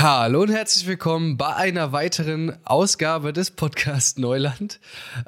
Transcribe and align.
Hallo 0.00 0.42
und 0.42 0.50
herzlich 0.52 0.86
willkommen 0.86 1.36
bei 1.36 1.56
einer 1.56 1.90
weiteren 1.90 2.56
Ausgabe 2.64 3.32
des 3.32 3.50
Podcast 3.50 4.16
Neuland. 4.20 4.78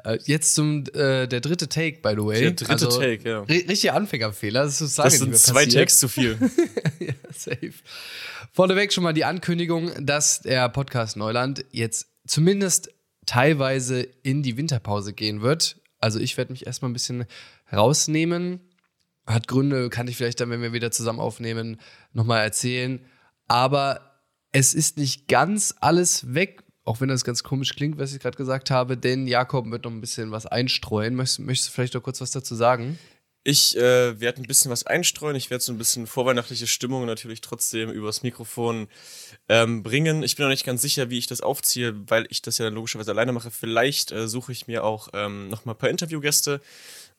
Äh, 0.05 0.17
jetzt 0.23 0.55
zum 0.55 0.85
äh, 0.93 1.27
der 1.27 1.41
dritte 1.41 1.67
Take, 1.67 1.99
by 2.01 2.11
the 2.11 2.25
way. 2.25 2.39
Der 2.39 2.51
dritte 2.51 2.71
also, 2.71 3.01
Take, 3.01 3.29
ja. 3.29 3.41
Richtiger 3.41 3.95
Anfängerfehler. 3.95 4.63
Das, 4.63 4.79
ist 4.79 4.97
das 4.97 5.17
sind 5.17 5.37
zwei 5.37 5.65
passiert. 5.65 5.73
Takes 5.73 5.99
zu 5.99 6.07
viel. 6.07 6.37
ja, 6.99 7.13
safe. 7.33 7.73
Vorneweg 8.53 8.93
schon 8.93 9.03
mal 9.03 9.11
die 9.11 9.25
Ankündigung, 9.25 9.91
dass 10.05 10.39
der 10.39 10.69
Podcast 10.69 11.17
Neuland 11.17 11.65
jetzt 11.71 12.07
zumindest 12.25 12.93
teilweise 13.25 14.03
in 14.23 14.41
die 14.41 14.55
Winterpause 14.55 15.11
gehen 15.11 15.41
wird. 15.41 15.81
Also 15.99 16.17
ich 16.17 16.37
werde 16.37 16.53
mich 16.53 16.65
erstmal 16.65 16.91
ein 16.91 16.93
bisschen 16.93 17.25
rausnehmen. 17.73 18.61
Hat 19.25 19.49
Gründe, 19.49 19.89
kann 19.89 20.07
ich 20.07 20.15
vielleicht 20.15 20.39
dann, 20.39 20.49
wenn 20.49 20.61
wir 20.61 20.71
wieder 20.71 20.91
zusammen 20.91 21.19
aufnehmen, 21.19 21.81
nochmal 22.13 22.41
erzählen. 22.41 23.01
Aber 23.49 24.10
es 24.51 24.73
ist 24.73 24.97
nicht 24.97 25.27
ganz 25.27 25.75
alles 25.79 26.33
weg, 26.33 26.63
auch 26.83 26.99
wenn 26.99 27.09
das 27.09 27.23
ganz 27.23 27.43
komisch 27.43 27.75
klingt, 27.75 27.97
was 27.97 28.13
ich 28.13 28.19
gerade 28.19 28.37
gesagt 28.37 28.71
habe, 28.71 28.97
denn 28.97 29.27
Jakob 29.27 29.69
wird 29.69 29.85
noch 29.85 29.91
ein 29.91 30.01
bisschen 30.01 30.31
was 30.31 30.45
einstreuen. 30.45 31.15
Möchtest, 31.15 31.39
möchtest 31.39 31.69
du 31.69 31.73
vielleicht 31.73 31.93
noch 31.93 32.03
kurz 32.03 32.21
was 32.21 32.31
dazu 32.31 32.55
sagen? 32.55 32.97
Ich 33.43 33.75
äh, 33.75 34.19
werde 34.19 34.41
ein 34.41 34.45
bisschen 34.45 34.69
was 34.69 34.85
einstreuen. 34.85 35.35
Ich 35.35 35.49
werde 35.49 35.63
so 35.63 35.71
ein 35.71 35.77
bisschen 35.79 36.05
vorweihnachtliche 36.05 36.67
Stimmung 36.67 37.07
natürlich 37.07 37.41
trotzdem 37.41 37.89
übers 37.89 38.21
Mikrofon 38.21 38.87
ähm, 39.49 39.81
bringen. 39.81 40.21
Ich 40.21 40.35
bin 40.35 40.45
noch 40.45 40.51
nicht 40.51 40.65
ganz 40.65 40.83
sicher, 40.83 41.09
wie 41.09 41.17
ich 41.17 41.25
das 41.25 41.41
aufziehe, 41.41 41.95
weil 42.07 42.27
ich 42.29 42.43
das 42.43 42.59
ja 42.59 42.65
dann 42.65 42.75
logischerweise 42.75 43.09
alleine 43.11 43.31
mache. 43.31 43.49
Vielleicht 43.49 44.11
äh, 44.11 44.27
suche 44.27 44.51
ich 44.51 44.67
mir 44.67 44.83
auch 44.83 45.09
ähm, 45.13 45.49
noch 45.49 45.65
mal 45.65 45.73
ein 45.73 45.77
paar 45.77 45.89
Interviewgäste, 45.89 46.61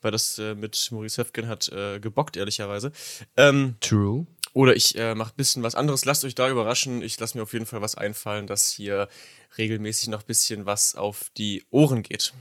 weil 0.00 0.12
das 0.12 0.38
äh, 0.38 0.54
mit 0.54 0.88
Maurice 0.92 1.20
Höfgen 1.20 1.48
hat 1.48 1.68
äh, 1.70 1.98
gebockt, 1.98 2.36
ehrlicherweise. 2.36 2.92
Ähm, 3.36 3.74
True. 3.80 4.26
Oder 4.52 4.76
ich 4.76 4.96
äh, 4.98 5.14
mache 5.14 5.32
ein 5.32 5.36
bisschen 5.36 5.62
was 5.62 5.74
anderes. 5.74 6.04
Lasst 6.04 6.24
euch 6.24 6.34
da 6.34 6.48
überraschen. 6.48 7.02
Ich 7.02 7.18
lasse 7.18 7.36
mir 7.36 7.42
auf 7.42 7.52
jeden 7.52 7.66
Fall 7.66 7.80
was 7.80 7.94
einfallen, 7.94 8.46
dass 8.46 8.70
hier 8.70 9.08
regelmäßig 9.56 10.08
noch 10.08 10.20
ein 10.20 10.26
bisschen 10.26 10.66
was 10.66 10.94
auf 10.94 11.30
die 11.36 11.64
Ohren 11.70 12.02
geht. 12.02 12.32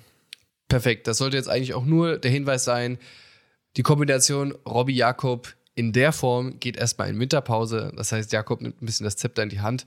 Perfekt. 0.67 1.07
Das 1.07 1.17
sollte 1.17 1.37
jetzt 1.37 1.49
eigentlich 1.49 1.73
auch 1.73 1.85
nur 1.85 2.17
der 2.17 2.31
Hinweis 2.31 2.63
sein. 2.63 2.97
Die 3.77 3.83
Kombination 3.83 4.53
Robby 4.65 4.93
Jakob 4.93 5.53
in 5.75 5.93
der 5.93 6.11
Form 6.11 6.59
geht 6.59 6.75
erstmal 6.75 7.09
in 7.09 7.19
Winterpause. 7.19 7.93
Das 7.95 8.11
heißt, 8.11 8.31
Jakob 8.33 8.61
nimmt 8.61 8.81
ein 8.81 8.85
bisschen 8.85 9.05
das 9.05 9.15
Zepter 9.15 9.43
in 9.43 9.49
die 9.49 9.61
Hand. 9.61 9.85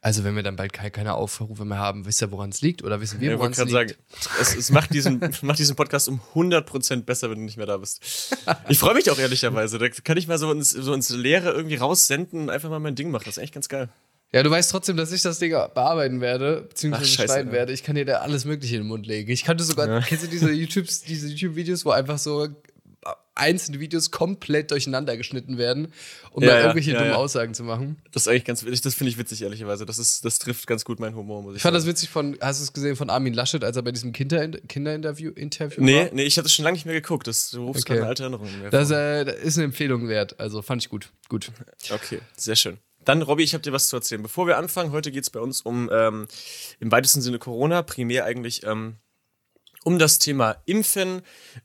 Also, 0.00 0.22
wenn 0.22 0.36
wir 0.36 0.44
dann 0.44 0.54
bald 0.54 0.72
keine 0.72 1.14
Aufrufe 1.14 1.64
mehr 1.64 1.78
haben, 1.78 2.06
wisst 2.06 2.22
ihr, 2.22 2.30
woran 2.30 2.50
es 2.50 2.60
liegt? 2.60 2.84
Oder 2.84 3.00
wissen 3.00 3.20
wir, 3.20 3.36
woran 3.36 3.50
es 3.50 3.58
liegt? 3.58 3.70
Sagen, 3.70 3.94
es, 4.40 4.54
es 4.54 4.70
macht, 4.70 4.94
diesen, 4.94 5.18
macht 5.42 5.58
diesen 5.58 5.74
Podcast 5.74 6.08
um 6.08 6.20
100% 6.34 7.02
besser, 7.02 7.30
wenn 7.30 7.38
du 7.38 7.44
nicht 7.44 7.56
mehr 7.56 7.66
da 7.66 7.76
bist. 7.78 8.36
Ich 8.68 8.78
freue 8.78 8.94
mich 8.94 9.10
auch 9.10 9.18
ehrlicherweise. 9.18 9.78
Da 9.78 9.88
kann 9.88 10.16
ich 10.16 10.28
mal 10.28 10.38
so 10.38 10.52
ins, 10.52 10.70
so 10.70 10.94
ins 10.94 11.10
Leere 11.10 11.50
irgendwie 11.50 11.76
raussenden 11.76 12.42
und 12.42 12.50
einfach 12.50 12.70
mal 12.70 12.78
mein 12.78 12.94
Ding 12.94 13.10
machen. 13.10 13.24
Das 13.26 13.38
ist 13.38 13.42
echt 13.42 13.54
ganz 13.54 13.68
geil. 13.68 13.88
Ja, 14.30 14.42
du 14.42 14.50
weißt 14.50 14.70
trotzdem, 14.70 14.96
dass 14.96 15.10
ich 15.10 15.22
das 15.22 15.38
Ding 15.38 15.52
bearbeiten 15.52 16.20
werde, 16.20 16.66
beziehungsweise 16.68 17.04
Ach, 17.04 17.08
scheiße, 17.08 17.32
schneiden 17.32 17.48
ja. 17.48 17.54
werde. 17.54 17.72
Ich 17.72 17.82
kann 17.82 17.94
dir 17.94 18.04
da 18.04 18.18
alles 18.18 18.44
Mögliche 18.44 18.76
in 18.76 18.82
den 18.82 18.88
Mund 18.88 19.06
legen. 19.06 19.30
Ich 19.30 19.44
kannte 19.44 19.64
sogar, 19.64 19.88
ja. 19.88 20.00
kennst 20.00 20.24
du 20.24 20.28
diese 20.28 20.52
YouTube-Videos, 20.52 21.02
diese 21.02 21.28
YouTube 21.28 21.84
wo 21.86 21.90
einfach 21.90 22.18
so 22.18 22.48
einzelne 23.38 23.80
Videos 23.80 24.10
komplett 24.10 24.70
durcheinander 24.70 25.16
geschnitten 25.16 25.58
werden, 25.58 25.92
um 26.30 26.42
ja, 26.42 26.50
da 26.50 26.60
irgendwelche 26.60 26.92
ja, 26.92 26.98
dummen 26.98 27.14
Aussagen 27.14 27.54
zu 27.54 27.64
machen. 27.64 27.96
Das 28.12 28.22
ist 28.22 28.28
eigentlich 28.28 28.44
ganz 28.44 28.64
witzig, 28.64 28.82
das 28.82 28.94
finde 28.94 29.10
ich 29.10 29.18
witzig, 29.18 29.42
ehrlicherweise. 29.42 29.86
Das, 29.86 29.98
ist, 29.98 30.24
das 30.24 30.38
trifft 30.38 30.66
ganz 30.66 30.84
gut 30.84 31.00
meinen 31.00 31.16
Humor, 31.16 31.42
muss 31.42 31.52
ich, 31.52 31.56
ich 31.56 31.62
fand 31.62 31.76
das 31.76 31.86
witzig 31.86 32.08
von, 32.08 32.36
hast 32.40 32.60
du 32.60 32.64
es 32.64 32.72
gesehen, 32.72 32.96
von 32.96 33.10
Armin 33.10 33.34
Laschet, 33.34 33.62
als 33.62 33.76
er 33.76 33.82
bei 33.82 33.92
diesem 33.92 34.12
Kinder 34.12 34.48
Kinderinterview 34.48 35.30
Interview 35.30 35.82
nee, 35.82 36.04
war? 36.04 36.08
Nee, 36.12 36.24
ich 36.24 36.36
hatte 36.36 36.46
es 36.46 36.54
schon 36.54 36.64
lange 36.64 36.74
nicht 36.74 36.86
mehr 36.86 36.94
geguckt. 36.94 37.26
Das, 37.26 37.50
du 37.50 37.64
rufst 37.64 37.84
okay. 37.84 37.94
gerade 37.94 38.00
eine 38.00 38.08
alte 38.08 38.22
Erinnerung 38.24 38.60
mehr 38.60 38.70
das, 38.70 38.90
äh, 38.90 39.40
ist 39.42 39.56
eine 39.56 39.64
Empfehlung 39.64 40.08
wert, 40.08 40.38
also 40.38 40.62
fand 40.62 40.82
ich 40.82 40.88
gut. 40.88 41.10
Gut. 41.28 41.50
Okay, 41.90 42.20
sehr 42.36 42.56
schön. 42.56 42.78
Dann, 43.04 43.22
Robby, 43.22 43.42
ich 43.42 43.54
habe 43.54 43.62
dir 43.62 43.72
was 43.72 43.88
zu 43.88 43.96
erzählen. 43.96 44.22
Bevor 44.22 44.46
wir 44.46 44.58
anfangen, 44.58 44.92
heute 44.92 45.10
geht 45.10 45.22
es 45.22 45.30
bei 45.30 45.40
uns 45.40 45.62
um 45.62 45.88
ähm, 45.90 46.28
im 46.78 46.92
weitesten 46.92 47.22
Sinne 47.22 47.38
Corona, 47.38 47.82
primär 47.82 48.24
eigentlich 48.24 48.66
ähm, 48.66 48.96
um 49.84 49.98
das 49.98 50.18
Thema 50.18 50.56
Impfen, 50.66 51.22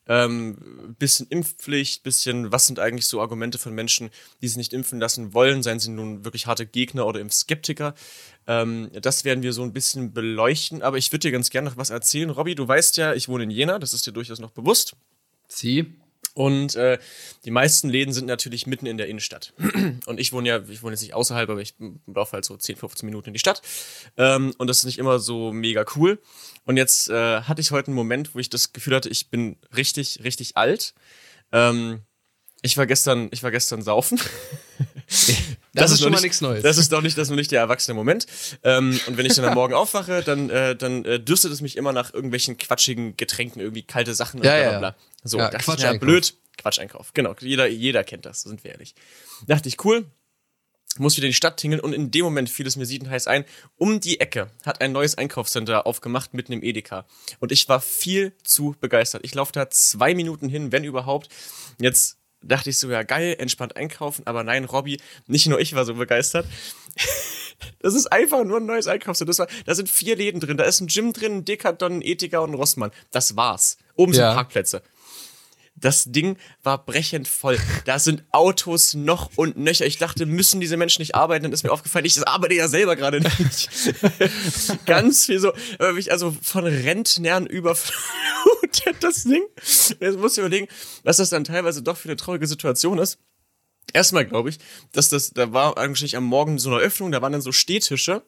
ähm, 0.07 0.95
bisschen 0.99 1.27
Impfpflicht, 1.27 2.03
bisschen, 2.03 2.51
was 2.51 2.67
sind 2.67 2.79
eigentlich 2.79 3.07
so 3.07 3.21
Argumente 3.21 3.57
von 3.57 3.73
Menschen, 3.73 4.09
die 4.41 4.47
sich 4.47 4.57
nicht 4.57 4.73
impfen 4.73 4.99
lassen 4.99 5.33
wollen, 5.33 5.63
seien 5.63 5.79
sie 5.79 5.91
nun 5.91 6.23
wirklich 6.23 6.47
harte 6.47 6.65
Gegner 6.65 7.05
oder 7.05 7.19
Impfskeptiker. 7.19 7.95
Ähm, 8.47 8.89
das 9.01 9.25
werden 9.25 9.43
wir 9.43 9.53
so 9.53 9.63
ein 9.63 9.73
bisschen 9.73 10.13
beleuchten, 10.13 10.81
aber 10.81 10.97
ich 10.97 11.11
würde 11.11 11.27
dir 11.27 11.31
ganz 11.31 11.49
gerne 11.49 11.69
noch 11.69 11.77
was 11.77 11.89
erzählen. 11.89 12.29
Robby, 12.29 12.55
du 12.55 12.67
weißt 12.67 12.97
ja, 12.97 13.13
ich 13.13 13.27
wohne 13.29 13.43
in 13.43 13.51
Jena, 13.51 13.79
das 13.79 13.93
ist 13.93 14.05
dir 14.05 14.11
durchaus 14.11 14.39
noch 14.39 14.51
bewusst. 14.51 14.95
Sie? 15.47 15.93
Und 16.33 16.75
äh, 16.75 16.97
die 17.45 17.51
meisten 17.51 17.89
Läden 17.89 18.13
sind 18.13 18.25
natürlich 18.25 18.65
mitten 18.65 18.87
in 18.87 18.97
der 18.97 19.07
Innenstadt. 19.07 19.53
Und 20.05 20.19
ich 20.19 20.33
wohne 20.33 20.47
ja, 20.47 20.61
ich 20.67 20.81
wohne 20.81 20.93
jetzt 20.93 21.01
nicht 21.01 21.13
außerhalb, 21.13 21.49
aber 21.49 21.61
ich 21.61 21.75
laufe 22.07 22.33
halt 22.33 22.45
so 22.45 22.57
10, 22.57 22.75
15 22.77 23.05
Minuten 23.05 23.29
in 23.29 23.33
die 23.33 23.39
Stadt. 23.39 23.61
Ähm, 24.17 24.53
und 24.57 24.67
das 24.67 24.79
ist 24.79 24.85
nicht 24.85 24.97
immer 24.97 25.19
so 25.19 25.51
mega 25.51 25.85
cool. 25.95 26.19
Und 26.65 26.77
jetzt 26.77 27.09
äh, 27.09 27.41
hatte 27.41 27.61
ich 27.61 27.71
heute 27.71 27.87
einen 27.87 27.95
Moment, 27.95 28.33
wo 28.33 28.39
ich 28.39 28.49
das 28.49 28.73
Gefühl 28.73 28.95
hatte, 28.95 29.09
ich 29.09 29.29
bin 29.29 29.57
richtig, 29.75 30.21
richtig 30.23 30.57
alt. 30.57 30.95
Ähm, 31.51 32.01
ich 32.61 32.77
war 32.77 32.87
gestern, 32.87 33.29
ich 33.31 33.43
war 33.43 33.51
gestern 33.51 33.81
saufen. 33.81 34.19
Das, 35.73 35.85
das, 35.85 35.93
ist 35.93 36.01
schon 36.03 36.11
mal 36.11 36.21
nichts 36.21 36.39
Neues. 36.39 36.61
Das 36.61 36.77
ist 36.77 36.91
doch 36.91 37.01
nicht, 37.01 37.17
das 37.17 37.23
ist 37.23 37.29
noch 37.31 37.37
nicht 37.37 37.51
der 37.51 37.59
erwachsene 37.59 37.95
Moment. 37.95 38.27
Ähm, 38.63 38.99
und 39.07 39.17
wenn 39.17 39.25
ich 39.25 39.33
dann 39.33 39.45
am 39.45 39.55
Morgen 39.55 39.73
aufwache, 39.73 40.21
dann, 40.21 40.51
äh, 40.51 40.75
dann 40.75 41.03
äh, 41.03 41.19
dürstet 41.19 41.51
es 41.51 41.61
mich 41.61 41.77
immer 41.77 41.93
nach 41.93 42.13
irgendwelchen 42.13 42.57
quatschigen 42.57 43.17
Getränken, 43.17 43.59
irgendwie 43.59 43.81
kalte 43.81 44.13
Sachen 44.13 44.39
und 44.39 44.45
ja, 44.45 44.55
bla 44.55 44.69
bla 44.69 44.79
bla. 44.79 44.95
So, 45.23 45.39
ja, 45.39 45.49
dachte 45.49 45.73
ich, 45.75 45.83
ja, 45.83 45.93
blöd. 45.93 46.35
Quatscheinkauf. 46.57 47.13
Genau, 47.13 47.35
jeder, 47.39 47.67
jeder 47.67 48.03
kennt 48.03 48.27
das, 48.27 48.43
sind 48.43 48.63
wir 48.63 48.71
ehrlich. 48.71 48.93
Dachte 49.47 49.67
ich, 49.67 49.83
cool, 49.83 50.05
muss 50.99 51.17
wieder 51.17 51.25
in 51.25 51.31
die 51.31 51.35
Stadt 51.35 51.57
tingeln 51.57 51.81
und 51.81 51.93
in 51.93 52.11
dem 52.11 52.23
Moment 52.23 52.49
fiel 52.49 52.67
es 52.67 52.75
mir 52.75 52.85
siedenheiß 52.85 53.27
ein, 53.27 53.45
um 53.75 53.99
die 53.99 54.19
Ecke 54.19 54.51
hat 54.65 54.81
ein 54.81 54.91
neues 54.91 55.17
Einkaufscenter 55.17 55.87
aufgemacht 55.87 56.33
mitten 56.33 56.53
im 56.53 56.61
Edeka. 56.61 57.05
Und 57.39 57.51
ich 57.51 57.67
war 57.67 57.81
viel 57.81 58.33
zu 58.43 58.75
begeistert. 58.79 59.25
Ich 59.25 59.33
laufe 59.33 59.51
da 59.51 59.69
zwei 59.69 60.13
Minuten 60.13 60.49
hin, 60.49 60.71
wenn 60.71 60.83
überhaupt. 60.83 61.29
Jetzt 61.79 62.17
dachte 62.43 62.69
ich 62.69 62.77
so, 62.77 62.89
ja 62.89 63.03
geil, 63.03 63.35
entspannt 63.39 63.75
einkaufen, 63.75 64.25
aber 64.25 64.43
nein, 64.43 64.65
Robby, 64.65 64.99
nicht 65.27 65.47
nur 65.47 65.59
ich 65.59 65.75
war 65.75 65.85
so 65.85 65.95
begeistert. 65.95 66.45
Das 67.79 67.93
ist 67.93 68.07
einfach 68.07 68.43
nur 68.43 68.57
ein 68.57 68.65
neues 68.65 68.87
Einkaufscenter. 68.87 69.47
da 69.65 69.75
sind 69.75 69.87
vier 69.87 70.17
Läden 70.17 70.41
drin. 70.41 70.57
Da 70.57 70.65
ist 70.65 70.81
ein 70.81 70.87
Gym 70.87 71.13
drin, 71.13 71.37
ein 71.37 71.45
Decathlon, 71.45 71.97
ein 71.97 72.01
Ethika 72.01 72.39
und 72.39 72.51
ein 72.51 72.55
Rossmann. 72.55 72.91
Das 73.11 73.37
war's. 73.37 73.77
Oben 73.95 74.11
ja. 74.11 74.27
sind 74.27 74.35
Parkplätze. 74.35 74.81
Das 75.83 76.05
Ding 76.05 76.37
war 76.63 76.85
brechend 76.85 77.27
voll. 77.27 77.59
Da 77.83 77.99
sind 77.99 78.23
Autos 78.31 78.93
noch 78.93 79.31
und 79.35 79.57
nöcher. 79.57 79.85
Ich 79.85 79.97
dachte, 79.97 80.25
müssen 80.25 80.61
diese 80.61 80.77
Menschen 80.77 81.01
nicht 81.01 81.13
arbeiten? 81.13 81.43
Dann 81.43 81.51
ist 81.51 81.63
mir 81.63 81.73
aufgefallen, 81.73 82.05
ich 82.05 82.25
arbeite 82.25 82.53
ja 82.53 82.69
selber 82.69 82.95
gerade 82.95 83.19
nicht. 83.19 83.69
Ganz 84.85 85.25
viel 85.25 85.39
so, 85.39 85.51
also 86.09 86.33
von 86.41 86.65
Rentnern 86.65 87.45
überflutet 87.47 88.95
das 89.01 89.25
Ding. 89.25 89.43
Jetzt 89.57 90.17
muss 90.17 90.37
ich 90.37 90.37
überlegen, 90.37 90.69
was 91.03 91.17
das 91.17 91.29
dann 91.29 91.43
teilweise 91.43 91.83
doch 91.83 91.97
für 91.97 92.07
eine 92.07 92.15
traurige 92.15 92.47
Situation 92.47 92.97
ist. 92.97 93.19
Erstmal 93.91 94.25
glaube 94.25 94.51
ich, 94.51 94.59
dass 94.93 95.09
das, 95.09 95.31
da 95.31 95.51
war 95.51 95.77
eigentlich 95.77 96.15
am 96.15 96.23
Morgen 96.23 96.59
so 96.59 96.69
eine 96.69 96.79
Öffnung, 96.79 97.11
da 97.11 97.21
waren 97.21 97.33
dann 97.33 97.41
so 97.41 97.51
Stehtische 97.51 98.23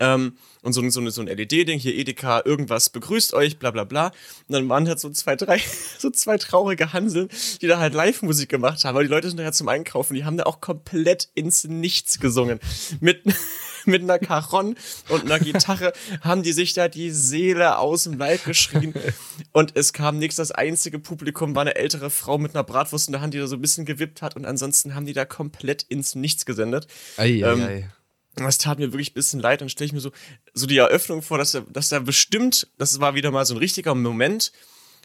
ähm, 0.00 0.36
und 0.62 0.72
so, 0.72 0.88
so, 0.88 1.08
so 1.10 1.20
ein 1.20 1.26
LED-Ding, 1.26 1.78
hier 1.78 1.94
Edeka, 1.94 2.42
irgendwas 2.44 2.90
begrüßt 2.90 3.34
euch, 3.34 3.58
bla 3.58 3.70
bla 3.70 3.84
bla. 3.84 4.06
Und 4.06 4.14
dann 4.48 4.68
waren 4.68 4.88
halt 4.88 4.98
so 4.98 5.10
zwei, 5.10 5.36
drei, 5.36 5.60
so 5.98 6.10
zwei 6.10 6.38
traurige 6.38 6.92
Hanseln, 6.92 7.28
die 7.60 7.66
da 7.66 7.78
halt 7.78 7.94
Live-Musik 7.94 8.48
gemacht 8.48 8.84
haben. 8.84 8.96
Aber 8.96 9.02
die 9.02 9.10
Leute 9.10 9.28
sind 9.28 9.36
da 9.36 9.44
ja 9.44 9.52
zum 9.52 9.68
Einkaufen, 9.68 10.14
die 10.14 10.24
haben 10.24 10.36
da 10.36 10.44
auch 10.44 10.60
komplett 10.60 11.28
ins 11.34 11.64
Nichts 11.64 12.18
gesungen. 12.18 12.60
Mit, 13.00 13.22
mit 13.84 14.02
einer 14.02 14.18
Caron 14.18 14.76
und 15.10 15.24
einer 15.24 15.38
Gitarre 15.38 15.92
haben 16.22 16.42
die 16.42 16.52
sich 16.52 16.72
da 16.72 16.88
die 16.88 17.10
Seele 17.10 17.78
aus 17.78 18.04
dem 18.04 18.14
Leib 18.18 18.44
geschrien. 18.44 18.94
Und 19.52 19.76
es 19.76 19.92
kam 19.92 20.18
nichts. 20.18 20.36
Das 20.36 20.50
einzige 20.50 20.98
Publikum 20.98 21.54
war 21.54 21.62
eine 21.62 21.76
ältere 21.76 22.10
Frau 22.10 22.38
mit 22.38 22.54
einer 22.54 22.64
Bratwurst 22.64 23.08
in 23.08 23.12
der 23.12 23.20
Hand, 23.20 23.34
die 23.34 23.38
da 23.38 23.46
so 23.46 23.56
ein 23.56 23.60
bisschen 23.60 23.84
gewippt 23.84 24.22
hat. 24.22 24.34
Und 24.34 24.46
ansonsten 24.46 24.94
haben 24.94 25.06
die 25.06 25.12
da 25.12 25.24
komplett 25.24 25.82
ins 25.82 26.14
Nichts 26.14 26.46
gesendet. 26.46 26.86
Ei, 27.16 27.42
ähm, 27.42 27.62
ei, 27.62 27.66
ei. 27.66 27.90
Das 28.36 28.58
tat 28.58 28.78
mir 28.78 28.92
wirklich 28.92 29.10
ein 29.10 29.14
bisschen 29.14 29.40
leid. 29.40 29.60
Dann 29.60 29.68
stelle 29.68 29.86
ich 29.86 29.92
mir 29.92 30.00
so, 30.00 30.10
so 30.52 30.66
die 30.66 30.76
Eröffnung 30.76 31.22
vor, 31.22 31.38
dass 31.38 31.52
da, 31.52 31.60
dass 31.72 31.88
da 31.88 32.00
bestimmt, 32.00 32.68
das 32.78 33.00
war 33.00 33.14
wieder 33.14 33.30
mal 33.30 33.44
so 33.46 33.54
ein 33.54 33.58
richtiger 33.58 33.94
Moment 33.94 34.52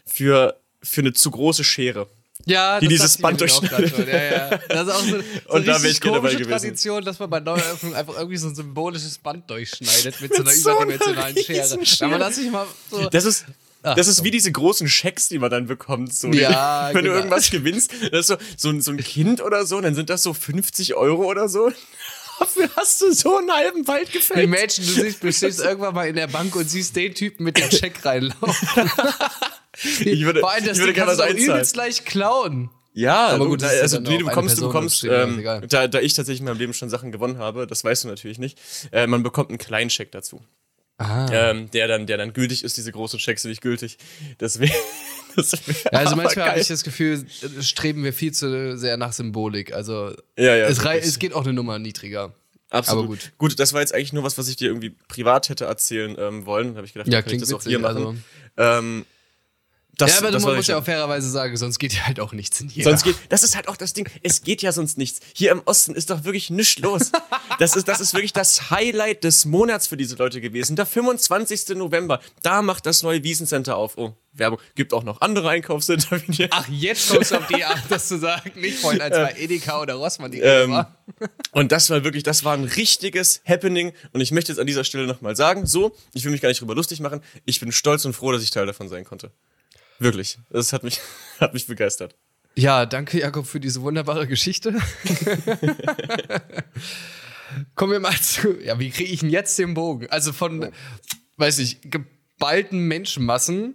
für, 0.06 0.60
für 0.82 1.00
eine 1.00 1.12
zu 1.12 1.30
große 1.30 1.64
Schere. 1.64 2.08
Ja, 2.46 2.80
die 2.80 2.88
dieses 2.88 3.18
Band 3.18 3.40
durchschneidet. 3.40 3.98
Ja, 4.08 4.22
ja. 4.22 4.58
Das 4.68 4.88
ist 4.88 4.94
auch 4.94 5.02
so, 5.02 5.18
so 5.48 5.54
und 5.54 5.68
da 5.68 5.82
ich 5.82 6.00
gerne 6.00 6.16
dabei 6.16 6.34
gewesen. 6.34 6.48
Tradition, 6.48 7.04
dass 7.04 7.18
man 7.18 7.28
bei 7.28 7.40
Neueröffnung 7.40 7.94
einfach 7.94 8.16
irgendwie 8.16 8.38
so 8.38 8.48
ein 8.48 8.54
symbolisches 8.54 9.18
Band 9.18 9.48
durchschneidet 9.50 10.20
mit, 10.20 10.30
mit 10.30 10.34
so 10.34 10.42
einer 10.42 10.52
so 10.52 10.70
überdimensionalen 10.70 11.36
Schere. 11.36 11.86
Schere. 11.86 12.18
man 12.18 12.32
sich 12.32 12.50
mal 12.50 12.66
so 12.90 13.08
das 13.10 13.24
ist 13.24 13.44
Ach, 13.82 13.94
das 13.94 14.08
ist 14.08 14.16
komm. 14.16 14.26
wie 14.26 14.30
diese 14.30 14.52
großen 14.52 14.88
Schecks, 14.88 15.28
die 15.28 15.38
man 15.38 15.50
dann 15.50 15.66
bekommt. 15.66 16.12
So, 16.12 16.28
ja, 16.28 16.90
wenn 16.92 17.02
genau. 17.02 17.14
du 17.14 17.18
irgendwas 17.18 17.50
gewinnst, 17.50 17.92
das 18.12 18.20
ist 18.20 18.26
so, 18.28 18.72
so, 18.72 18.80
so 18.80 18.90
ein 18.90 18.98
Kind 18.98 19.42
oder 19.42 19.64
so, 19.64 19.80
dann 19.80 19.94
sind 19.94 20.10
das 20.10 20.22
so 20.22 20.34
50 20.34 20.94
Euro 20.96 21.24
oder 21.24 21.48
so. 21.48 21.72
Dafür 22.40 22.68
hast 22.74 23.02
du 23.02 23.12
so 23.12 23.36
einen 23.36 23.52
halben 23.52 23.86
Wald 23.86 24.12
gefällt. 24.12 24.40
Imagine, 24.44 24.86
du 24.86 24.92
siehst, 24.92 25.22
du 25.22 25.32
stehst 25.32 25.60
irgendwann 25.60 25.94
mal 25.94 26.08
in 26.08 26.16
der 26.16 26.26
Bank 26.26 26.56
und 26.56 26.68
siehst 26.68 26.96
den 26.96 27.14
Typen 27.14 27.44
mit 27.44 27.56
dem 27.58 27.68
Check 27.68 28.04
reinlaufen. 28.04 28.68
ich 30.00 30.24
würde, 30.24 30.40
Vor 30.40 30.50
allem, 30.50 30.64
das 30.64 30.78
ich 30.78 30.82
würde 30.82 30.92
gerne 30.94 31.16
was 31.16 31.34
übelst 31.34 31.76
leicht 31.76 32.06
klauen. 32.06 32.70
Ja, 32.92 33.28
Aber 33.28 33.44
du, 33.44 33.50
gut, 33.50 33.62
ist 33.62 33.72
ja 33.72 33.80
also 33.82 33.96
dann 33.98 34.02
nee, 34.04 34.14
auch 34.14 34.18
du 34.18 34.24
bekommst, 34.26 34.56
du 34.56 34.60
Person, 34.62 34.72
bekommst, 34.72 35.02
deswegen 35.04 35.38
ist 35.38 35.62
ähm, 35.62 35.68
da, 35.68 35.86
da 35.86 36.00
ich 36.00 36.14
tatsächlich 36.14 36.40
in 36.40 36.46
meinem 36.46 36.58
Leben 36.58 36.74
schon 36.74 36.90
Sachen 36.90 37.12
gewonnen 37.12 37.38
habe, 37.38 37.66
das 37.68 37.84
weißt 37.84 38.04
du 38.04 38.08
natürlich 38.08 38.38
nicht, 38.38 38.58
äh, 38.90 39.06
man 39.06 39.22
bekommt 39.22 39.50
einen 39.50 39.58
kleinen 39.58 39.90
Check 39.90 40.10
dazu, 40.10 40.42
Ah. 40.98 41.26
ähm, 41.32 41.70
der 41.70 41.88
dann, 41.88 42.06
der 42.06 42.18
dann 42.18 42.32
gültig 42.34 42.62
ist. 42.62 42.76
Diese 42.76 42.92
großen 42.92 43.18
Checks 43.18 43.42
sind 43.42 43.50
nicht 43.50 43.62
gültig. 43.62 43.96
Deswegen. 44.38 44.74
Also 45.92 46.16
manchmal 46.16 46.50
habe 46.50 46.60
ich 46.60 46.68
das 46.68 46.82
Gefühl, 46.84 47.24
streben 47.60 48.04
wir 48.04 48.12
viel 48.12 48.32
zu 48.32 48.76
sehr 48.76 48.96
nach 48.96 49.12
Symbolik. 49.12 49.72
Also 49.72 50.14
ja, 50.36 50.56
ja, 50.56 50.66
es, 50.66 50.78
es 50.78 51.18
geht 51.18 51.32
auch 51.34 51.44
eine 51.44 51.52
Nummer 51.52 51.78
niedriger. 51.78 52.32
Absolut. 52.70 52.98
aber 53.04 53.08
gut. 53.08 53.32
gut. 53.36 53.58
das 53.58 53.72
war 53.72 53.80
jetzt 53.80 53.92
eigentlich 53.94 54.12
nur 54.12 54.22
was, 54.22 54.38
was 54.38 54.48
ich 54.48 54.56
dir 54.56 54.68
irgendwie 54.68 54.90
privat 54.90 55.48
hätte 55.48 55.64
erzählen 55.64 56.16
ähm, 56.18 56.46
wollen. 56.46 56.68
Da 56.68 56.76
habe 56.76 56.86
ich 56.86 56.92
gedacht, 56.92 57.08
Ja, 57.08 57.20
kann 57.20 57.34
ich 57.34 57.40
das 57.40 57.52
auch 57.52 57.58
witzig. 57.58 57.70
hier 57.70 57.78
machen. 57.80 58.22
Also, 58.56 58.78
Ähm, 58.78 59.06
das, 60.00 60.12
ja, 60.12 60.18
aber 60.18 60.30
das 60.30 60.42
man 60.42 60.50
war 60.50 60.56
muss 60.56 60.66
schon- 60.66 60.74
ja 60.74 60.78
auch 60.80 60.84
fairerweise 60.84 61.30
sagen, 61.30 61.56
sonst 61.56 61.78
geht 61.78 61.92
ja 61.94 62.06
halt 62.06 62.20
auch 62.20 62.32
nichts 62.32 62.60
in 62.60 62.68
hier. 62.68 62.84
Sonst 62.84 63.04
geht, 63.04 63.16
das 63.28 63.42
ist 63.42 63.56
halt 63.56 63.68
auch 63.68 63.76
das 63.76 63.92
Ding, 63.92 64.08
es 64.22 64.42
geht 64.42 64.62
ja 64.62 64.72
sonst 64.72 64.98
nichts. 64.98 65.20
Hier 65.34 65.50
im 65.52 65.62
Osten 65.64 65.94
ist 65.94 66.10
doch 66.10 66.24
wirklich 66.24 66.50
nichts 66.50 66.78
los. 66.78 67.12
Das 67.58 67.76
ist, 67.76 67.88
das 67.88 68.00
ist 68.00 68.14
wirklich 68.14 68.32
das 68.32 68.70
Highlight 68.70 69.24
des 69.24 69.44
Monats 69.44 69.86
für 69.86 69.96
diese 69.96 70.16
Leute 70.16 70.40
gewesen. 70.40 70.76
Der 70.76 70.86
25. 70.86 71.76
November, 71.76 72.20
da 72.42 72.62
macht 72.62 72.86
das 72.86 73.02
neue 73.02 73.22
Wiesencenter 73.22 73.76
auf. 73.76 73.96
Oh, 73.98 74.14
Werbung. 74.32 74.60
Gibt 74.76 74.92
auch 74.94 75.02
noch 75.02 75.20
andere 75.20 75.50
Einkaufscenter. 75.50 76.20
Ach, 76.50 76.68
jetzt 76.68 77.10
kommst 77.10 77.32
du 77.32 77.36
auf 77.38 77.46
die 77.48 77.64
Art, 77.64 77.82
das 77.88 78.06
zu 78.08 78.18
sagen. 78.18 78.52
Nicht 78.60 78.78
vorhin, 78.78 79.00
als 79.00 79.16
bei 79.16 79.34
Edeka 79.38 79.80
oder 79.82 79.94
Rossmann 79.94 80.30
die 80.30 80.38
Ähm, 80.40 80.70
war. 80.70 80.96
Und 81.50 81.72
das 81.72 81.90
war 81.90 82.04
wirklich, 82.04 82.22
das 82.22 82.44
war 82.44 82.54
ein 82.54 82.62
richtiges 82.64 83.42
Happening. 83.44 83.92
Und 84.12 84.20
ich 84.20 84.30
möchte 84.30 84.52
jetzt 84.52 84.58
an 84.60 84.68
dieser 84.68 84.84
Stelle 84.84 85.06
nochmal 85.08 85.34
sagen, 85.34 85.66
so, 85.66 85.96
ich 86.14 86.24
will 86.24 86.30
mich 86.30 86.40
gar 86.40 86.48
nicht 86.48 86.60
drüber 86.60 86.76
lustig 86.76 87.00
machen. 87.00 87.20
Ich 87.44 87.58
bin 87.58 87.72
stolz 87.72 88.04
und 88.04 88.12
froh, 88.14 88.30
dass 88.30 88.42
ich 88.44 88.50
Teil 88.50 88.66
davon 88.66 88.88
sein 88.88 89.04
konnte. 89.04 89.32
Wirklich. 90.00 90.38
Das 90.50 90.72
hat 90.72 90.82
mich, 90.82 90.98
hat 91.40 91.54
mich 91.54 91.66
begeistert. 91.68 92.16
Ja, 92.56 92.84
danke 92.84 93.20
Jakob 93.20 93.46
für 93.46 93.60
diese 93.60 93.82
wunderbare 93.82 94.26
Geschichte. 94.26 94.74
Kommen 97.74 97.92
wir 97.92 98.00
mal 98.00 98.16
zu, 98.20 98.60
ja, 98.60 98.78
wie 98.80 98.90
kriege 98.90 99.12
ich 99.12 99.20
denn 99.20 99.30
jetzt 99.30 99.56
den 99.58 99.74
Bogen? 99.74 100.08
Also 100.10 100.32
von, 100.32 100.72
weiß 101.36 101.58
ich, 101.60 101.78
geballten 101.82 102.80
Menschenmassen 102.88 103.74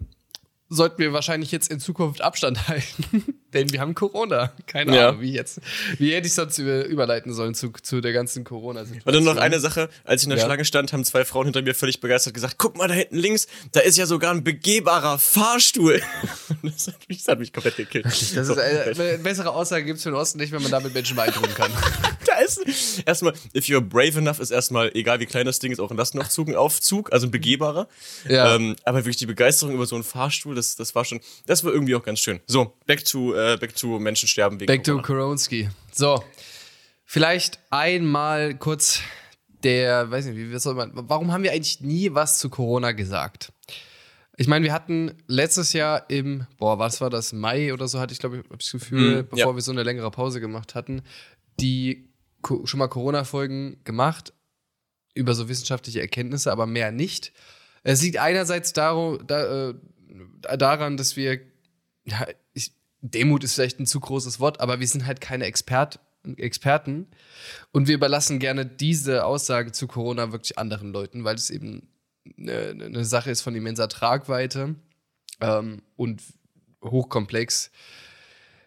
sollten 0.70 0.98
wir 1.00 1.14
wahrscheinlich 1.14 1.52
jetzt 1.52 1.72
in 1.72 1.80
Zukunft 1.80 2.22
Abstand 2.22 2.68
halten, 2.68 3.36
denn 3.54 3.72
wir 3.72 3.80
haben 3.80 3.94
Corona. 3.94 4.52
Keine 4.66 4.96
Ja. 4.96 5.10
Ahnung, 5.10 5.22
wie 5.22 5.32
jetzt. 5.34 5.62
Wie 6.00 6.14
hätte 6.14 6.28
ich 6.28 6.34
sonst 6.34 6.58
über- 6.58 6.86
überleiten 6.86 7.34
sollen 7.34 7.54
zu, 7.54 7.72
zu 7.82 8.02
der 8.02 8.14
ganzen 8.14 8.44
Corona-Situation? 8.44 9.04
Und 9.06 9.14
dann 9.26 9.36
noch 9.36 9.42
eine 9.42 9.60
Sache, 9.60 9.90
als 10.04 10.22
ich 10.22 10.26
in 10.26 10.32
der 10.32 10.40
Ja. 10.40 10.46
Schlange 10.46 10.66
stand, 10.66 10.92
haben 10.92 11.04
zwei 11.06 11.24
Frauen 11.24 11.46
hinter 11.46 11.62
mir 11.62 11.76
völlig 11.76 12.00
begeistert 12.02 12.34
gesagt, 12.34 12.56
guck 12.58 12.78
mal 12.78 12.88
da 12.88 12.94
hinten 12.96 13.18
links, 13.18 13.48
da 13.74 13.80
ist 13.82 13.98
ja 13.98 14.06
sogar 14.08 14.32
ein 14.34 14.44
begehbarer 14.44 15.20
Fahrstuhl. 15.20 16.02
Das 16.64 16.88
hat 16.88 16.96
mich, 17.08 17.20
das 17.20 17.28
hat 17.28 17.40
mich 17.40 17.54
komplett 17.54 17.78
gekillt. 17.78 18.06
Das 18.06 18.22
ist, 18.22 18.50
äh, 18.50 18.94
eine 18.98 19.18
bessere 19.20 19.52
Aussage 19.52 19.86
gibt 19.86 19.98
es 19.98 20.04
für 20.04 20.10
den 20.10 20.16
Osten 20.16 20.40
nicht, 20.40 20.52
wenn 20.52 20.62
man 20.62 20.72
damit 20.72 20.94
Menschen 20.94 21.16
beeindrucken 21.16 21.54
kann. 21.56 21.72
da 22.26 22.38
ist 22.40 23.04
erstmal, 23.06 23.34
if 23.56 23.66
you're 23.66 23.82
brave 23.82 24.18
enough, 24.18 24.40
ist 24.40 24.52
erstmal, 24.52 24.92
egal 24.96 25.20
wie 25.20 25.26
klein 25.26 25.46
das 25.46 25.60
Ding 25.60 25.72
ist, 25.72 25.80
auch 25.80 25.92
ein 25.92 25.98
Lastenaufzug 25.98 26.48
ein 26.50 26.56
Aufzug, 26.56 27.14
also 27.14 27.28
ein 27.28 27.32
begehbarer. 27.32 27.88
Ja. 28.28 28.56
Ähm, 28.56 28.76
aber 28.84 29.00
wirklich 29.00 29.18
die 29.18 29.26
Begeisterung 29.28 29.76
über 29.76 29.86
so 29.86 29.96
einen 29.96 30.04
Fahrstuhl, 30.04 30.55
das, 30.56 30.76
das 30.76 30.96
war 30.96 31.06
schon, 31.06 31.20
das 31.46 31.64
war 31.64 31.72
irgendwie 31.74 31.96
auch 31.96 32.04
ganz 32.04 32.20
schön. 32.20 32.40
So, 32.48 32.74
back 32.86 33.04
to, 33.06 33.34
äh, 33.36 33.58
back 33.58 33.76
to 33.76 34.00
Menschen 34.00 34.28
sterben 34.28 34.60
wegen 34.60 34.68
Back 34.68 34.84
to 34.84 34.94
Corona. 35.02 35.08
Koronski. 35.08 35.70
So, 35.92 36.24
vielleicht 37.06 37.60
einmal 37.70 38.56
kurz 38.56 39.00
der, 39.64 40.10
weiß 40.12 40.26
nicht, 40.26 40.38
wie 40.38 40.60
soll 40.60 40.76
man, 40.76 40.92
warum 40.94 41.32
haben 41.32 41.44
wir 41.44 41.52
eigentlich 41.52 41.82
nie 41.82 42.14
was 42.14 42.40
zu 42.40 42.50
Corona 42.50 42.92
gesagt? 42.92 43.52
Ich 44.38 44.48
meine, 44.48 44.66
wir 44.66 44.74
hatten 44.74 45.14
letztes 45.28 45.74
Jahr 45.74 46.10
im, 46.10 46.46
boah, 46.58 46.78
was 46.78 47.00
war 47.02 47.10
das, 47.10 47.32
Mai 47.32 47.74
oder 47.74 47.88
so, 47.88 48.00
hatte 48.00 48.14
ich 48.14 48.20
glaube 48.20 48.38
ich 48.38 48.44
das 48.58 48.72
Gefühl, 48.72 49.20
Hm, 49.20 49.28
bevor 49.30 49.52
ja. 49.52 49.56
wir 49.56 49.62
so 49.62 49.72
eine 49.72 49.84
längere 49.84 50.12
Pause 50.12 50.42
gemacht 50.42 50.76
hatten, 50.76 51.02
die 51.60 52.10
Co- 52.42 52.66
schon 52.66 52.78
mal 52.80 52.90
Corona-Folgen 52.90 53.78
gemacht 53.86 54.34
über 55.14 55.34
so 55.34 55.48
wissenschaftliche 55.48 56.02
Erkenntnisse, 56.02 56.52
aber 56.52 56.68
mehr 56.68 56.92
nicht. 56.92 57.32
Es 57.84 58.02
liegt 58.02 58.18
einerseits 58.18 58.74
daru, 58.74 59.18
da, 59.26 59.70
äh, 59.70 59.74
daran, 60.58 60.98
dass 60.98 61.16
wir, 61.16 61.40
ja, 62.06 62.28
ich, 62.54 62.72
Demut 63.02 63.44
ist 63.44 63.54
vielleicht 63.56 63.80
ein 63.80 63.86
zu 63.86 64.00
großes 64.00 64.40
Wort, 64.40 64.60
aber 64.60 64.80
wir 64.80 64.88
sind 64.88 65.06
halt 65.06 65.22
keine 65.22 65.46
Expert, 65.46 66.00
Experten 66.38 67.08
und 67.72 67.88
wir 67.88 67.96
überlassen 67.96 68.40
gerne 68.40 68.66
diese 68.66 69.26
Aussagen 69.26 69.74
zu 69.74 69.86
Corona 69.88 70.32
wirklich 70.32 70.58
anderen 70.58 70.92
Leuten, 70.92 71.24
weil 71.24 71.36
es 71.36 71.52
eben 71.52 71.88
eine, 72.38 72.70
eine 72.70 73.06
Sache 73.06 73.30
ist 73.30 73.42
von 73.42 73.54
immenser 73.54 73.88
Tragweite 73.88 74.76
ähm, 75.42 75.84
und 75.96 76.24
hochkomplex. 76.84 77.70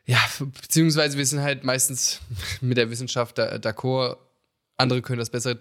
Ja, 0.07 0.19
beziehungsweise 0.63 1.19
wir 1.19 1.27
sind 1.27 1.41
halt 1.41 1.65
meistens 1.65 2.21
mit 2.61 2.77
der 2.79 2.91
Wissenschaft 2.91 3.39
da- 3.39 3.57
d'accord. 3.57 4.19
Andere 4.79 5.03
können 5.03 5.19
das 5.19 5.31
besser 5.31 5.57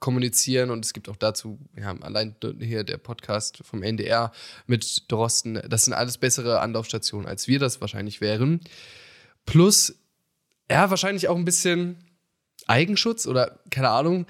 kommunizieren 0.00 0.70
und 0.70 0.84
es 0.84 0.92
gibt 0.92 1.08
auch 1.08 1.16
dazu, 1.16 1.58
ja, 1.76 1.96
allein 2.00 2.34
d- 2.42 2.54
hier 2.58 2.82
der 2.84 2.98
Podcast 2.98 3.60
vom 3.64 3.82
NDR 3.82 4.32
mit 4.66 5.10
Drosten, 5.10 5.60
das 5.68 5.84
sind 5.84 5.92
alles 5.94 6.18
bessere 6.18 6.60
Anlaufstationen, 6.60 7.28
als 7.28 7.46
wir 7.48 7.58
das 7.60 7.80
wahrscheinlich 7.80 8.20
wären. 8.20 8.60
Plus, 9.46 9.94
ja, 10.70 10.90
wahrscheinlich 10.90 11.28
auch 11.28 11.36
ein 11.36 11.44
bisschen 11.44 11.96
Eigenschutz 12.66 13.26
oder 13.26 13.60
keine 13.70 13.90
Ahnung. 13.90 14.26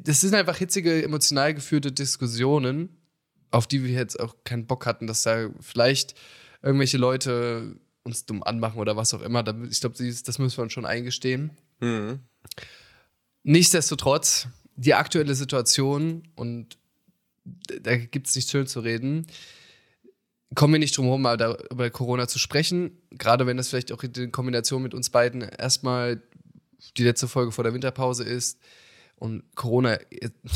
Das 0.00 0.20
sind 0.20 0.34
einfach 0.34 0.58
hitzige, 0.58 1.02
emotional 1.02 1.54
geführte 1.54 1.90
Diskussionen, 1.90 2.90
auf 3.50 3.66
die 3.66 3.82
wir 3.82 3.90
jetzt 3.92 4.20
auch 4.20 4.36
keinen 4.44 4.66
Bock 4.66 4.84
hatten, 4.84 5.06
dass 5.06 5.22
da 5.22 5.48
vielleicht 5.60 6.14
irgendwelche 6.62 6.98
Leute 6.98 7.76
uns 8.04 8.26
dumm 8.26 8.42
anmachen 8.42 8.78
oder 8.78 8.96
was 8.96 9.14
auch 9.14 9.22
immer. 9.22 9.42
Ich 9.70 9.80
glaube, 9.80 9.96
das 9.96 10.38
müssen 10.38 10.56
wir 10.58 10.62
uns 10.64 10.72
schon 10.72 10.86
eingestehen. 10.86 11.50
Mhm. 11.80 12.20
Nichtsdestotrotz, 13.44 14.48
die 14.76 14.94
aktuelle 14.94 15.34
Situation, 15.34 16.22
und 16.34 16.78
da 17.80 17.96
gibt 17.96 18.28
es 18.28 18.36
nichts 18.36 18.50
schön 18.50 18.66
zu 18.66 18.80
reden, 18.80 19.26
kommen 20.54 20.74
wir 20.74 20.78
nicht 20.78 20.96
drum 20.96 21.06
herum, 21.06 21.22
mal 21.22 21.58
über 21.70 21.90
Corona 21.90 22.28
zu 22.28 22.38
sprechen. 22.38 22.98
Gerade 23.10 23.46
wenn 23.46 23.56
das 23.56 23.68
vielleicht 23.68 23.90
auch 23.92 24.02
in 24.02 24.32
Kombination 24.32 24.82
mit 24.82 24.94
uns 24.94 25.10
beiden 25.10 25.40
erstmal 25.42 26.22
die 26.96 27.04
letzte 27.04 27.26
Folge 27.28 27.52
vor 27.52 27.64
der 27.64 27.74
Winterpause 27.74 28.24
ist 28.24 28.58
und 29.16 29.42
Corona 29.54 29.98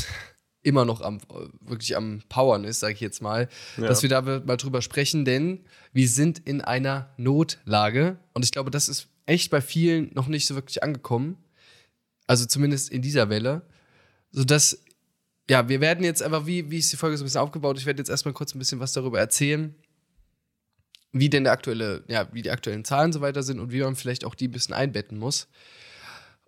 immer 0.63 0.85
noch 0.85 1.01
am, 1.01 1.19
wirklich 1.61 1.95
am 1.95 2.21
Powern 2.29 2.63
ist, 2.63 2.79
sage 2.81 2.93
ich 2.93 2.99
jetzt 2.99 3.21
mal, 3.21 3.47
Ja. 3.77 3.87
dass 3.87 4.01
wir 4.01 4.09
da 4.09 4.21
mal 4.21 4.57
drüber 4.57 4.81
sprechen, 4.81 5.23
denn 5.25 5.65
wir 5.93 6.07
sind 6.09 6.39
in 6.39 6.61
einer 6.61 7.13
Notlage 7.17 8.17
und 8.33 8.43
ich 8.43 8.51
glaube, 8.51 8.69
das 8.69 8.89
ist 8.89 9.07
echt 9.25 9.49
bei 9.49 9.61
vielen 9.61 10.11
noch 10.13 10.27
nicht 10.27 10.45
so 10.45 10.55
wirklich 10.55 10.83
angekommen. 10.83 11.37
Also 12.27 12.45
zumindest 12.45 12.89
in 12.89 13.01
dieser 13.01 13.29
Welle. 13.29 13.63
Sodass, 14.31 14.83
ja, 15.49 15.67
wir 15.69 15.81
werden 15.81 16.03
jetzt 16.03 16.21
einfach, 16.21 16.45
wie, 16.45 16.69
wie 16.69 16.79
ist 16.79 16.91
die 16.91 16.97
Folge 16.97 17.17
so 17.17 17.23
ein 17.23 17.25
bisschen 17.25 17.41
aufgebaut? 17.41 17.79
Ich 17.79 17.85
werde 17.85 18.01
jetzt 18.01 18.09
erstmal 18.09 18.33
kurz 18.33 18.53
ein 18.53 18.59
bisschen 18.59 18.79
was 18.79 18.93
darüber 18.93 19.19
erzählen, 19.19 19.73
wie 21.13 21.29
denn 21.29 21.45
der 21.45 21.53
aktuelle, 21.53 22.03
ja, 22.07 22.27
wie 22.33 22.41
die 22.41 22.51
aktuellen 22.51 22.85
Zahlen 22.85 23.13
so 23.13 23.21
weiter 23.21 23.41
sind 23.41 23.59
und 23.59 23.71
wie 23.71 23.81
man 23.81 23.95
vielleicht 23.95 24.25
auch 24.25 24.35
die 24.35 24.49
ein 24.49 24.51
bisschen 24.51 24.75
einbetten 24.75 25.17
muss. 25.17 25.47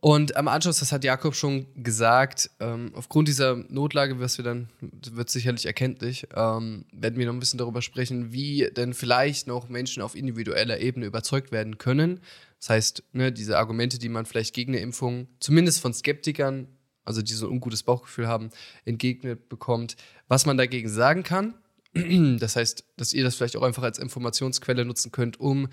Und 0.02 0.38
am 0.38 0.48
Anschluss, 0.48 0.80
das 0.80 0.94
hat 0.94 1.04
Jakob 1.04 1.36
schon 1.36 1.66
gesagt, 1.84 2.50
ähm, 2.62 2.92
aufgrund 2.96 3.28
dieser 3.28 3.56
Notlage, 3.56 4.20
was 4.20 4.38
wir 4.38 4.46
dann, 4.46 4.70
wird 4.82 5.30
sicherlich 5.30 5.66
erkenntlich, 5.66 6.28
ähm, 6.36 6.86
werden 6.94 7.20
wir 7.20 7.26
noch 7.26 7.34
ein 7.34 7.40
bisschen 7.40 7.58
darüber 7.58 7.82
sprechen, 7.82 8.32
wie 8.32 8.70
denn 8.76 8.94
vielleicht 8.94 9.48
noch 9.48 9.68
Menschen 9.68 10.02
auf 10.02 10.16
individueller 10.16 10.80
Ebene 10.80 11.06
überzeugt 11.06 11.52
werden 11.52 11.78
können. 11.78 12.22
Das 12.60 12.70
heißt, 12.70 13.04
ne, 13.14 13.32
diese 13.32 13.58
Argumente, 13.58 13.98
die 14.00 14.10
man 14.10 14.26
vielleicht 14.26 14.54
gegen 14.54 14.74
eine 14.74 14.82
Impfung, 14.82 15.28
zumindest 15.40 15.80
von 15.80 15.94
Skeptikern, 15.94 16.68
also 17.06 17.22
die 17.22 17.34
so 17.34 17.48
ein 17.48 17.54
ungutes 17.54 17.84
Bauchgefühl 17.84 18.28
haben, 18.28 18.50
entgegnet 18.86 19.50
bekommt, 19.50 19.96
was 20.28 20.46
man 20.46 20.58
dagegen 20.58 20.90
sagen 20.90 21.24
kann. 21.24 21.56
Das 22.40 22.56
heißt, 22.56 22.86
dass 22.98 23.14
ihr 23.14 23.24
das 23.24 23.36
vielleicht 23.36 23.58
auch 23.58 23.64
einfach 23.64 23.84
als 23.84 23.98
Informationsquelle 23.98 24.86
nutzen 24.86 25.12
könnt, 25.12 25.40
um 25.40 25.70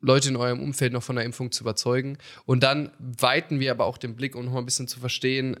Leute 0.00 0.28
in 0.28 0.36
eurem 0.36 0.60
Umfeld 0.60 0.92
noch 0.92 1.02
von 1.02 1.16
der 1.16 1.24
Impfung 1.24 1.50
zu 1.50 1.64
überzeugen. 1.64 2.18
Und 2.44 2.62
dann 2.62 2.92
weiten 2.98 3.58
wir 3.58 3.72
aber 3.72 3.86
auch 3.86 3.98
den 3.98 4.14
Blick, 4.14 4.36
um 4.36 4.44
noch 4.44 4.52
mal 4.52 4.60
ein 4.60 4.64
bisschen 4.64 4.86
zu 4.86 5.00
verstehen, 5.00 5.56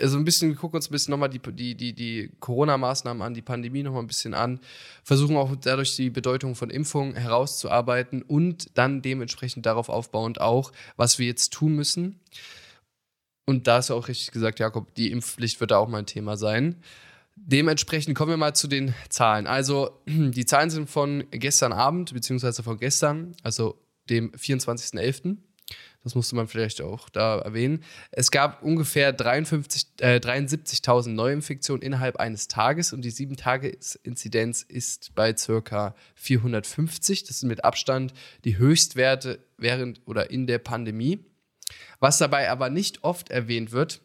also 0.00 0.18
ein 0.18 0.24
bisschen, 0.24 0.50
wir 0.50 0.56
gucken 0.56 0.76
uns 0.76 0.88
ein 0.88 0.92
bisschen 0.92 1.12
nochmal 1.12 1.28
die, 1.28 1.40
die, 1.40 1.74
die, 1.74 1.92
die 1.92 2.30
Corona-Maßnahmen 2.40 3.22
an, 3.22 3.34
die 3.34 3.42
Pandemie 3.42 3.82
nochmal 3.82 4.02
ein 4.02 4.06
bisschen 4.06 4.34
an, 4.34 4.60
versuchen 5.02 5.36
auch 5.36 5.54
dadurch 5.56 5.96
die 5.96 6.10
Bedeutung 6.10 6.54
von 6.54 6.70
Impfungen 6.70 7.14
herauszuarbeiten 7.14 8.22
und 8.22 8.70
dann 8.74 9.02
dementsprechend 9.02 9.66
darauf 9.66 9.88
aufbauend 9.88 10.40
auch, 10.40 10.72
was 10.96 11.18
wir 11.18 11.26
jetzt 11.26 11.52
tun 11.52 11.74
müssen. 11.74 12.20
Und 13.44 13.66
da 13.66 13.78
ist 13.78 13.88
ja 13.88 13.94
auch 13.94 14.08
richtig 14.08 14.30
gesagt, 14.30 14.58
Jakob, 14.58 14.94
die 14.94 15.10
Impfpflicht 15.10 15.60
wird 15.60 15.70
da 15.70 15.78
auch 15.78 15.88
mal 15.88 15.98
ein 15.98 16.06
Thema 16.06 16.36
sein. 16.36 16.76
Dementsprechend 17.34 18.16
kommen 18.16 18.30
wir 18.30 18.36
mal 18.36 18.54
zu 18.54 18.68
den 18.68 18.94
Zahlen. 19.08 19.46
Also, 19.46 20.02
die 20.06 20.44
Zahlen 20.44 20.70
sind 20.70 20.90
von 20.90 21.24
gestern 21.30 21.72
Abend, 21.72 22.12
beziehungsweise 22.12 22.62
von 22.62 22.78
gestern, 22.78 23.34
also 23.42 23.78
dem 24.10 24.32
24.11. 24.32 25.38
Das 26.04 26.14
musste 26.14 26.36
man 26.36 26.46
vielleicht 26.46 26.80
auch 26.80 27.08
da 27.08 27.38
erwähnen. 27.38 27.82
Es 28.12 28.30
gab 28.30 28.62
ungefähr 28.62 29.12
53, 29.12 29.86
äh, 30.00 30.20
73.000 30.20 31.08
Neuinfektionen 31.08 31.82
innerhalb 31.82 32.16
eines 32.16 32.48
Tages 32.48 32.92
und 32.92 33.02
die 33.02 33.10
7-Tage-Inzidenz 33.10 34.62
ist 34.62 35.14
bei 35.14 35.36
circa 35.36 35.94
450. 36.14 37.24
Das 37.24 37.40
sind 37.40 37.48
mit 37.48 37.64
Abstand 37.64 38.14
die 38.44 38.58
Höchstwerte 38.58 39.40
während 39.56 40.00
oder 40.06 40.30
in 40.30 40.46
der 40.46 40.58
Pandemie. 40.58 41.24
Was 41.98 42.18
dabei 42.18 42.48
aber 42.48 42.70
nicht 42.70 43.02
oft 43.02 43.30
erwähnt 43.30 43.72
wird, 43.72 44.00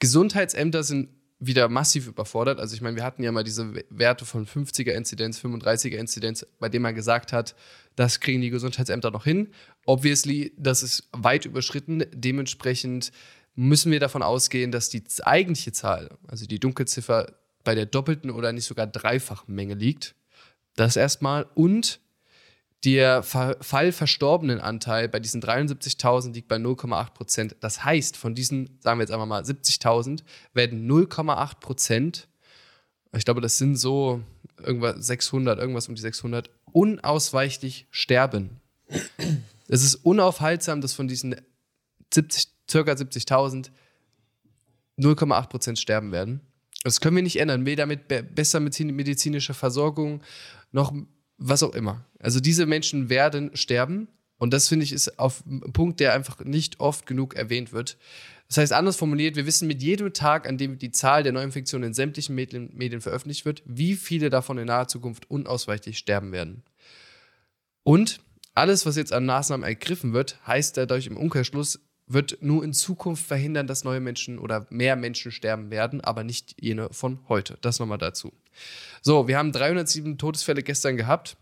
Gesundheitsämter 0.00 0.82
sind 0.82 1.08
wieder 1.38 1.68
massiv 1.68 2.06
überfordert. 2.06 2.58
Also 2.58 2.74
ich 2.74 2.80
meine, 2.80 2.96
wir 2.96 3.04
hatten 3.04 3.22
ja 3.22 3.30
mal 3.30 3.44
diese 3.44 3.74
Werte 3.90 4.24
von 4.24 4.46
50er 4.46 4.92
Inzidenz, 4.92 5.38
35er 5.40 5.96
Inzidenz, 5.96 6.46
bei 6.58 6.68
denen 6.68 6.82
man 6.82 6.94
gesagt 6.94 7.32
hat, 7.32 7.54
das 7.94 8.20
kriegen 8.20 8.40
die 8.40 8.50
Gesundheitsämter 8.50 9.10
noch 9.10 9.24
hin. 9.24 9.48
Obviously, 9.84 10.54
das 10.56 10.82
ist 10.82 11.08
weit 11.12 11.44
überschritten. 11.44 12.04
Dementsprechend 12.12 13.12
müssen 13.54 13.92
wir 13.92 14.00
davon 14.00 14.22
ausgehen, 14.22 14.70
dass 14.72 14.88
die 14.88 15.02
eigentliche 15.22 15.72
Zahl, 15.72 16.16
also 16.26 16.46
die 16.46 16.60
Dunkelziffer, 16.60 17.34
bei 17.64 17.74
der 17.74 17.86
doppelten 17.86 18.30
oder 18.30 18.52
nicht 18.52 18.64
sogar 18.64 18.86
dreifachen 18.86 19.54
Menge 19.54 19.74
liegt. 19.74 20.14
Das 20.76 20.96
erstmal. 20.96 21.46
Und 21.54 22.00
der 22.84 23.22
Fallverstorbenenanteil 23.22 25.08
bei 25.08 25.18
diesen 25.18 25.42
73.000 25.42 26.32
liegt 26.34 26.48
bei 26.48 26.56
0,8 26.56 27.12
Prozent. 27.14 27.56
Das 27.60 27.84
heißt, 27.84 28.16
von 28.16 28.34
diesen, 28.34 28.78
sagen 28.80 28.98
wir 28.98 29.02
jetzt 29.02 29.12
einfach 29.12 29.26
mal 29.26 29.42
70.000, 29.42 30.22
werden 30.52 30.88
0,8 30.88 31.58
Prozent, 31.58 32.28
ich 33.16 33.24
glaube, 33.24 33.40
das 33.40 33.58
sind 33.58 33.76
so 33.76 34.20
irgendwas 34.62 35.06
600, 35.06 35.58
irgendwas 35.58 35.88
um 35.88 35.94
die 35.94 36.02
600, 36.02 36.50
unausweichlich 36.72 37.86
sterben. 37.90 38.60
Es 39.68 39.82
ist 39.82 39.96
unaufhaltsam, 39.96 40.80
dass 40.80 40.92
von 40.92 41.08
diesen 41.08 41.34
70, 42.12 42.48
circa 42.70 42.92
70.000 42.92 43.70
0,8 44.98 45.48
Prozent 45.48 45.78
sterben 45.78 46.12
werden. 46.12 46.40
Das 46.82 47.00
können 47.00 47.16
wir 47.16 47.22
nicht 47.22 47.38
ändern. 47.38 47.66
Weder 47.66 47.86
mit 47.86 48.08
besser 48.34 48.60
medizinischer 48.60 49.54
Versorgung 49.54 50.22
noch 50.72 50.94
was 51.38 51.62
auch 51.62 51.74
immer. 51.74 52.04
Also 52.18 52.40
diese 52.40 52.66
Menschen 52.66 53.08
werden 53.08 53.50
sterben 53.54 54.08
und 54.38 54.52
das 54.52 54.68
finde 54.68 54.84
ich 54.84 54.92
ist 54.92 55.18
auf 55.18 55.44
ein 55.46 55.72
Punkt, 55.72 56.00
der 56.00 56.12
einfach 56.12 56.40
nicht 56.44 56.80
oft 56.80 57.06
genug 57.06 57.34
erwähnt 57.34 57.72
wird. 57.72 57.96
Das 58.48 58.58
heißt, 58.58 58.72
anders 58.72 58.96
formuliert, 58.96 59.34
wir 59.34 59.46
wissen 59.46 59.66
mit 59.66 59.82
jedem 59.82 60.12
Tag, 60.12 60.48
an 60.48 60.56
dem 60.56 60.78
die 60.78 60.92
Zahl 60.92 61.22
der 61.22 61.32
Neuinfektionen 61.32 61.88
in 61.88 61.94
sämtlichen 61.94 62.34
Medien, 62.34 62.70
Medien 62.74 63.00
veröffentlicht 63.00 63.44
wird, 63.44 63.62
wie 63.64 63.96
viele 63.96 64.30
davon 64.30 64.58
in 64.58 64.66
naher 64.66 64.88
Zukunft 64.88 65.28
unausweichlich 65.30 65.98
sterben 65.98 66.32
werden. 66.32 66.62
Und 67.82 68.20
alles, 68.54 68.86
was 68.86 68.96
jetzt 68.96 69.12
an 69.12 69.26
Maßnahmen 69.26 69.64
ergriffen 69.64 70.12
wird, 70.12 70.38
heißt 70.46 70.76
dadurch 70.76 71.06
im 71.06 71.16
Umkehrschluss, 71.16 71.80
wird 72.06 72.38
nur 72.40 72.62
in 72.64 72.72
Zukunft 72.72 73.26
verhindern, 73.26 73.66
dass 73.66 73.84
neue 73.84 74.00
Menschen 74.00 74.38
oder 74.38 74.66
mehr 74.70 74.96
Menschen 74.96 75.32
sterben 75.32 75.70
werden, 75.70 76.00
aber 76.00 76.24
nicht 76.24 76.54
jene 76.60 76.88
von 76.92 77.18
heute. 77.28 77.58
Das 77.60 77.78
nochmal 77.78 77.98
dazu. 77.98 78.32
So, 79.02 79.28
wir 79.28 79.38
haben 79.38 79.52
307 79.52 80.18
Todesfälle 80.18 80.62
gestern 80.62 80.96
gehabt. 80.96 81.36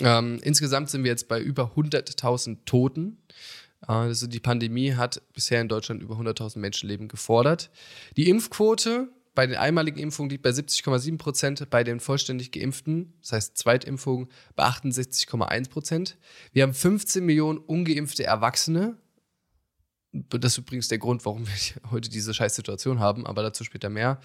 Ähm, 0.00 0.40
insgesamt 0.42 0.90
sind 0.90 1.04
wir 1.04 1.10
jetzt 1.10 1.28
bei 1.28 1.40
über 1.40 1.72
100.000 1.76 2.64
Toten. 2.64 3.18
Äh, 3.82 3.92
also 3.92 4.26
die 4.26 4.40
Pandemie 4.40 4.94
hat 4.94 5.22
bisher 5.34 5.60
in 5.60 5.68
Deutschland 5.68 6.02
über 6.02 6.16
100.000 6.16 6.58
Menschenleben 6.58 7.08
gefordert. 7.08 7.70
Die 8.16 8.28
Impfquote 8.28 9.08
bei 9.34 9.46
den 9.46 9.56
einmaligen 9.56 9.98
Impfungen 9.98 10.30
liegt 10.30 10.42
bei 10.42 10.50
70,7 10.50 11.16
Prozent, 11.16 11.70
bei 11.70 11.84
den 11.84 12.00
vollständig 12.00 12.52
Geimpften, 12.52 13.14
das 13.22 13.32
heißt 13.32 13.58
Zweitimpfungen, 13.58 14.28
bei 14.56 14.64
68,1 14.64 15.70
Prozent. 15.70 16.18
Wir 16.52 16.64
haben 16.64 16.74
15 16.74 17.24
Millionen 17.24 17.58
ungeimpfte 17.58 18.24
Erwachsene. 18.24 18.98
Das 20.12 20.52
ist 20.52 20.58
übrigens 20.58 20.88
der 20.88 20.98
Grund, 20.98 21.24
warum 21.24 21.46
wir 21.46 21.54
heute 21.90 22.10
diese 22.10 22.34
Scheißsituation 22.34 23.00
haben, 23.00 23.26
aber 23.26 23.42
dazu 23.42 23.64
später 23.64 23.88
mehr. 23.88 24.20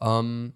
Ähm, 0.00 0.52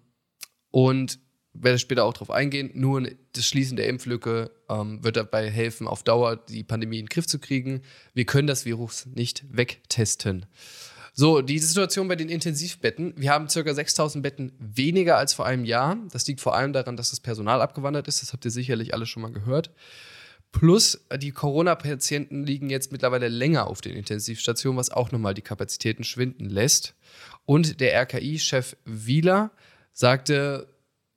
und 0.71 1.19
werde 1.53 1.79
später 1.79 2.05
auch 2.05 2.13
darauf 2.13 2.31
eingehen. 2.31 2.71
Nur 2.73 3.09
das 3.33 3.45
Schließen 3.45 3.77
der 3.77 3.87
Impflücke 3.87 4.51
ähm, 4.69 5.03
wird 5.03 5.17
dabei 5.17 5.49
helfen, 5.49 5.87
auf 5.87 6.03
Dauer 6.03 6.35
die 6.35 6.63
Pandemie 6.63 6.99
in 6.99 7.05
den 7.05 7.09
Griff 7.09 7.27
zu 7.27 7.39
kriegen. 7.39 7.81
Wir 8.13 8.25
können 8.25 8.47
das 8.47 8.65
Virus 8.65 9.05
nicht 9.07 9.43
wegtesten. 9.49 10.45
So, 11.13 11.41
die 11.41 11.57
Situation 11.57 12.07
bei 12.07 12.15
den 12.15 12.29
Intensivbetten. 12.29 13.13
Wir 13.17 13.31
haben 13.31 13.47
ca. 13.47 13.73
6000 13.73 14.21
Betten 14.21 14.51
weniger 14.59 15.17
als 15.17 15.33
vor 15.33 15.47
einem 15.47 15.65
Jahr. 15.65 15.97
Das 16.11 16.27
liegt 16.27 16.41
vor 16.41 16.55
allem 16.55 16.73
daran, 16.73 16.95
dass 16.95 17.09
das 17.09 17.19
Personal 17.19 17.59
abgewandert 17.61 18.07
ist. 18.07 18.21
Das 18.21 18.33
habt 18.33 18.45
ihr 18.45 18.51
sicherlich 18.51 18.93
alle 18.93 19.07
schon 19.07 19.23
mal 19.23 19.31
gehört. 19.31 19.71
Plus, 20.51 21.05
die 21.17 21.31
Corona-Patienten 21.31 22.43
liegen 22.43 22.69
jetzt 22.69 22.91
mittlerweile 22.91 23.27
länger 23.27 23.67
auf 23.67 23.81
den 23.81 23.95
Intensivstationen, 23.95 24.77
was 24.77 24.89
auch 24.89 25.11
nochmal 25.11 25.33
die 25.33 25.41
Kapazitäten 25.41 26.03
schwinden 26.03 26.49
lässt. 26.49 26.95
Und 27.45 27.79
der 27.79 27.93
RKI-Chef 28.01 28.75
Wieler 28.85 29.51
sagte 29.93 30.67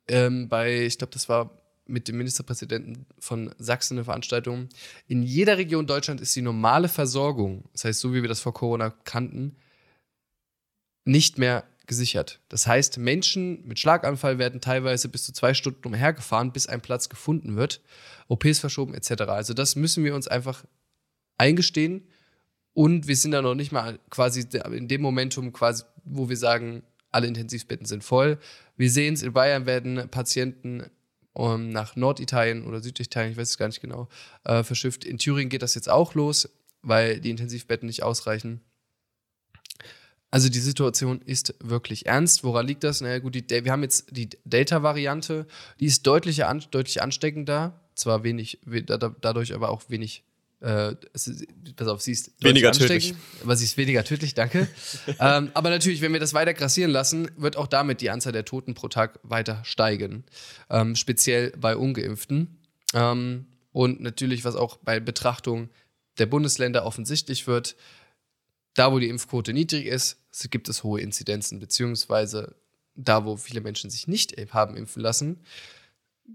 ähm, 0.07 0.49
bei, 0.49 0.85
ich 0.85 0.97
glaube, 0.97 1.13
das 1.13 1.29
war 1.29 1.61
mit 1.85 2.07
dem 2.07 2.17
Ministerpräsidenten 2.17 3.05
von 3.19 3.53
Sachsen 3.57 3.97
eine 3.97 4.05
Veranstaltung, 4.05 4.69
in 5.07 5.23
jeder 5.23 5.57
Region 5.57 5.87
Deutschland 5.87 6.21
ist 6.21 6.35
die 6.35 6.41
normale 6.41 6.87
Versorgung, 6.87 7.65
das 7.73 7.85
heißt, 7.85 7.99
so 7.99 8.13
wie 8.13 8.21
wir 8.21 8.29
das 8.29 8.39
vor 8.39 8.53
Corona 8.53 8.91
kannten, 9.03 9.57
nicht 11.03 11.37
mehr 11.37 11.65
gesichert. 11.87 12.39
Das 12.49 12.67
heißt, 12.67 12.97
Menschen 12.97 13.67
mit 13.67 13.79
Schlaganfall 13.79 14.37
werden 14.37 14.61
teilweise 14.61 15.09
bis 15.09 15.23
zu 15.23 15.33
zwei 15.33 15.53
Stunden 15.53 15.85
umhergefahren, 15.85 16.51
bis 16.51 16.67
ein 16.67 16.81
Platz 16.81 17.09
gefunden 17.09 17.55
wird, 17.55 17.81
OPs 18.27 18.59
verschoben 18.59 18.93
etc. 18.93 19.23
Also 19.23 19.53
das 19.53 19.75
müssen 19.75 20.03
wir 20.03 20.15
uns 20.15 20.27
einfach 20.27 20.63
eingestehen 21.37 22.07
und 22.73 23.07
wir 23.07 23.15
sind 23.15 23.31
da 23.31 23.41
noch 23.41 23.55
nicht 23.55 23.71
mal 23.71 23.99
quasi 24.09 24.45
in 24.71 24.87
dem 24.87 25.01
Momentum 25.01 25.51
quasi, 25.51 25.83
wo 26.03 26.29
wir 26.29 26.37
sagen, 26.37 26.83
alle 27.11 27.27
Intensivbetten 27.27 27.85
sind 27.85 28.03
voll. 28.03 28.37
Wir 28.77 28.89
sehen 28.89 29.13
es, 29.13 29.21
in 29.21 29.33
Bayern 29.33 29.65
werden 29.65 30.09
Patienten 30.09 30.85
um, 31.33 31.53
ähm, 31.53 31.69
nach 31.69 31.95
Norditalien 31.95 32.65
oder 32.65 32.81
Süditalien, 32.81 33.31
ich 33.31 33.37
weiß 33.37 33.49
es 33.49 33.57
gar 33.57 33.67
nicht 33.67 33.81
genau, 33.81 34.07
äh, 34.43 34.63
verschifft. 34.63 35.05
In 35.05 35.17
Thüringen 35.17 35.49
geht 35.49 35.61
das 35.61 35.75
jetzt 35.75 35.89
auch 35.89 36.13
los, 36.13 36.49
weil 36.81 37.21
die 37.21 37.29
Intensivbetten 37.29 37.87
nicht 37.87 38.03
ausreichen. 38.03 38.61
Also 40.31 40.49
die 40.49 40.59
Situation 40.59 41.21
ist 41.21 41.53
wirklich 41.59 42.05
ernst. 42.05 42.43
Woran 42.43 42.65
liegt 42.65 42.83
das? 42.83 43.01
Naja 43.01 43.19
gut, 43.19 43.35
die, 43.35 43.47
wir 43.49 43.71
haben 43.71 43.83
jetzt 43.83 44.15
die 44.15 44.29
Delta-Variante, 44.45 45.45
die 45.79 45.85
ist 45.85 46.07
deutlich, 46.07 46.45
an, 46.45 46.63
deutlich 46.71 47.01
ansteckender, 47.01 47.79
zwar 47.95 48.23
wenig, 48.23 48.59
dadurch 49.21 49.53
aber 49.53 49.69
auch 49.69 49.83
wenig 49.89 50.23
äh, 50.61 50.95
pass 51.75 51.87
auf, 51.87 52.01
sie 52.01 52.11
ist 52.11 52.31
weniger 52.39 52.71
tödlich. 52.71 53.15
Aber 53.43 53.55
sie 53.55 53.65
ist 53.65 53.77
weniger 53.77 54.03
tödlich, 54.03 54.35
danke. 54.35 54.67
ähm, 55.19 55.49
aber 55.55 55.71
natürlich, 55.71 56.01
wenn 56.01 56.13
wir 56.13 56.19
das 56.19 56.35
weiter 56.35 56.53
grassieren 56.53 56.91
lassen, 56.91 57.31
wird 57.35 57.57
auch 57.57 57.67
damit 57.67 57.99
die 57.99 58.11
Anzahl 58.11 58.31
der 58.31 58.45
Toten 58.45 58.75
pro 58.75 58.87
Tag 58.87 59.19
weiter 59.23 59.61
steigen. 59.65 60.23
Ähm, 60.69 60.95
speziell 60.95 61.51
bei 61.57 61.75
Ungeimpften. 61.75 62.59
Ähm, 62.93 63.47
und 63.71 64.01
natürlich, 64.01 64.45
was 64.45 64.55
auch 64.55 64.77
bei 64.77 64.99
Betrachtung 64.99 65.69
der 66.19 66.27
Bundesländer 66.27 66.85
offensichtlich 66.85 67.47
wird, 67.47 67.75
da 68.75 68.91
wo 68.91 68.99
die 68.99 69.09
Impfquote 69.09 69.53
niedrig 69.53 69.85
ist, 69.85 70.17
gibt 70.49 70.69
es 70.69 70.83
hohe 70.83 71.01
Inzidenzen, 71.01 71.59
beziehungsweise 71.59 72.55
da 72.95 73.25
wo 73.25 73.37
viele 73.37 73.61
Menschen 73.61 73.89
sich 73.89 74.07
nicht 74.07 74.35
haben 74.53 74.75
impfen 74.75 75.01
lassen, 75.01 75.39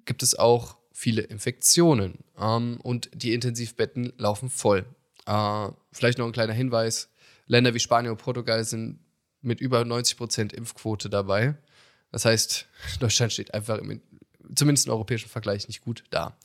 gibt 0.04 0.22
es 0.22 0.34
auch 0.34 0.76
viele 0.92 1.22
Infektionen 1.22 2.24
ähm, 2.38 2.78
und 2.82 3.10
die 3.14 3.34
Intensivbetten 3.34 4.12
laufen 4.16 4.50
voll. 4.50 4.86
Äh, 5.26 5.68
vielleicht 5.92 6.18
noch 6.18 6.26
ein 6.26 6.32
kleiner 6.32 6.52
Hinweis: 6.52 7.10
Länder 7.46 7.74
wie 7.74 7.80
Spanien 7.80 8.12
und 8.12 8.18
Portugal 8.18 8.64
sind 8.64 9.00
mit 9.42 9.60
über 9.60 9.84
90 9.84 10.16
Prozent 10.16 10.52
Impfquote 10.52 11.10
dabei. 11.10 11.56
Das 12.12 12.24
heißt, 12.24 12.66
Deutschland 13.00 13.32
steht 13.32 13.54
einfach 13.54 13.78
im, 13.78 14.00
zumindest 14.54 14.86
im 14.86 14.92
europäischen 14.92 15.28
Vergleich 15.28 15.68
nicht 15.68 15.82
gut 15.82 16.04
da. 16.10 16.36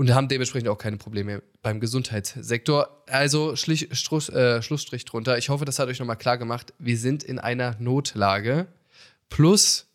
Und 0.00 0.14
haben 0.14 0.28
dementsprechend 0.28 0.66
auch 0.70 0.78
keine 0.78 0.96
Probleme 0.96 1.42
beim 1.60 1.78
Gesundheitssektor. 1.78 3.02
Also 3.06 3.54
Schlich, 3.54 3.86
Struss, 3.92 4.30
äh, 4.30 4.62
Schlussstrich 4.62 5.04
drunter. 5.04 5.36
Ich 5.36 5.50
hoffe, 5.50 5.66
das 5.66 5.78
hat 5.78 5.90
euch 5.90 5.98
nochmal 5.98 6.16
klar 6.16 6.38
gemacht. 6.38 6.72
Wir 6.78 6.96
sind 6.96 7.22
in 7.22 7.38
einer 7.38 7.76
Notlage. 7.78 8.66
Plus 9.28 9.90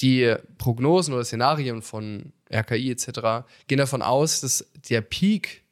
die 0.00 0.36
Prognosen 0.58 1.14
oder 1.14 1.24
Szenarien 1.24 1.82
von 1.82 2.32
RKI 2.48 2.92
etc. 2.92 3.48
gehen 3.66 3.78
davon 3.78 4.02
aus, 4.02 4.40
dass 4.40 4.64
der 4.88 5.00
Peak 5.00 5.64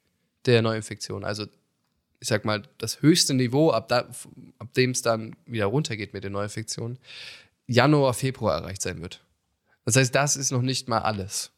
der 0.47 0.61
Neuinfektion, 0.61 1.23
also 1.25 1.47
ich 2.19 2.27
sag 2.27 2.45
mal, 2.45 2.65
das 2.79 3.01
höchste 3.01 3.33
Niveau, 3.33 3.71
ab, 3.71 3.93
ab 3.93 4.75
dem 4.75 4.91
es 4.91 5.03
dann 5.03 5.37
wieder 5.47 5.67
runtergeht 5.67 6.15
mit 6.15 6.25
den 6.25 6.33
Neuinfektionen, 6.33 6.99
Januar, 7.69 8.13
Februar 8.13 8.57
erreicht 8.57 8.83
sein 8.83 9.01
wird. 9.03 9.23
Das 9.85 9.95
heißt, 9.95 10.13
das 10.13 10.35
ist 10.35 10.51
noch 10.51 10.63
nicht 10.63 10.89
mal 10.89 10.99
alles. 10.99 11.53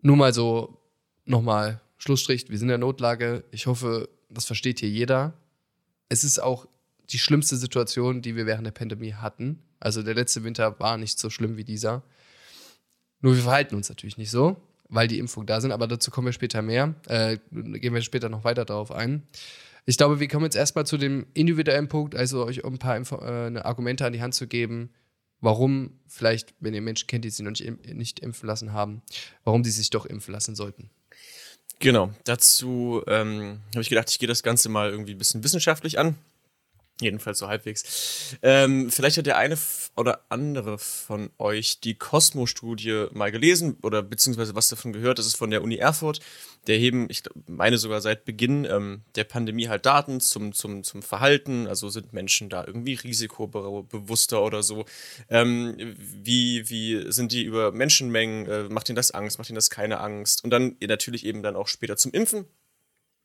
Nur 0.00 0.16
mal 0.16 0.32
so, 0.32 0.78
nochmal 1.24 1.80
Schlussstrich, 1.98 2.48
wir 2.48 2.58
sind 2.58 2.68
in 2.68 2.70
der 2.70 2.78
Notlage. 2.78 3.44
Ich 3.50 3.66
hoffe, 3.66 4.08
das 4.30 4.44
versteht 4.44 4.80
hier 4.80 4.88
jeder. 4.88 5.34
Es 6.08 6.24
ist 6.24 6.38
auch 6.38 6.66
die 7.10 7.18
schlimmste 7.18 7.56
Situation, 7.56 8.22
die 8.22 8.36
wir 8.36 8.46
während 8.46 8.66
der 8.66 8.72
Pandemie 8.72 9.14
hatten. 9.14 9.62
Also 9.80 10.02
der 10.02 10.14
letzte 10.14 10.44
Winter 10.44 10.78
war 10.80 10.96
nicht 10.96 11.18
so 11.18 11.30
schlimm 11.30 11.56
wie 11.56 11.64
dieser. 11.64 12.02
Nur 13.20 13.34
wir 13.34 13.42
verhalten 13.42 13.74
uns 13.74 13.88
natürlich 13.88 14.18
nicht 14.18 14.30
so. 14.30 14.56
weil 14.88 15.08
die 15.08 15.18
Impfung 15.18 15.46
da 15.46 15.60
sind, 15.60 15.72
aber 15.72 15.86
dazu 15.86 16.10
kommen 16.10 16.26
wir 16.26 16.32
später 16.32 16.62
mehr. 16.62 16.94
Äh, 17.06 17.38
gehen 17.52 17.94
wir 17.94 18.02
später 18.02 18.28
noch 18.28 18.44
weiter 18.44 18.64
darauf 18.64 18.90
ein. 18.90 19.22
Ich 19.84 19.96
glaube, 19.96 20.20
wir 20.20 20.28
kommen 20.28 20.44
jetzt 20.44 20.56
erstmal 20.56 20.86
zu 20.86 20.98
dem 20.98 21.26
individuellen 21.34 21.88
Punkt, 21.88 22.14
also 22.14 22.44
euch 22.44 22.64
ein 22.64 22.78
paar 22.78 22.96
Info 22.96 23.16
äh, 23.16 23.58
Argumente 23.58 24.04
an 24.06 24.12
die 24.12 24.22
Hand 24.22 24.34
zu 24.34 24.46
geben, 24.46 24.90
warum 25.40 25.98
vielleicht, 26.06 26.54
wenn 26.60 26.74
ihr 26.74 26.80
Menschen 26.80 27.06
kennt, 27.06 27.24
die 27.24 27.30
sich 27.30 27.44
noch 27.44 27.50
nicht, 27.50 27.94
nicht 27.94 28.20
impfen 28.20 28.46
lassen 28.46 28.72
haben, 28.72 29.02
warum 29.44 29.64
sie 29.64 29.70
sich 29.70 29.90
doch 29.90 30.06
impfen 30.06 30.32
lassen 30.32 30.54
sollten. 30.54 30.90
Genau, 31.80 32.10
dazu 32.24 33.02
ähm, 33.06 33.60
habe 33.72 33.82
ich 33.82 33.88
gedacht, 33.88 34.10
ich 34.10 34.18
gehe 34.18 34.26
das 34.26 34.42
Ganze 34.42 34.68
mal 34.68 34.90
irgendwie 34.90 35.12
ein 35.12 35.18
bisschen 35.18 35.44
wissenschaftlich 35.44 35.98
an. 35.98 36.16
Jedenfalls 37.00 37.38
so 37.38 37.46
halbwegs. 37.46 38.36
Ähm, 38.42 38.90
vielleicht 38.90 39.18
hat 39.18 39.26
der 39.26 39.36
eine 39.36 39.56
oder 39.94 40.24
andere 40.30 40.78
von 40.78 41.30
euch 41.38 41.78
die 41.78 41.94
Cosmo-Studie 41.94 43.06
mal 43.12 43.30
gelesen 43.30 43.76
oder 43.82 44.02
beziehungsweise 44.02 44.56
was 44.56 44.68
davon 44.68 44.92
gehört. 44.92 45.20
Das 45.20 45.26
ist 45.26 45.36
von 45.36 45.50
der 45.50 45.62
Uni 45.62 45.76
Erfurt. 45.76 46.18
Der 46.66 46.76
heben, 46.76 47.06
ich 47.08 47.22
meine 47.46 47.78
sogar 47.78 48.00
seit 48.00 48.24
Beginn 48.24 48.64
ähm, 48.64 49.02
der 49.14 49.22
Pandemie 49.22 49.68
halt 49.68 49.86
Daten 49.86 50.18
zum, 50.20 50.52
zum, 50.52 50.82
zum 50.82 51.02
Verhalten. 51.02 51.68
Also 51.68 51.88
sind 51.88 52.12
Menschen 52.12 52.48
da 52.48 52.64
irgendwie 52.66 52.94
risikobewusster 52.94 54.42
oder 54.42 54.64
so. 54.64 54.84
Ähm, 55.30 55.76
wie, 55.96 56.68
wie 56.68 57.12
sind 57.12 57.30
die 57.30 57.44
über 57.44 57.70
Menschenmengen? 57.70 58.46
Äh, 58.46 58.62
macht 58.70 58.88
ihnen 58.88 58.96
das 58.96 59.12
Angst? 59.12 59.38
Macht 59.38 59.48
ihnen 59.48 59.54
das 59.54 59.70
keine 59.70 60.00
Angst? 60.00 60.42
Und 60.42 60.50
dann 60.50 60.74
natürlich 60.80 61.24
eben 61.24 61.44
dann 61.44 61.54
auch 61.54 61.68
später 61.68 61.96
zum 61.96 62.10
Impfen 62.10 62.44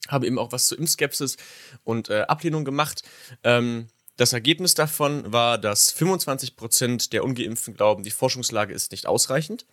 habe 0.08 0.28
eben 0.28 0.40
auch 0.40 0.52
was 0.52 0.68
zu 0.68 0.76
Impfskepsis 0.76 1.38
und 1.84 2.10
äh, 2.10 2.22
Ablehnung 2.22 2.66
gemacht. 2.66 3.04
Ähm, 3.44 3.88
das 4.16 4.34
Ergebnis 4.34 4.76
davon 4.76 5.32
war, 5.32 5.58
dass 5.58 5.96
25% 5.96 7.10
der 7.10 7.24
Ungeimpften 7.24 7.74
glauben, 7.74 8.04
die 8.04 8.12
Forschungslage 8.12 8.74
ist 8.74 8.92
nicht 8.92 9.08
ausreichend. 9.08 9.66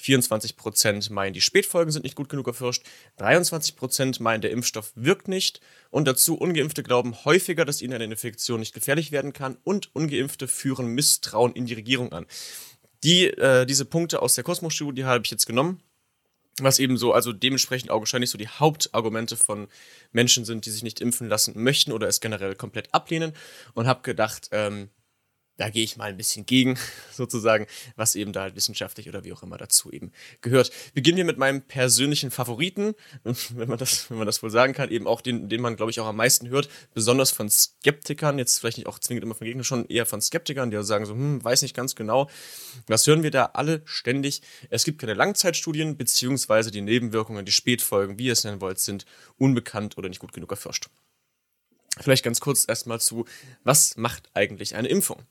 24% 0.00 1.12
meinen, 1.12 1.34
die 1.34 1.40
Spätfolgen 1.40 1.92
sind 1.92 2.02
nicht 2.02 2.16
gut 2.16 2.28
genug 2.28 2.48
erforscht. 2.48 2.84
23% 3.20 4.20
meinen, 4.20 4.40
der 4.40 4.50
Impfstoff 4.50 4.92
wirkt 4.96 5.28
nicht. 5.28 5.60
Und 5.90 6.08
dazu, 6.08 6.36
Ungeimpfte 6.36 6.82
glauben 6.82 7.24
häufiger, 7.24 7.64
dass 7.64 7.80
ihnen 7.80 7.94
eine 7.94 8.04
Infektion 8.04 8.58
nicht 8.58 8.74
gefährlich 8.74 9.12
werden 9.12 9.32
kann. 9.32 9.56
Und 9.62 9.94
Ungeimpfte 9.94 10.48
führen 10.48 10.88
Misstrauen 10.88 11.52
in 11.52 11.66
die 11.66 11.74
Regierung 11.74 12.12
an. 12.12 12.26
Die, 13.04 13.26
äh, 13.26 13.64
diese 13.64 13.84
Punkte 13.84 14.20
aus 14.22 14.34
der 14.34 14.42
Kosmos-Studie 14.42 15.04
habe 15.04 15.22
ich 15.24 15.30
jetzt 15.30 15.46
genommen 15.46 15.80
was 16.60 16.78
eben 16.78 16.96
so, 16.96 17.12
also 17.12 17.32
dementsprechend 17.32 17.90
augenscheinlich 17.90 18.30
so 18.30 18.38
die 18.38 18.48
Hauptargumente 18.48 19.36
von 19.36 19.68
Menschen 20.12 20.44
sind, 20.44 20.66
die 20.66 20.70
sich 20.70 20.82
nicht 20.82 21.00
impfen 21.00 21.28
lassen 21.28 21.52
möchten 21.56 21.92
oder 21.92 22.06
es 22.08 22.20
generell 22.20 22.54
komplett 22.54 22.92
ablehnen. 22.94 23.32
Und 23.74 23.86
habe 23.86 24.02
gedacht, 24.02 24.48
ähm, 24.52 24.88
da 25.56 25.70
gehe 25.70 25.84
ich 25.84 25.96
mal 25.96 26.10
ein 26.10 26.16
bisschen 26.16 26.46
gegen, 26.46 26.78
sozusagen, 27.12 27.66
was 27.96 28.14
eben 28.14 28.32
da 28.32 28.42
halt 28.42 28.56
wissenschaftlich 28.56 29.08
oder 29.08 29.24
wie 29.24 29.32
auch 29.32 29.42
immer 29.42 29.56
dazu 29.56 29.90
eben 29.90 30.12
gehört. 30.40 30.70
Beginnen 30.94 31.18
wir 31.18 31.24
mit 31.24 31.38
meinem 31.38 31.62
persönlichen 31.62 32.30
Favoriten, 32.30 32.94
wenn 33.24 33.68
man 33.68 33.78
das, 33.78 34.10
wenn 34.10 34.18
man 34.18 34.26
das 34.26 34.42
wohl 34.42 34.50
sagen 34.50 34.72
kann, 34.72 34.90
eben 34.90 35.06
auch 35.06 35.20
den, 35.20 35.48
den 35.48 35.60
man, 35.60 35.76
glaube 35.76 35.90
ich, 35.90 36.00
auch 36.00 36.06
am 36.06 36.16
meisten 36.16 36.48
hört, 36.48 36.68
besonders 36.92 37.30
von 37.30 37.48
Skeptikern, 37.48 38.38
jetzt 38.38 38.58
vielleicht 38.58 38.78
nicht 38.78 38.86
auch 38.86 38.98
zwingend 38.98 39.24
immer 39.24 39.34
von 39.34 39.46
Gegnern, 39.46 39.64
schon 39.64 39.86
eher 39.86 40.06
von 40.06 40.20
Skeptikern, 40.20 40.70
die 40.70 40.82
sagen 40.82 41.06
so, 41.06 41.12
hm, 41.12 41.42
weiß 41.42 41.62
nicht 41.62 41.74
ganz 41.74 41.94
genau. 41.94 42.28
Was 42.86 43.06
hören 43.06 43.22
wir 43.22 43.30
da 43.30 43.46
alle 43.54 43.82
ständig? 43.84 44.42
Es 44.70 44.84
gibt 44.84 45.00
keine 45.00 45.14
Langzeitstudien, 45.14 45.96
beziehungsweise 45.96 46.70
die 46.70 46.80
Nebenwirkungen, 46.80 47.44
die 47.44 47.52
Spätfolgen, 47.52 48.18
wie 48.18 48.26
ihr 48.26 48.32
es 48.32 48.44
nennen 48.44 48.60
wollt, 48.60 48.78
sind 48.78 49.04
unbekannt 49.38 49.96
oder 49.98 50.08
nicht 50.08 50.20
gut 50.20 50.32
genug 50.32 50.50
erforscht. 50.50 50.88
Vielleicht 52.00 52.24
ganz 52.24 52.40
kurz 52.40 52.64
erstmal 52.66 53.00
zu, 53.00 53.24
was 53.62 53.96
macht 53.96 54.28
eigentlich 54.34 54.74
eine 54.74 54.88
Impfung? 54.88 55.22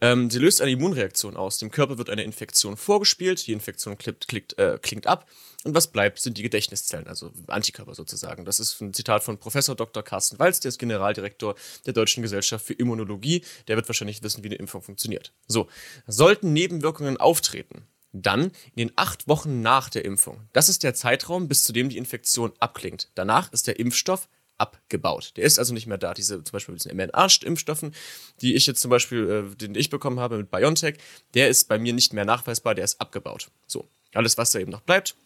Ähm, 0.00 0.30
sie 0.30 0.38
löst 0.38 0.60
eine 0.60 0.70
Immunreaktion 0.70 1.36
aus. 1.36 1.58
Dem 1.58 1.72
Körper 1.72 1.98
wird 1.98 2.10
eine 2.10 2.22
Infektion 2.22 2.76
vorgespielt, 2.76 3.44
die 3.46 3.52
Infektion 3.52 3.98
klickt, 3.98 4.28
klickt, 4.28 4.56
äh, 4.58 4.78
klingt 4.80 5.08
ab 5.08 5.28
und 5.64 5.74
was 5.74 5.88
bleibt, 5.88 6.20
sind 6.20 6.38
die 6.38 6.42
Gedächtniszellen, 6.42 7.08
also 7.08 7.32
Antikörper 7.48 7.94
sozusagen. 7.94 8.44
Das 8.44 8.60
ist 8.60 8.80
ein 8.80 8.94
Zitat 8.94 9.24
von 9.24 9.38
Professor 9.38 9.74
Dr. 9.74 10.02
Carsten 10.04 10.38
Walz, 10.38 10.60
der 10.60 10.68
ist 10.68 10.78
Generaldirektor 10.78 11.56
der 11.86 11.92
Deutschen 11.92 12.22
Gesellschaft 12.22 12.66
für 12.66 12.74
Immunologie. 12.74 13.44
Der 13.66 13.76
wird 13.76 13.88
wahrscheinlich 13.88 14.22
wissen, 14.22 14.44
wie 14.44 14.48
eine 14.48 14.56
Impfung 14.56 14.82
funktioniert. 14.82 15.32
So, 15.48 15.68
sollten 16.06 16.52
Nebenwirkungen 16.52 17.16
auftreten, 17.16 17.86
dann 18.12 18.52
in 18.74 18.88
den 18.88 18.92
acht 18.96 19.26
Wochen 19.26 19.62
nach 19.62 19.88
der 19.88 20.04
Impfung. 20.04 20.48
Das 20.52 20.68
ist 20.68 20.84
der 20.84 20.94
Zeitraum, 20.94 21.48
bis 21.48 21.64
zu 21.64 21.72
dem 21.72 21.88
die 21.88 21.98
Infektion 21.98 22.52
abklingt. 22.60 23.10
Danach 23.14 23.52
ist 23.52 23.66
der 23.66 23.80
Impfstoff 23.80 24.28
abgebaut. 24.62 25.32
Der 25.36 25.44
ist 25.44 25.58
also 25.58 25.74
nicht 25.74 25.88
mehr 25.88 25.98
da. 25.98 26.14
Diese 26.14 26.44
zum 26.44 26.52
Beispiel 26.52 26.76
diesen 26.76 26.96
mRNA-Impfstoffen, 26.96 27.92
die 28.40 28.54
ich 28.54 28.66
jetzt 28.66 28.80
zum 28.80 28.90
Beispiel, 28.90 29.28
äh, 29.52 29.56
den 29.56 29.74
ich 29.74 29.90
bekommen 29.90 30.20
habe 30.20 30.38
mit 30.38 30.50
BioNTech, 30.50 30.98
der 31.34 31.48
ist 31.48 31.68
bei 31.68 31.78
mir 31.78 31.92
nicht 31.92 32.12
mehr 32.12 32.24
nachweisbar, 32.24 32.76
der 32.76 32.84
ist 32.84 33.00
abgebaut. 33.00 33.50
So, 33.66 33.88
alles, 34.14 34.38
was 34.38 34.52
da 34.52 34.60
eben 34.60 34.70
noch 34.70 34.82
bleibt, 34.82 35.16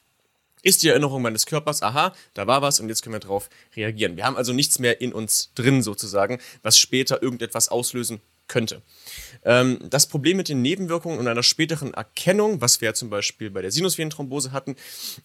ist 0.63 0.83
die 0.83 0.89
Erinnerung 0.89 1.23
meines 1.23 1.45
Körpers, 1.45 1.83
aha, 1.83 2.15
da 2.35 2.47
war 2.47 2.63
was 2.63 2.81
und 2.81 2.89
jetzt 2.89 3.03
können 3.03 3.15
wir 3.15 3.21
darauf 3.21 3.51
reagieren. 3.77 4.17
Wir 4.17 4.25
haben 4.25 4.37
also 4.37 4.53
nichts 4.53 4.79
mehr 4.79 5.01
in 5.01 5.13
uns 5.13 5.53
drin 5.55 5.83
sozusagen, 5.83 6.41
was 6.63 6.79
später 6.79 7.23
irgendetwas 7.23 7.69
auslösen 7.69 8.21
könnte. 8.49 8.83
Ähm, 9.45 9.79
das 9.91 10.07
Problem 10.07 10.37
mit 10.37 10.49
den 10.49 10.63
Nebenwirkungen 10.63 11.19
und 11.19 11.29
einer 11.29 11.43
späteren 11.43 11.95
Erkennung, 11.95 12.61
was 12.61 12.81
wir 12.81 12.87
ja 12.87 12.95
zum 12.95 13.11
Beispiel 13.11 13.51
bei 13.51 13.63
der 13.63 13.71
Sinusvenenthrombose 13.71 14.53
hatten, 14.53 14.77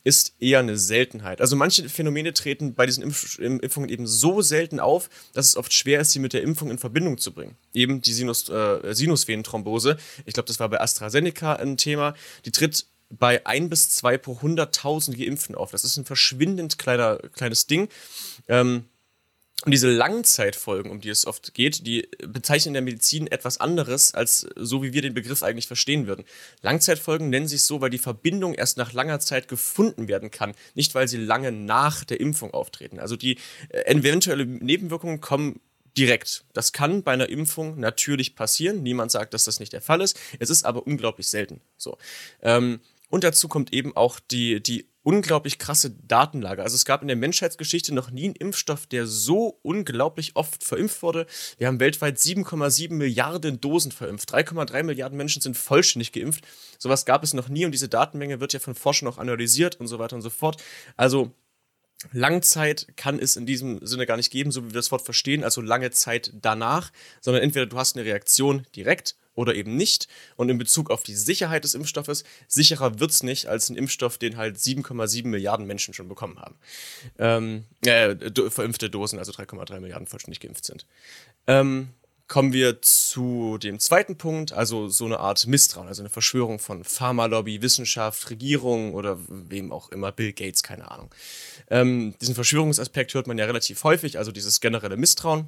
ist 0.03 0.35
eher 0.39 0.59
eine 0.59 0.77
Seltenheit. 0.77 1.41
Also 1.41 1.55
manche 1.55 1.89
Phänomene 1.89 2.33
treten 2.33 2.73
bei 2.73 2.85
diesen 2.85 3.03
Impf 3.03 3.39
Impfungen 3.39 3.89
eben 3.89 4.07
so 4.07 4.41
selten 4.41 4.79
auf, 4.79 5.09
dass 5.33 5.47
es 5.47 5.57
oft 5.57 5.73
schwer 5.73 6.01
ist, 6.01 6.11
sie 6.11 6.19
mit 6.19 6.33
der 6.33 6.43
Impfung 6.43 6.69
in 6.71 6.77
Verbindung 6.77 7.17
zu 7.17 7.33
bringen. 7.33 7.55
Eben 7.73 8.01
die 8.01 8.13
Sinus, 8.13 8.49
äh, 8.49 8.93
Sinusvenenthrombose, 8.93 9.97
ich 10.25 10.33
glaube, 10.33 10.47
das 10.47 10.59
war 10.59 10.69
bei 10.69 10.79
AstraZeneca 10.79 11.53
ein 11.53 11.77
Thema, 11.77 12.15
die 12.45 12.51
tritt 12.51 12.85
bei 13.09 13.45
ein 13.45 13.69
bis 13.69 13.89
zwei 13.89 14.17
pro 14.17 14.33
100.000 14.33 15.17
Geimpften 15.17 15.55
auf. 15.55 15.71
Das 15.71 15.83
ist 15.83 15.97
ein 15.97 16.05
verschwindend 16.05 16.77
kleiner, 16.77 17.17
kleines 17.33 17.67
Ding. 17.67 17.89
Ähm, 18.47 18.85
und 19.63 19.71
diese 19.71 19.91
Langzeitfolgen, 19.91 20.91
um 20.91 21.01
die 21.01 21.09
es 21.09 21.27
oft 21.27 21.53
geht, 21.53 21.85
die 21.85 22.09
bezeichnen 22.27 22.71
in 22.71 22.73
der 22.73 22.81
Medizin 22.81 23.27
etwas 23.27 23.59
anderes, 23.59 24.15
als 24.15 24.47
so 24.55 24.81
wie 24.81 24.93
wir 24.93 25.03
den 25.03 25.13
Begriff 25.13 25.43
eigentlich 25.43 25.67
verstehen 25.67 26.07
würden. 26.07 26.25
Langzeitfolgen 26.61 27.29
nennen 27.29 27.47
sich 27.47 27.63
so, 27.63 27.79
weil 27.79 27.91
die 27.91 27.99
Verbindung 27.99 28.55
erst 28.55 28.77
nach 28.77 28.91
langer 28.93 29.19
Zeit 29.19 29.47
gefunden 29.47 30.07
werden 30.07 30.31
kann, 30.31 30.53
nicht 30.73 30.95
weil 30.95 31.07
sie 31.07 31.17
lange 31.17 31.51
nach 31.51 32.03
der 32.03 32.19
Impfung 32.19 32.53
auftreten. 32.53 32.99
Also 32.99 33.15
die 33.15 33.37
äh, 33.69 33.81
eventuelle 33.93 34.45
Nebenwirkungen 34.45 35.21
kommen 35.21 35.59
direkt. 35.95 36.45
Das 36.53 36.71
kann 36.71 37.03
bei 37.03 37.11
einer 37.11 37.29
Impfung 37.29 37.79
natürlich 37.79 38.35
passieren. 38.35 38.81
Niemand 38.81 39.11
sagt, 39.11 39.33
dass 39.33 39.43
das 39.43 39.59
nicht 39.59 39.73
der 39.73 39.81
Fall 39.81 40.01
ist. 40.01 40.19
Es 40.39 40.49
ist 40.49 40.65
aber 40.65 40.87
unglaublich 40.87 41.27
selten. 41.27 41.61
So. 41.77 41.97
Ähm, 42.41 42.79
und 43.09 43.23
dazu 43.23 43.47
kommt 43.47 43.73
eben 43.73 43.95
auch 43.95 44.19
die, 44.19 44.63
die 44.63 44.87
unglaublich 45.03 45.57
krasse 45.57 45.91
Datenlage. 45.91 46.61
Also 46.61 46.75
es 46.75 46.85
gab 46.85 47.01
in 47.01 47.07
der 47.07 47.17
Menschheitsgeschichte 47.17 47.93
noch 47.93 48.11
nie 48.11 48.25
einen 48.25 48.35
Impfstoff, 48.35 48.85
der 48.85 49.07
so 49.07 49.59
unglaublich 49.63 50.35
oft 50.35 50.63
verimpft 50.63 51.01
wurde. 51.01 51.25
Wir 51.57 51.67
haben 51.67 51.79
weltweit 51.79 52.17
7,7 52.17 52.93
Milliarden 52.93 53.59
Dosen 53.59 53.91
verimpft. 53.91 54.31
3,3 54.33 54.83
Milliarden 54.83 55.17
Menschen 55.17 55.41
sind 55.41 55.57
vollständig 55.57 56.11
geimpft. 56.11 56.45
Sowas 56.77 57.05
gab 57.05 57.23
es 57.23 57.33
noch 57.33 57.49
nie 57.49 57.65
und 57.65 57.71
diese 57.71 57.89
Datenmenge 57.89 58.39
wird 58.39 58.53
ja 58.53 58.59
von 58.59 58.75
Forschern 58.75 59.07
auch 59.07 59.17
analysiert 59.17 59.79
und 59.79 59.87
so 59.87 59.97
weiter 59.99 60.15
und 60.15 60.21
so 60.21 60.29
fort. 60.29 60.61
Also 60.97 61.31
Langzeit 62.11 62.87
kann 62.95 63.19
es 63.19 63.35
in 63.35 63.45
diesem 63.45 63.85
Sinne 63.85 64.05
gar 64.05 64.17
nicht 64.17 64.31
geben, 64.31 64.51
so 64.51 64.63
wie 64.63 64.69
wir 64.69 64.73
das 64.73 64.91
Wort 64.91 65.03
verstehen, 65.03 65.43
also 65.43 65.61
lange 65.61 65.91
Zeit 65.91 66.31
danach, 66.33 66.91
sondern 67.19 67.43
entweder 67.43 67.65
du 67.65 67.77
hast 67.77 67.95
eine 67.95 68.05
Reaktion 68.05 68.65
direkt 68.75 69.15
oder 69.35 69.55
eben 69.55 69.75
nicht. 69.75 70.07
Und 70.35 70.49
in 70.49 70.57
Bezug 70.57 70.89
auf 70.89 71.03
die 71.03 71.15
Sicherheit 71.15 71.63
des 71.63 71.73
Impfstoffes, 71.73 72.23
sicherer 72.47 72.99
wird 72.99 73.11
es 73.11 73.23
nicht 73.23 73.47
als 73.47 73.69
ein 73.69 73.77
Impfstoff, 73.77 74.17
den 74.17 74.37
halt 74.37 74.57
7,7 74.57 75.27
Milliarden 75.27 75.65
Menschen 75.65 75.93
schon 75.93 76.09
bekommen 76.09 76.39
haben. 76.39 76.55
Ähm, 77.17 77.65
äh, 77.85 78.15
verimpfte 78.49 78.89
Dosen, 78.89 79.19
also 79.19 79.31
3,3 79.31 79.79
Milliarden 79.79 80.07
vollständig 80.07 80.39
geimpft 80.39 80.65
sind. 80.65 80.85
Ähm, 81.47 81.89
kommen 82.31 82.53
wir 82.53 82.81
zu 82.81 83.57
dem 83.57 83.77
zweiten 83.77 84.17
Punkt, 84.17 84.53
also 84.53 84.87
so 84.87 85.03
eine 85.03 85.19
Art 85.19 85.45
Misstrauen, 85.47 85.89
also 85.89 86.01
eine 86.01 86.09
Verschwörung 86.09 86.59
von 86.59 86.85
Pharmalobby, 86.85 87.61
Wissenschaft, 87.61 88.29
Regierung 88.29 88.93
oder 88.93 89.19
wem 89.27 89.73
auch 89.73 89.89
immer, 89.91 90.13
Bill 90.13 90.31
Gates, 90.31 90.63
keine 90.63 90.89
Ahnung. 90.89 91.13
Ähm, 91.69 92.13
diesen 92.21 92.33
Verschwörungsaspekt 92.33 93.13
hört 93.15 93.27
man 93.27 93.37
ja 93.37 93.43
relativ 93.43 93.83
häufig, 93.83 94.17
also 94.17 94.31
dieses 94.31 94.61
generelle 94.61 94.95
Misstrauen. 94.95 95.47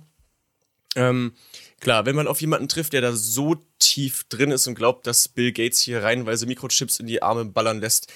Ähm, 0.98 1.32
klar, 1.80 2.06
wenn 2.06 2.18
man 2.18 2.28
auf 2.28 2.42
jemanden 2.42 2.68
trifft, 2.68 2.92
der 2.92 3.00
da 3.00 3.14
so 3.14 3.56
tief 3.80 4.26
drin 4.26 4.52
ist 4.52 4.68
und 4.68 4.76
glaubt, 4.76 5.08
dass 5.08 5.30
Bill 5.30 5.54
Gates 5.54 5.80
hier 5.80 6.04
reihenweise 6.04 6.46
Mikrochips 6.48 7.00
in 7.00 7.08
die 7.08 7.24
Arme 7.24 7.46
ballern 7.46 7.80
lässt, 7.80 8.12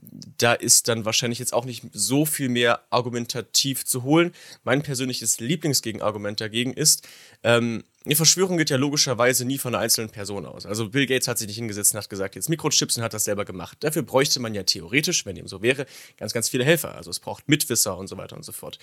da 0.00 0.52
ist 0.52 0.88
dann 0.88 1.04
wahrscheinlich 1.04 1.38
jetzt 1.38 1.52
auch 1.52 1.64
nicht 1.64 1.84
so 1.92 2.24
viel 2.24 2.48
mehr 2.48 2.82
argumentativ 2.90 3.84
zu 3.84 4.04
holen. 4.04 4.32
Mein 4.62 4.82
persönliches 4.82 5.40
Lieblingsgegenargument 5.40 6.40
dagegen 6.40 6.72
ist, 6.72 7.06
ähm, 7.42 7.84
eine 8.04 8.16
Verschwörung 8.16 8.56
geht 8.56 8.70
ja 8.70 8.76
logischerweise 8.76 9.44
nie 9.44 9.58
von 9.58 9.74
einer 9.74 9.82
einzelnen 9.82 10.10
Person 10.10 10.46
aus. 10.46 10.64
Also 10.64 10.88
Bill 10.88 11.06
Gates 11.06 11.28
hat 11.28 11.38
sich 11.38 11.48
nicht 11.48 11.56
hingesetzt 11.56 11.92
und 11.92 11.98
hat 11.98 12.08
gesagt, 12.08 12.36
jetzt 12.36 12.48
Mikrochips 12.48 12.96
und 12.96 13.02
hat 13.02 13.12
das 13.12 13.24
selber 13.24 13.44
gemacht. 13.44 13.78
Dafür 13.80 14.02
bräuchte 14.02 14.40
man 14.40 14.54
ja 14.54 14.62
theoretisch, 14.62 15.26
wenn 15.26 15.34
dem 15.34 15.48
so 15.48 15.60
wäre, 15.62 15.84
ganz, 16.16 16.32
ganz 16.32 16.48
viele 16.48 16.64
Helfer. 16.64 16.94
Also 16.94 17.10
es 17.10 17.18
braucht 17.18 17.48
Mitwisser 17.48 17.98
und 17.98 18.06
so 18.06 18.16
weiter 18.16 18.36
und 18.36 18.44
so 18.44 18.52
fort. 18.52 18.78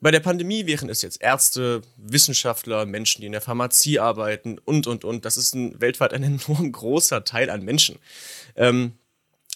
Bei 0.00 0.10
der 0.10 0.20
Pandemie 0.20 0.64
wären 0.64 0.88
es 0.88 1.02
jetzt 1.02 1.20
Ärzte, 1.20 1.82
Wissenschaftler, 1.98 2.86
Menschen, 2.86 3.20
die 3.20 3.26
in 3.26 3.32
der 3.32 3.42
Pharmazie 3.42 3.98
arbeiten 3.98 4.58
und, 4.58 4.86
und, 4.86 5.04
und. 5.04 5.26
Das 5.26 5.36
ist 5.36 5.54
ein, 5.54 5.78
weltweit 5.80 6.14
ein 6.14 6.22
enorm 6.48 6.72
großer 6.72 7.24
Teil 7.24 7.50
an 7.50 7.62
Menschen. 7.62 7.98
Ähm, 8.56 8.94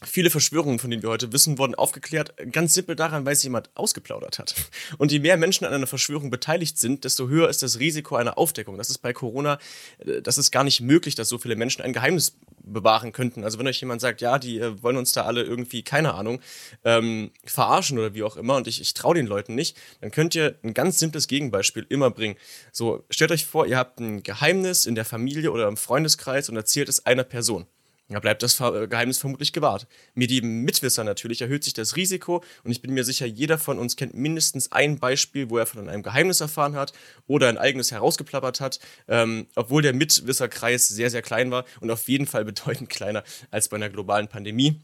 Viele 0.06 0.30
Verschwörungen, 0.30 0.78
von 0.78 0.90
denen 0.90 1.02
wir 1.02 1.10
heute 1.10 1.32
wissen, 1.32 1.58
wurden 1.58 1.74
aufgeklärt, 1.74 2.34
ganz 2.52 2.74
simpel 2.74 2.96
daran, 2.96 3.24
weil 3.24 3.34
sich 3.34 3.44
jemand 3.44 3.70
ausgeplaudert 3.74 4.38
hat. 4.38 4.54
Und 4.98 5.12
je 5.12 5.18
mehr 5.18 5.36
Menschen 5.36 5.64
an 5.64 5.72
einer 5.72 5.86
Verschwörung 5.86 6.30
beteiligt 6.30 6.78
sind, 6.78 7.04
desto 7.04 7.28
höher 7.28 7.48
ist 7.48 7.62
das 7.62 7.78
Risiko 7.78 8.16
einer 8.16 8.38
Aufdeckung. 8.38 8.76
Das 8.78 8.90
ist 8.90 8.98
bei 8.98 9.12
Corona, 9.12 9.58
äh, 9.98 10.22
das 10.22 10.38
ist 10.38 10.50
gar 10.50 10.64
nicht 10.64 10.80
möglich, 10.80 11.14
dass 11.14 11.28
so 11.28 11.38
viele 11.38 11.56
Menschen 11.56 11.82
ein 11.82 11.92
Geheimnis 11.92 12.36
bewahren 12.64 13.12
könnten. 13.12 13.44
Also 13.44 13.58
wenn 13.58 13.66
euch 13.66 13.80
jemand 13.80 14.00
sagt, 14.00 14.20
ja, 14.20 14.38
die 14.38 14.58
äh, 14.58 14.82
wollen 14.82 14.96
uns 14.96 15.12
da 15.12 15.22
alle 15.22 15.42
irgendwie, 15.42 15.82
keine 15.82 16.14
Ahnung, 16.14 16.40
ähm, 16.84 17.30
verarschen 17.44 17.98
oder 17.98 18.14
wie 18.14 18.22
auch 18.22 18.36
immer 18.36 18.56
und 18.56 18.66
ich, 18.66 18.80
ich 18.80 18.94
traue 18.94 19.14
den 19.14 19.26
Leuten 19.26 19.54
nicht, 19.54 19.76
dann 20.00 20.10
könnt 20.10 20.34
ihr 20.34 20.56
ein 20.62 20.74
ganz 20.74 20.98
simples 20.98 21.28
Gegenbeispiel 21.28 21.86
immer 21.88 22.10
bringen. 22.10 22.36
So, 22.72 23.04
stellt 23.10 23.30
euch 23.30 23.46
vor, 23.46 23.66
ihr 23.66 23.76
habt 23.76 24.00
ein 24.00 24.22
Geheimnis 24.22 24.86
in 24.86 24.94
der 24.94 25.04
Familie 25.04 25.52
oder 25.52 25.68
im 25.68 25.76
Freundeskreis 25.76 26.48
und 26.48 26.56
erzählt 26.56 26.88
es 26.88 27.04
einer 27.06 27.24
Person. 27.24 27.66
Da 28.14 28.20
bleibt 28.20 28.44
das 28.44 28.60
äh, 28.60 28.86
Geheimnis 28.86 29.18
vermutlich 29.18 29.52
gewahrt. 29.52 29.88
Mit 30.14 30.30
jedem 30.30 30.62
Mitwisser 30.62 31.02
natürlich 31.02 31.42
erhöht 31.42 31.64
sich 31.64 31.74
das 31.74 31.96
Risiko 31.96 32.44
und 32.62 32.70
ich 32.70 32.80
bin 32.80 32.94
mir 32.94 33.02
sicher, 33.02 33.26
jeder 33.26 33.58
von 33.58 33.76
uns 33.76 33.96
kennt 33.96 34.14
mindestens 34.14 34.70
ein 34.70 35.00
Beispiel, 35.00 35.50
wo 35.50 35.58
er 35.58 35.66
von 35.66 35.88
einem 35.88 36.04
Geheimnis 36.04 36.40
erfahren 36.40 36.76
hat 36.76 36.92
oder 37.26 37.48
ein 37.48 37.58
eigenes 37.58 37.90
herausgeplappert 37.90 38.60
hat, 38.60 38.78
ähm, 39.08 39.48
obwohl 39.56 39.82
der 39.82 39.94
Mitwisserkreis 39.94 40.86
sehr, 40.86 41.10
sehr 41.10 41.22
klein 41.22 41.50
war 41.50 41.64
und 41.80 41.90
auf 41.90 42.06
jeden 42.08 42.28
Fall 42.28 42.44
bedeutend 42.44 42.88
kleiner 42.88 43.24
als 43.50 43.68
bei 43.68 43.76
einer 43.76 43.90
globalen 43.90 44.28
Pandemie. 44.28 44.80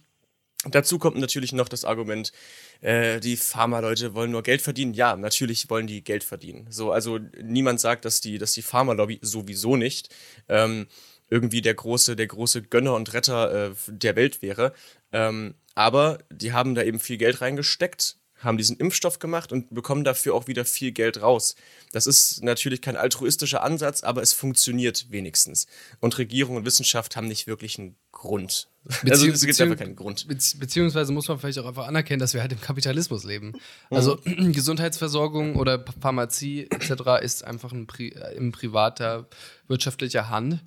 Dazu 0.68 0.98
kommt 0.98 1.16
natürlich 1.16 1.52
noch 1.52 1.68
das 1.68 1.84
Argument, 1.84 2.32
äh, 2.80 3.20
die 3.20 3.36
Pharma-Leute 3.36 4.14
wollen 4.14 4.32
nur 4.32 4.42
Geld 4.42 4.60
verdienen. 4.60 4.92
Ja, 4.92 5.14
natürlich 5.14 5.70
wollen 5.70 5.86
die 5.86 6.02
Geld 6.02 6.24
verdienen. 6.24 6.66
So, 6.68 6.90
also 6.90 7.20
niemand 7.40 7.78
sagt, 7.78 8.04
dass 8.04 8.20
die, 8.20 8.38
dass 8.38 8.52
die 8.54 8.62
Pharma-Lobby 8.62 9.20
sowieso 9.22 9.76
nicht. 9.76 10.12
Ähm, 10.48 10.88
irgendwie 11.30 11.62
der 11.62 11.74
große, 11.74 12.16
der 12.16 12.26
große 12.26 12.62
Gönner 12.62 12.94
und 12.94 13.12
Retter 13.14 13.70
äh, 13.70 13.70
der 13.86 14.16
Welt 14.16 14.42
wäre. 14.42 14.74
Ähm, 15.12 15.54
aber 15.74 16.18
die 16.30 16.52
haben 16.52 16.74
da 16.74 16.82
eben 16.82 16.98
viel 16.98 17.16
Geld 17.16 17.40
reingesteckt, 17.40 18.16
haben 18.40 18.58
diesen 18.58 18.76
Impfstoff 18.76 19.18
gemacht 19.18 19.52
und 19.52 19.72
bekommen 19.72 20.02
dafür 20.02 20.34
auch 20.34 20.48
wieder 20.48 20.64
viel 20.64 20.92
Geld 20.92 21.22
raus. 21.22 21.54
Das 21.92 22.06
ist 22.06 22.42
natürlich 22.42 22.80
kein 22.80 22.96
altruistischer 22.96 23.62
Ansatz, 23.62 24.02
aber 24.02 24.22
es 24.22 24.32
funktioniert 24.32 25.06
wenigstens. 25.10 25.66
Und 26.00 26.18
Regierung 26.18 26.56
und 26.56 26.64
Wissenschaft 26.64 27.16
haben 27.16 27.28
nicht 27.28 27.46
wirklich 27.46 27.78
einen 27.78 27.96
Grund. 28.12 28.68
Beziehungs 28.84 29.10
also 29.10 29.26
es 29.28 29.44
gibt 29.44 29.60
einfach 29.60 29.76
keinen 29.76 29.94
Grund. 29.96 30.26
Beziehungsweise 30.26 31.12
muss 31.12 31.28
man 31.28 31.38
vielleicht 31.38 31.58
auch 31.58 31.66
einfach 31.66 31.86
anerkennen, 31.86 32.18
dass 32.18 32.34
wir 32.34 32.40
halt 32.40 32.52
im 32.52 32.60
Kapitalismus 32.60 33.24
leben. 33.24 33.52
Also 33.90 34.18
mhm. 34.24 34.52
Gesundheitsversorgung 34.52 35.56
oder 35.56 35.84
Pharmazie 36.00 36.66
etc. 36.70 37.22
ist 37.22 37.44
einfach 37.44 37.72
ein 37.72 37.86
Pri 37.86 38.14
in 38.34 38.52
privater 38.52 39.28
wirtschaftlicher 39.68 40.30
Hand. 40.30 40.60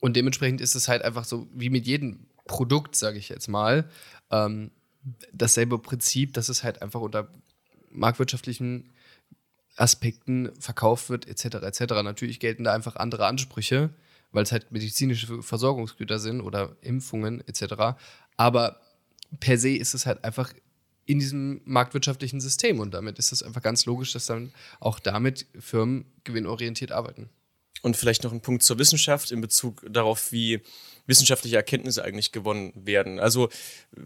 Und 0.00 0.16
dementsprechend 0.16 0.60
ist 0.60 0.74
es 0.74 0.88
halt 0.88 1.02
einfach 1.02 1.24
so, 1.24 1.48
wie 1.52 1.70
mit 1.70 1.86
jedem 1.86 2.26
Produkt, 2.46 2.96
sage 2.96 3.18
ich 3.18 3.28
jetzt 3.28 3.48
mal, 3.48 3.88
ähm, 4.30 4.70
dasselbe 5.32 5.78
Prinzip, 5.78 6.34
dass 6.34 6.48
es 6.48 6.62
halt 6.62 6.82
einfach 6.82 7.00
unter 7.00 7.28
marktwirtschaftlichen 7.90 8.90
Aspekten 9.76 10.50
verkauft 10.58 11.08
wird, 11.08 11.26
etc. 11.28 11.56
etc. 11.62 11.80
Natürlich 12.02 12.40
gelten 12.40 12.64
da 12.64 12.74
einfach 12.74 12.96
andere 12.96 13.26
Ansprüche, 13.26 13.90
weil 14.32 14.42
es 14.42 14.52
halt 14.52 14.72
medizinische 14.72 15.42
Versorgungsgüter 15.42 16.18
sind 16.18 16.40
oder 16.40 16.76
Impfungen 16.82 17.46
etc. 17.46 17.98
Aber 18.36 18.80
per 19.40 19.58
se 19.58 19.70
ist 19.70 19.94
es 19.94 20.06
halt 20.06 20.24
einfach 20.24 20.52
in 21.06 21.20
diesem 21.20 21.62
marktwirtschaftlichen 21.64 22.40
System 22.40 22.80
und 22.80 22.92
damit 22.92 23.18
ist 23.18 23.32
es 23.32 23.42
einfach 23.42 23.62
ganz 23.62 23.86
logisch, 23.86 24.12
dass 24.12 24.26
dann 24.26 24.52
auch 24.78 24.98
damit 24.98 25.46
Firmen 25.58 26.04
gewinnorientiert 26.24 26.92
arbeiten. 26.92 27.30
Und 27.82 27.96
vielleicht 27.96 28.24
noch 28.24 28.32
ein 28.32 28.40
Punkt 28.40 28.62
zur 28.62 28.78
Wissenschaft 28.78 29.30
in 29.30 29.40
Bezug 29.40 29.84
darauf, 29.88 30.32
wie 30.32 30.60
wissenschaftliche 31.06 31.56
Erkenntnisse 31.56 32.04
eigentlich 32.04 32.32
gewonnen 32.32 32.72
werden. 32.74 33.18
Also 33.18 33.48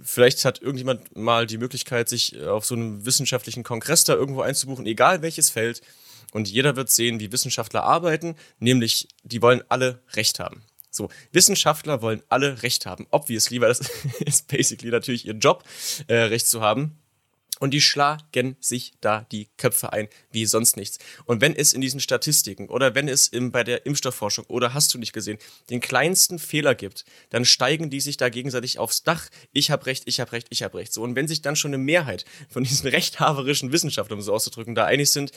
vielleicht 0.03 0.45
hat 0.45 0.63
irgendjemand 0.63 1.17
mal 1.17 1.47
die 1.47 1.59
Möglichkeit, 1.59 2.09
sich 2.09 2.41
auf 2.41 2.65
so 2.65 2.75
einem 2.75 3.05
wissenschaftlichen 3.05 3.65
Kongress 3.65 4.05
da 4.05 4.15
irgendwo 4.15 4.43
einzubuchen, 4.43 4.87
egal 4.87 5.21
welches 5.21 5.51
Feld. 5.51 5.83
Und 6.33 6.49
jeder 6.49 6.77
wird 6.77 6.91
sehen, 6.91 7.21
wie 7.21 7.33
Wissenschaftler 7.33 7.83
arbeiten, 7.83 8.37
nämlich 8.59 9.09
die 9.23 9.43
wollen 9.43 9.63
alle 9.69 10.01
Recht 10.15 10.39
haben. 10.39 10.63
So, 10.91 11.09
Wissenschaftler 11.33 12.03
wollen 12.03 12.23
alle 12.29 12.63
Recht 12.63 12.87
haben. 12.87 13.07
Obviously, 13.11 13.61
weil 13.61 13.69
das 13.69 13.81
ist 14.21 14.49
basically 14.49 14.91
natürlich 14.91 15.27
ihr 15.27 15.35
Job, 15.35 15.65
äh, 16.07 16.15
Recht 16.15 16.47
zu 16.47 16.61
haben 16.61 17.02
und 17.62 17.70
die 17.70 17.81
schlagen 17.81 18.57
sich 18.59 18.92
da 19.01 19.25
die 19.31 19.46
Köpfe 19.57 19.92
ein, 19.92 20.09
wie 20.33 20.46
sonst 20.46 20.77
nichts. 20.77 20.98
Und 21.27 21.40
wenn 21.40 21.55
es 21.55 21.72
in 21.72 21.81
diesen 21.81 22.01
Statistiken 22.01 22.68
oder 22.68 22.96
wenn 22.96 23.07
es 23.07 23.29
im, 23.29 23.53
bei 23.53 23.62
der 23.62 23.87
Impfstoffforschung 23.87 24.46
oder 24.48 24.75
hast 24.75 24.92
du 24.92 24.98
nicht 24.98 25.12
gesehen, 25.12 25.38
den 25.70 25.81
kleinsten 25.81 26.40
Fehler 26.40 26.75
gibt, 26.75 27.05
dann 27.31 27.44
steigen 27.44 27.88
die 27.88 28.01
sich 28.01 28.16
da 28.16 28.31
gegenseitig 28.31 28.81
aufs 28.81 29.05
Dach. 29.05 29.29
Ich 29.53 29.70
habe 29.70 29.87
recht, 29.87 30.03
ich 30.07 30.18
habe 30.18 30.33
recht, 30.33 30.48
ich 30.51 30.64
habe 30.64 30.77
recht. 30.77 30.92
So, 30.92 31.03
und 31.03 31.14
wenn 31.14 31.29
sich 31.29 31.40
dann 31.40 31.55
schon 31.55 31.68
eine 31.68 31.79
Mehrheit 31.79 32.25
von 32.48 32.64
diesen 32.64 32.88
rechthaberischen 32.90 33.70
Wissenschaftlern, 33.70 34.18
um 34.18 34.25
so 34.25 34.33
auszudrücken, 34.33 34.75
da 34.75 34.87
einig 34.87 35.11
sind, 35.11 35.31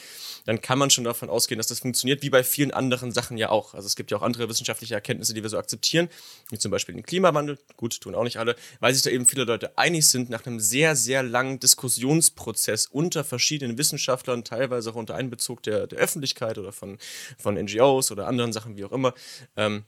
dann 0.46 0.60
kann 0.60 0.80
man 0.80 0.90
schon 0.90 1.04
davon 1.04 1.30
ausgehen, 1.30 1.58
dass 1.58 1.68
das 1.68 1.78
funktioniert, 1.78 2.22
wie 2.22 2.30
bei 2.30 2.42
vielen 2.42 2.72
anderen 2.72 3.12
Sachen 3.12 3.36
ja 3.36 3.50
auch. 3.50 3.74
Also 3.74 3.86
es 3.86 3.94
gibt 3.94 4.10
ja 4.10 4.16
auch 4.16 4.22
andere 4.22 4.48
wissenschaftliche 4.48 4.94
Erkenntnisse, 4.94 5.32
die 5.32 5.44
wir 5.44 5.50
so 5.50 5.58
akzeptieren, 5.58 6.08
wie 6.50 6.58
zum 6.58 6.72
Beispiel 6.72 6.96
den 6.96 7.04
Klimawandel. 7.06 7.56
Gut, 7.76 8.00
tun 8.00 8.16
auch 8.16 8.24
nicht 8.24 8.38
alle, 8.38 8.56
weil 8.80 8.92
sich 8.92 9.04
da 9.04 9.10
eben 9.10 9.26
viele 9.26 9.44
Leute 9.44 9.78
einig 9.78 10.08
sind 10.08 10.28
nach 10.28 10.44
einem 10.44 10.58
sehr, 10.58 10.96
sehr 10.96 11.22
langen 11.22 11.60
Diskussions 11.60 12.15
Diskussionsprozess 12.16 12.86
unter 12.86 13.24
verschiedenen 13.24 13.78
Wissenschaftlern, 13.78 14.44
teilweise 14.44 14.90
auch 14.90 14.94
unter 14.94 15.14
Einbezug 15.14 15.62
der, 15.62 15.86
der 15.86 15.98
Öffentlichkeit 15.98 16.58
oder 16.58 16.72
von, 16.72 16.98
von 17.38 17.54
NGOs 17.54 18.10
oder 18.10 18.26
anderen 18.26 18.52
Sachen, 18.52 18.76
wie 18.76 18.84
auch 18.84 18.92
immer. 18.92 19.14
Ähm, 19.56 19.84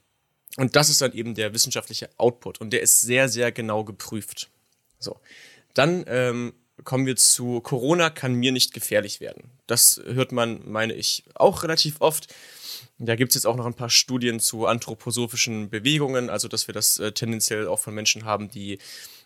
und 0.57 0.77
das 0.77 0.89
ist 0.89 1.01
dann 1.01 1.13
eben 1.13 1.35
der 1.35 1.55
wissenschaftliche 1.55 2.11
Output 2.17 2.61
und 2.61 2.73
der 2.73 2.83
ist 2.83 3.01
sehr, 3.01 3.29
sehr 3.29 3.53
genau 3.53 3.85
geprüft. 3.85 4.51
So, 4.99 5.21
dann 5.75 6.05
ähm, 6.09 6.55
kommen 6.85 7.07
wir 7.07 7.17
zu 7.17 7.61
Corona 7.61 8.11
kann 8.11 8.35
mir 8.35 8.53
nicht 8.53 8.73
gefährlich 8.73 9.21
werden. 9.21 9.51
Das 9.67 10.01
hört 10.05 10.33
man, 10.33 10.61
meine 10.71 10.95
ich, 10.95 11.25
auch 11.35 11.63
relativ 11.63 12.01
oft. 12.01 12.35
Da 12.99 13.15
gibt 13.15 13.31
es 13.31 13.37
jetzt 13.37 13.47
auch 13.47 13.57
noch 13.57 13.67
ein 13.67 13.75
paar 13.75 13.91
Studien 13.91 14.41
zu 14.41 14.67
anthroposophischen 14.67 15.71
Bewegungen, 15.71 16.31
also 16.31 16.49
dass 16.49 16.67
wir 16.67 16.75
das 16.75 16.99
äh, 16.99 17.13
tendenziell 17.13 17.69
auch 17.69 17.79
von 17.79 17.95
Menschen 17.95 18.25
haben, 18.25 18.51
die 18.51 18.79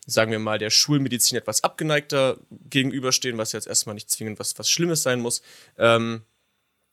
sagen 0.06 0.32
wir 0.32 0.38
mal, 0.38 0.58
der 0.58 0.70
Schulmedizin 0.70 1.38
etwas 1.38 1.62
abgeneigter 1.62 2.36
gegenüberstehen, 2.68 3.38
was 3.38 3.52
jetzt 3.52 3.68
erstmal 3.68 3.94
nicht 3.94 4.10
zwingend 4.10 4.40
was, 4.40 4.58
was 4.58 4.68
Schlimmes 4.68 5.02
sein 5.02 5.20
muss. 5.20 5.42
Ähm, 5.78 6.22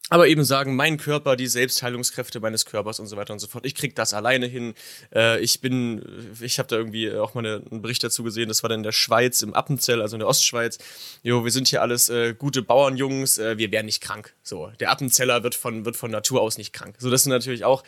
aber 0.09 0.27
eben 0.27 0.43
sagen, 0.43 0.75
mein 0.75 0.97
Körper, 0.97 1.35
die 1.35 1.47
Selbstheilungskräfte 1.47 2.39
meines 2.39 2.65
Körpers 2.65 2.99
und 2.99 3.07
so 3.07 3.17
weiter 3.17 3.33
und 3.33 3.39
so 3.39 3.47
fort. 3.47 3.65
Ich 3.65 3.75
krieg 3.75 3.95
das 3.95 4.13
alleine 4.13 4.47
hin. 4.47 4.73
Äh, 5.13 5.39
ich 5.39 5.61
bin, 5.61 6.35
ich 6.41 6.59
habe 6.59 6.67
da 6.67 6.77
irgendwie 6.77 7.11
auch 7.11 7.33
mal 7.33 7.45
eine, 7.45 7.63
einen 7.69 7.81
Bericht 7.81 8.03
dazu 8.03 8.23
gesehen, 8.23 8.47
das 8.47 8.63
war 8.63 8.69
dann 8.69 8.79
in 8.79 8.83
der 8.83 8.91
Schweiz, 8.91 9.41
im 9.41 9.53
Appenzell, 9.53 10.01
also 10.01 10.15
in 10.15 10.19
der 10.19 10.27
Ostschweiz. 10.27 10.77
Jo, 11.23 11.43
wir 11.43 11.51
sind 11.51 11.67
hier 11.67 11.81
alles 11.81 12.09
äh, 12.09 12.33
gute 12.33 12.61
Bauernjungs, 12.61 13.37
äh, 13.37 13.57
wir 13.57 13.71
werden 13.71 13.85
nicht 13.85 14.01
krank. 14.01 14.33
So, 14.43 14.71
der 14.79 14.91
Appenzeller 14.91 15.43
wird 15.43 15.55
von, 15.55 15.85
wird 15.85 15.95
von 15.95 16.11
Natur 16.11 16.41
aus 16.41 16.57
nicht 16.57 16.73
krank. 16.73 16.95
So, 16.99 17.09
das 17.09 17.23
sind 17.23 17.31
natürlich 17.31 17.63
auch 17.63 17.83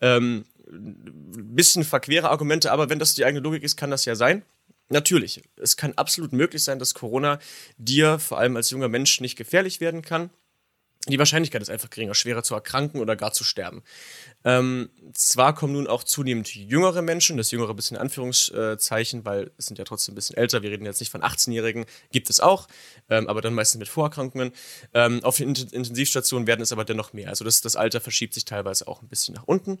ähm, 0.00 0.44
bisschen 0.70 1.84
verquere 1.84 2.30
Argumente, 2.30 2.72
aber 2.72 2.88
wenn 2.88 2.98
das 2.98 3.14
die 3.14 3.24
eigene 3.24 3.42
Logik 3.42 3.62
ist, 3.62 3.76
kann 3.76 3.90
das 3.90 4.04
ja 4.04 4.14
sein. 4.14 4.42
Natürlich, 4.88 5.42
es 5.56 5.76
kann 5.76 5.94
absolut 5.96 6.32
möglich 6.32 6.62
sein, 6.62 6.78
dass 6.78 6.92
Corona 6.92 7.38
dir 7.78 8.18
vor 8.18 8.38
allem 8.38 8.56
als 8.56 8.70
junger 8.70 8.88
Mensch 8.88 9.20
nicht 9.20 9.36
gefährlich 9.36 9.80
werden 9.80 10.02
kann. 10.02 10.30
Die 11.08 11.18
Wahrscheinlichkeit 11.18 11.60
ist 11.60 11.68
einfach 11.68 11.90
geringer, 11.90 12.14
schwerer 12.14 12.44
zu 12.44 12.54
erkranken 12.54 13.00
oder 13.00 13.16
gar 13.16 13.32
zu 13.32 13.42
sterben. 13.42 13.82
Ähm, 14.44 14.88
zwar 15.14 15.52
kommen 15.52 15.72
nun 15.72 15.88
auch 15.88 16.04
zunehmend 16.04 16.54
jüngere 16.54 17.02
Menschen, 17.02 17.36
das 17.36 17.50
jüngere 17.50 17.74
bisschen 17.74 17.96
Anführungszeichen, 17.96 19.24
weil 19.24 19.50
es 19.58 19.66
sind 19.66 19.78
ja 19.78 19.84
trotzdem 19.84 20.12
ein 20.12 20.14
bisschen 20.14 20.36
älter, 20.36 20.62
wir 20.62 20.70
reden 20.70 20.84
jetzt 20.84 21.00
nicht 21.00 21.10
von 21.10 21.22
18-Jährigen, 21.22 21.86
gibt 22.12 22.30
es 22.30 22.38
auch, 22.38 22.68
ähm, 23.10 23.26
aber 23.26 23.40
dann 23.40 23.52
meistens 23.52 23.80
mit 23.80 23.88
Vorerkrankungen. 23.88 24.52
Ähm, 24.94 25.24
auf 25.24 25.38
den 25.38 25.48
Intensivstationen 25.48 26.46
werden 26.46 26.62
es 26.62 26.70
aber 26.70 26.84
dennoch 26.84 27.12
mehr. 27.12 27.30
Also 27.30 27.44
das, 27.44 27.60
das 27.62 27.74
Alter 27.74 28.00
verschiebt 28.00 28.34
sich 28.34 28.44
teilweise 28.44 28.86
auch 28.86 29.02
ein 29.02 29.08
bisschen 29.08 29.34
nach 29.34 29.44
unten. 29.44 29.80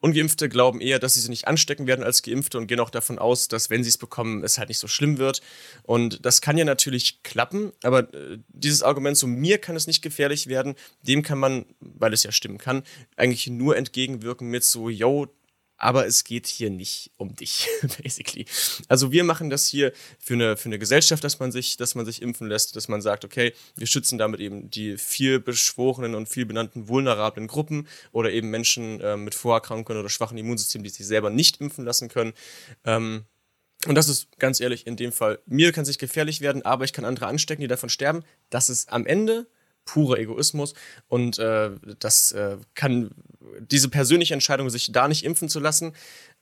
Ungeimpfte 0.00 0.48
glauben 0.48 0.80
eher, 0.80 0.98
dass 0.98 1.14
sie 1.14 1.20
sich 1.20 1.28
nicht 1.30 1.48
anstecken 1.48 1.86
werden 1.86 2.04
als 2.04 2.22
Geimpfte 2.22 2.58
und 2.58 2.66
gehen 2.66 2.80
auch 2.80 2.90
davon 2.90 3.18
aus, 3.18 3.48
dass 3.48 3.70
wenn 3.70 3.82
sie 3.82 3.88
es 3.88 3.98
bekommen, 3.98 4.44
es 4.44 4.58
halt 4.58 4.68
nicht 4.68 4.78
so 4.78 4.88
schlimm 4.88 5.18
wird. 5.18 5.40
Und 5.82 6.24
das 6.24 6.40
kann 6.40 6.58
ja 6.58 6.64
natürlich 6.64 7.22
klappen, 7.22 7.72
aber 7.82 8.12
äh, 8.14 8.38
dieses 8.48 8.82
Argument, 8.82 9.16
so 9.16 9.26
mir 9.26 9.58
kann 9.58 9.76
es 9.76 9.86
nicht 9.86 10.02
gefährlich 10.02 10.48
werden, 10.48 10.74
dem 11.02 11.22
kann 11.22 11.38
man, 11.38 11.66
weil 11.80 12.12
es 12.12 12.22
ja 12.22 12.32
stimmen 12.32 12.58
kann, 12.58 12.82
eigentlich 13.16 13.46
nur 13.46 13.76
entgegenwirken 13.76 14.48
mit 14.48 14.64
so, 14.64 14.88
yo, 14.88 15.28
aber 15.78 16.06
es 16.06 16.24
geht 16.24 16.46
hier 16.46 16.70
nicht 16.70 17.10
um 17.16 17.34
dich, 17.34 17.68
basically. 18.02 18.46
Also 18.88 19.12
wir 19.12 19.24
machen 19.24 19.50
das 19.50 19.66
hier 19.66 19.92
für 20.18 20.34
eine, 20.34 20.56
für 20.56 20.68
eine 20.68 20.78
Gesellschaft, 20.78 21.22
dass 21.24 21.38
man, 21.38 21.52
sich, 21.52 21.76
dass 21.76 21.94
man 21.94 22.06
sich 22.06 22.22
impfen 22.22 22.48
lässt, 22.48 22.76
dass 22.76 22.88
man 22.88 23.02
sagt, 23.02 23.24
okay, 23.24 23.52
wir 23.76 23.86
schützen 23.86 24.18
damit 24.18 24.40
eben 24.40 24.70
die 24.70 24.96
viel 24.96 25.40
beschworenen 25.40 26.14
und 26.14 26.28
viel 26.28 26.46
benannten 26.46 26.88
vulnerablen 26.88 27.46
Gruppen 27.46 27.86
oder 28.12 28.30
eben 28.30 28.50
Menschen 28.50 29.00
äh, 29.00 29.16
mit 29.16 29.34
Vorerkrankungen 29.34 30.00
oder 30.00 30.08
schwachen 30.08 30.38
Immunsystemen, 30.38 30.84
die 30.84 30.90
sich 30.90 31.06
selber 31.06 31.30
nicht 31.30 31.60
impfen 31.60 31.84
lassen 31.84 32.08
können. 32.08 32.32
Ähm, 32.84 33.24
und 33.86 33.94
das 33.94 34.08
ist 34.08 34.38
ganz 34.38 34.60
ehrlich 34.60 34.86
in 34.86 34.96
dem 34.96 35.12
Fall, 35.12 35.38
mir 35.46 35.72
kann 35.72 35.82
es 35.82 35.88
nicht 35.88 36.00
gefährlich 36.00 36.40
werden, 36.40 36.62
aber 36.62 36.84
ich 36.84 36.92
kann 36.92 37.04
andere 37.04 37.26
anstecken, 37.26 37.60
die 37.60 37.68
davon 37.68 37.88
sterben. 37.88 38.24
Das 38.50 38.70
ist 38.70 38.92
am 38.92 39.06
Ende 39.06 39.46
purer 39.86 40.18
Egoismus 40.18 40.74
und 41.08 41.38
äh, 41.38 41.70
das 41.98 42.32
äh, 42.32 42.58
kann 42.74 43.10
diese 43.60 43.88
persönliche 43.88 44.34
Entscheidung, 44.34 44.68
sich 44.68 44.92
da 44.92 45.08
nicht 45.08 45.24
impfen 45.24 45.48
zu 45.48 45.60
lassen, 45.60 45.94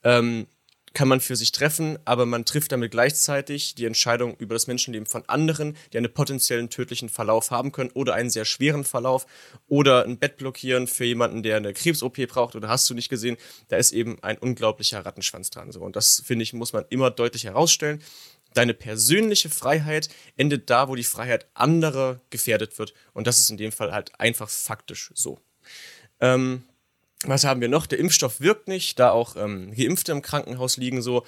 ähm, 0.03 0.47
kann 0.95 1.07
man 1.09 1.19
für 1.19 1.35
sich 1.35 1.51
treffen, 1.51 1.99
aber 2.05 2.25
man 2.25 2.45
trifft 2.45 2.71
damit 2.71 2.89
gleichzeitig 2.89 3.75
die 3.75 3.85
Entscheidung 3.85 4.35
über 4.37 4.55
das 4.55 4.65
Menschenleben 4.65 5.05
von 5.05 5.23
anderen, 5.27 5.75
die 5.93 5.97
einen 5.97 6.11
potenziellen 6.11 6.69
tödlichen 6.69 7.09
Verlauf 7.09 7.51
haben 7.51 7.71
können 7.71 7.91
oder 7.93 8.15
einen 8.15 8.29
sehr 8.29 8.45
schweren 8.45 8.85
Verlauf 8.85 9.27
oder 9.67 10.05
ein 10.05 10.17
Bett 10.17 10.37
blockieren 10.37 10.87
für 10.87 11.03
jemanden, 11.03 11.43
der 11.43 11.57
eine 11.57 11.73
Krebs-OP 11.73 12.25
braucht 12.27 12.55
oder 12.55 12.69
hast 12.69 12.89
du 12.89 12.93
nicht 12.93 13.09
gesehen, 13.09 13.37
da 13.67 13.75
ist 13.75 13.91
eben 13.91 14.23
ein 14.23 14.37
unglaublicher 14.37 15.05
Rattenschwanz 15.05 15.49
dran. 15.49 15.71
So. 15.71 15.81
Und 15.81 15.95
das, 15.97 16.23
finde 16.25 16.43
ich, 16.43 16.53
muss 16.53 16.73
man 16.73 16.85
immer 16.89 17.11
deutlich 17.11 17.43
herausstellen. 17.43 18.01
Deine 18.55 18.73
persönliche 18.73 19.49
Freiheit 19.49 20.09
endet 20.35 20.69
da, 20.69 20.87
wo 20.87 20.95
die 20.95 21.03
Freiheit 21.03 21.47
anderer 21.53 22.21
gefährdet 22.31 22.79
wird. 22.79 22.93
Und 23.13 23.27
das 23.27 23.39
ist 23.39 23.51
in 23.51 23.57
dem 23.57 23.71
Fall 23.71 23.91
halt 23.91 24.19
einfach 24.19 24.49
faktisch 24.49 25.11
so. 25.13 25.39
Ähm, 26.19 26.63
was 27.23 27.43
haben 27.43 27.61
wir 27.61 27.69
noch? 27.69 27.85
Der 27.85 27.99
Impfstoff 27.99 28.39
wirkt 28.41 28.67
nicht, 28.67 28.99
da 28.99 29.11
auch 29.11 29.35
ähm, 29.35 29.73
Geimpfte 29.75 30.11
im 30.11 30.21
Krankenhaus 30.21 30.77
liegen 30.77 31.01
so. 31.01 31.25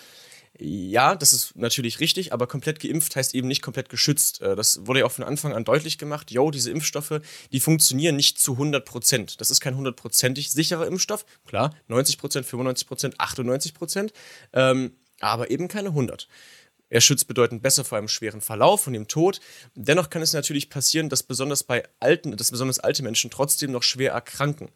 Ja, 0.60 1.16
das 1.16 1.34
ist 1.34 1.56
natürlich 1.56 2.00
richtig, 2.00 2.34
aber 2.34 2.48
komplett 2.48 2.80
geimpft 2.80 3.16
heißt 3.16 3.36
eben 3.36 3.48
nicht 3.48 3.62
komplett 3.62 3.90
geschützt. 3.90 4.42
Äh, 4.42 4.56
das 4.56 4.88
wurde 4.88 5.02
ja 5.02 5.06
auch 5.06 5.12
von 5.12 5.24
Anfang 5.24 5.54
an 5.54 5.66
deutlich 5.66 5.98
gemacht. 5.98 6.32
Jo, 6.32 6.50
diese 6.50 6.72
Impfstoffe, 6.72 7.22
die 7.52 7.60
funktionieren 7.60 8.16
nicht 8.16 8.40
zu 8.40 8.54
100 8.54 8.84
Prozent. 8.84 9.40
Das 9.40 9.52
ist 9.52 9.62
kein 9.62 9.76
hundertprozentig 9.76 10.52
sicherer 10.52 10.88
Impfstoff. 10.88 11.26
Klar, 11.46 11.76
90 11.90 12.18
Prozent, 12.18 12.46
95 12.48 12.88
Prozent, 12.88 13.20
98 13.20 13.74
Prozent, 13.76 14.14
ähm, 14.54 14.94
aber 15.20 15.52
eben 15.52 15.68
keine 15.68 15.90
100. 15.90 16.28
Er 16.90 17.02
schützt 17.02 17.28
bedeutend 17.28 17.62
besser 17.62 17.84
vor 17.84 17.98
einem 17.98 18.08
schweren 18.08 18.42
Verlauf 18.42 18.88
und 18.88 18.94
dem 18.94 19.08
Tod. 19.08 19.40
Dennoch 19.76 20.10
kann 20.10 20.22
es 20.22 20.34
natürlich 20.34 20.70
passieren, 20.70 21.10
dass 21.10 21.24
besonders 21.24 21.64
bei 21.64 21.84
alten, 22.00 22.36
dass 22.38 22.52
besonders 22.52 22.80
alte 22.80 23.04
Menschen 23.04 23.30
trotzdem 23.30 23.72
noch 23.72 23.84
schwer 23.84 24.14
erkranken. 24.14 24.70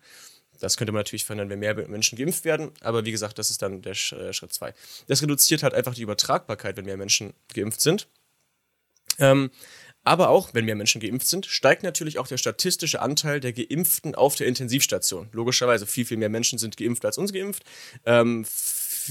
Das 0.59 0.77
könnte 0.77 0.91
man 0.91 0.99
natürlich 0.99 1.25
verhindern, 1.25 1.49
wenn 1.49 1.59
mehr 1.59 1.75
Menschen 1.87 2.17
geimpft 2.17 2.45
werden, 2.45 2.71
aber 2.81 3.03
wie 3.05 3.11
gesagt, 3.11 3.39
das 3.39 3.49
ist 3.49 3.61
dann 3.61 3.81
der 3.81 3.93
äh, 3.93 4.31
Schritt 4.31 4.53
2. 4.53 4.73
Das 5.07 5.21
reduziert 5.21 5.63
halt 5.63 5.73
einfach 5.73 5.95
die 5.95 6.03
Übertragbarkeit, 6.03 6.77
wenn 6.77 6.85
mehr 6.85 6.97
Menschen 6.97 7.33
geimpft 7.53 7.81
sind. 7.81 8.07
Ähm, 9.17 9.49
aber 10.03 10.29
auch, 10.29 10.53
wenn 10.53 10.65
mehr 10.65 10.75
Menschen 10.75 10.99
geimpft 10.99 11.27
sind, 11.27 11.45
steigt 11.45 11.83
natürlich 11.83 12.17
auch 12.17 12.27
der 12.27 12.37
statistische 12.37 13.01
Anteil 13.01 13.39
der 13.39 13.53
Geimpften 13.53 14.15
auf 14.15 14.35
der 14.35 14.47
Intensivstation. 14.47 15.29
Logischerweise, 15.31 15.85
viel, 15.85 16.05
viel 16.05 16.17
mehr 16.17 16.29
Menschen 16.29 16.57
sind 16.57 16.77
geimpft 16.77 17.05
als 17.05 17.17
uns 17.17 17.33
geimpft. 17.33 17.63
Ähm, 18.05 18.45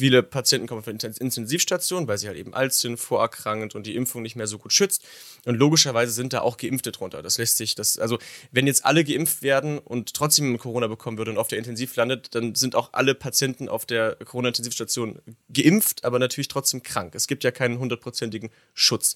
Viele 0.00 0.22
Patienten 0.22 0.66
kommen 0.66 0.82
von 0.82 0.96
Intensivstationen, 0.96 2.08
weil 2.08 2.16
sie 2.16 2.26
halt 2.26 2.38
eben 2.38 2.54
alt 2.54 2.72
sind, 2.72 2.96
vorerkrankend 2.96 3.74
und 3.74 3.86
die 3.86 3.94
Impfung 3.96 4.22
nicht 4.22 4.34
mehr 4.34 4.46
so 4.46 4.58
gut 4.58 4.72
schützt. 4.72 5.04
Und 5.44 5.56
logischerweise 5.56 6.10
sind 6.10 6.32
da 6.32 6.40
auch 6.40 6.56
Geimpfte 6.56 6.90
drunter. 6.90 7.20
Das 7.20 7.36
lässt 7.36 7.58
sich, 7.58 7.74
das, 7.74 7.98
also 7.98 8.18
wenn 8.50 8.66
jetzt 8.66 8.86
alle 8.86 9.04
geimpft 9.04 9.42
werden 9.42 9.78
und 9.78 10.14
trotzdem 10.14 10.56
Corona 10.56 10.86
bekommen 10.86 11.18
würde 11.18 11.32
und 11.32 11.36
auf 11.36 11.48
der 11.48 11.58
Intensiv 11.58 11.94
landet, 11.96 12.34
dann 12.34 12.54
sind 12.54 12.76
auch 12.76 12.94
alle 12.94 13.14
Patienten 13.14 13.68
auf 13.68 13.84
der 13.84 14.16
Corona-Intensivstation 14.16 15.18
geimpft, 15.52 16.02
aber 16.02 16.18
natürlich 16.18 16.48
trotzdem 16.48 16.82
krank. 16.82 17.14
Es 17.14 17.26
gibt 17.26 17.44
ja 17.44 17.50
keinen 17.50 17.78
hundertprozentigen 17.78 18.48
Schutz. 18.72 19.12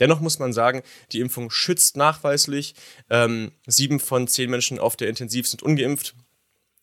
Dennoch 0.00 0.20
muss 0.20 0.38
man 0.38 0.54
sagen, 0.54 0.82
die 1.12 1.20
Impfung 1.20 1.50
schützt 1.50 1.98
nachweislich. 1.98 2.74
Ähm, 3.10 3.52
sieben 3.66 4.00
von 4.00 4.28
zehn 4.28 4.48
Menschen 4.48 4.78
auf 4.78 4.96
der 4.96 5.10
Intensiv 5.10 5.46
sind 5.46 5.62
ungeimpft. 5.62 6.14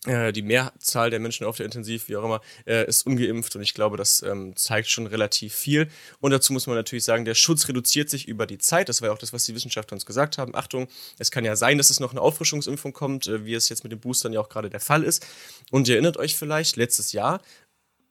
Äh, 0.05 0.31
die 0.31 0.43
Mehrzahl 0.43 1.09
der 1.09 1.19
Menschen 1.19 1.45
auf 1.45 1.57
der 1.57 1.65
Intensiv, 1.65 2.07
wie 2.07 2.15
auch 2.15 2.23
immer, 2.23 2.39
äh, 2.65 2.87
ist 2.87 3.05
ungeimpft 3.05 3.57
und 3.57 3.61
ich 3.61 3.73
glaube, 3.73 3.97
das 3.97 4.21
ähm, 4.21 4.55
zeigt 4.55 4.89
schon 4.89 5.07
relativ 5.07 5.53
viel. 5.53 5.89
Und 6.21 6.31
dazu 6.31 6.53
muss 6.53 6.67
man 6.67 6.77
natürlich 6.77 7.03
sagen, 7.03 7.25
der 7.25 7.35
Schutz 7.35 7.67
reduziert 7.67 8.09
sich 8.09 8.25
über 8.25 8.47
die 8.47 8.59
Zeit. 8.59 8.87
Das 8.87 9.01
war 9.01 9.09
ja 9.09 9.13
auch 9.13 9.17
das, 9.17 9.33
was 9.33 9.43
die 9.43 9.55
Wissenschaftler 9.55 9.95
uns 9.95 10.05
gesagt 10.05 10.37
haben. 10.37 10.55
Achtung, 10.55 10.87
es 11.17 11.31
kann 11.31 11.43
ja 11.43 11.57
sein, 11.57 11.77
dass 11.77 11.89
es 11.89 11.99
noch 11.99 12.11
eine 12.11 12.21
Auffrischungsimpfung 12.21 12.93
kommt, 12.93 13.27
äh, 13.27 13.43
wie 13.43 13.53
es 13.53 13.67
jetzt 13.67 13.83
mit 13.83 13.91
den 13.91 13.99
Boostern 13.99 14.31
ja 14.31 14.39
auch 14.39 14.47
gerade 14.47 14.69
der 14.69 14.79
Fall 14.79 15.03
ist. 15.03 15.25
Und 15.69 15.89
ihr 15.89 15.95
erinnert 15.95 16.15
euch 16.15 16.37
vielleicht, 16.37 16.77
letztes 16.77 17.11
Jahr 17.11 17.41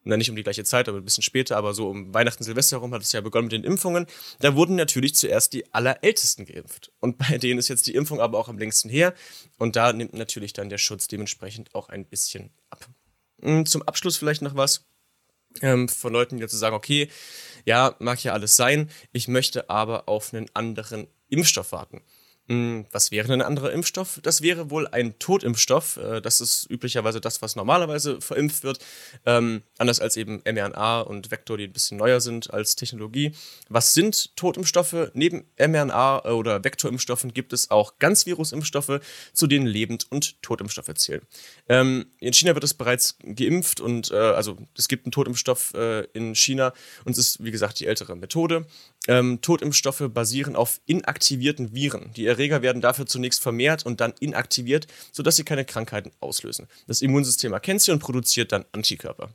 na 0.08 0.16
nicht 0.16 0.30
um 0.30 0.36
die 0.36 0.42
gleiche 0.42 0.64
Zeit, 0.64 0.88
aber 0.88 0.98
ein 0.98 1.04
bisschen 1.04 1.22
später, 1.22 1.56
aber 1.56 1.74
so 1.74 1.88
um 1.88 2.14
Weihnachten, 2.14 2.42
Silvester 2.42 2.76
herum 2.76 2.94
hat 2.94 3.02
es 3.02 3.12
ja 3.12 3.20
begonnen 3.20 3.44
mit 3.44 3.52
den 3.52 3.64
Impfungen. 3.64 4.06
Da 4.40 4.56
wurden 4.56 4.74
natürlich 4.74 5.14
zuerst 5.14 5.52
die 5.52 5.72
Allerältesten 5.74 6.46
geimpft. 6.46 6.90
Und 6.98 7.18
bei 7.18 7.36
denen 7.36 7.58
ist 7.58 7.68
jetzt 7.68 7.86
die 7.86 7.94
Impfung 7.94 8.20
aber 8.20 8.38
auch 8.38 8.48
am 8.48 8.58
längsten 8.58 8.88
her. 8.88 9.12
Und 9.58 9.76
da 9.76 9.92
nimmt 9.92 10.14
natürlich 10.14 10.54
dann 10.54 10.70
der 10.70 10.78
Schutz 10.78 11.08
dementsprechend 11.08 11.74
auch 11.74 11.90
ein 11.90 12.06
bisschen 12.06 12.50
ab. 12.70 12.88
Hm, 13.42 13.66
zum 13.66 13.82
Abschluss 13.82 14.16
vielleicht 14.16 14.40
noch 14.40 14.56
was 14.56 14.86
ähm, 15.60 15.88
von 15.88 16.12
Leuten, 16.12 16.36
die 16.36 16.42
jetzt 16.42 16.52
sagen, 16.52 16.74
okay, 16.74 17.10
ja, 17.66 17.94
mag 17.98 18.22
ja 18.24 18.32
alles 18.32 18.56
sein, 18.56 18.90
ich 19.12 19.28
möchte 19.28 19.68
aber 19.68 20.08
auf 20.08 20.32
einen 20.32 20.48
anderen 20.54 21.06
Impfstoff 21.28 21.72
warten. 21.72 22.02
Hm, 22.48 22.86
was 22.92 23.10
wäre 23.10 23.28
denn 23.28 23.42
ein 23.42 23.46
anderer 23.46 23.72
Impfstoff? 23.72 24.20
Das 24.22 24.40
wäre 24.40 24.70
wohl 24.70 24.88
ein 24.88 25.18
Totimpfstoff. 25.18 25.98
Äh, 25.98 26.22
das 26.22 26.40
ist 26.40 26.70
üblicherweise 26.70 27.20
das, 27.20 27.42
was 27.42 27.56
normalerweise 27.56 28.22
verimpft 28.22 28.64
wird. 28.64 28.78
Ähm, 29.26 29.62
anders 29.76 30.00
als 30.00 30.16
eben 30.16 30.42
mRNA 30.46 31.02
und 31.02 31.30
Vektor, 31.30 31.58
die 31.58 31.64
ein 31.64 31.72
bisschen 31.72 31.98
neuer 31.98 32.22
sind 32.22 32.50
als 32.50 32.74
Technologie. 32.74 33.32
Was 33.68 33.92
sind 33.92 34.34
Totimpfstoffe? 34.36 35.10
Neben 35.12 35.44
mRNA 35.58 36.22
äh, 36.24 36.30
oder 36.30 36.64
Vektorimpfstoffen 36.64 37.34
gibt 37.34 37.52
es 37.52 37.70
auch 37.70 37.98
Ganzvirusimpfstoffe, 37.98 39.00
zu 39.34 39.46
denen 39.46 39.66
Lebend- 39.66 40.06
und 40.10 40.40
Totimpfstoffe 40.42 40.94
zählen. 40.94 41.22
Ähm, 41.68 42.06
in 42.18 42.32
China 42.32 42.54
wird 42.54 42.64
es 42.64 42.72
bereits 42.72 43.18
geimpft 43.22 43.80
und 43.80 44.10
äh, 44.10 44.16
also 44.16 44.56
es 44.74 44.88
gibt 44.88 45.04
einen 45.04 45.12
Totimpfstoff 45.12 45.74
äh, 45.74 46.04
in 46.14 46.34
China 46.34 46.72
und 47.04 47.12
es 47.12 47.18
ist, 47.18 47.44
wie 47.44 47.50
gesagt, 47.50 47.78
die 47.80 47.86
ältere 47.86 48.16
Methode. 48.16 48.64
Ähm, 49.06 49.40
Totimpfstoffe 49.40 50.04
basieren 50.12 50.56
auf 50.56 50.80
inaktivierten 50.86 51.72
Viren. 51.72 52.12
Die 52.14 52.26
Erreger 52.26 52.62
werden 52.62 52.82
dafür 52.82 53.06
zunächst 53.06 53.40
vermehrt 53.40 53.86
und 53.86 54.00
dann 54.00 54.12
inaktiviert, 54.20 54.86
sodass 55.12 55.36
sie 55.36 55.44
keine 55.44 55.64
Krankheiten 55.64 56.10
auslösen. 56.20 56.66
Das 56.86 57.00
Immunsystem 57.00 57.52
erkennt 57.52 57.82
sie 57.82 57.92
und 57.92 58.00
produziert 58.00 58.52
dann 58.52 58.64
Antikörper. 58.72 59.30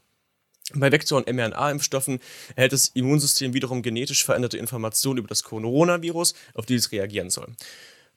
Bei 0.74 0.92
Vektor- 0.92 1.18
und 1.18 1.28
mRNA-Impfstoffen 1.28 2.20
erhält 2.56 2.74
das 2.74 2.88
Immunsystem 2.88 3.54
wiederum 3.54 3.82
genetisch 3.82 4.24
veränderte 4.24 4.58
Informationen 4.58 5.20
über 5.20 5.28
das 5.28 5.44
Coronavirus, 5.44 6.34
auf 6.54 6.66
die 6.66 6.76
es 6.76 6.92
reagieren 6.92 7.30
soll. 7.30 7.48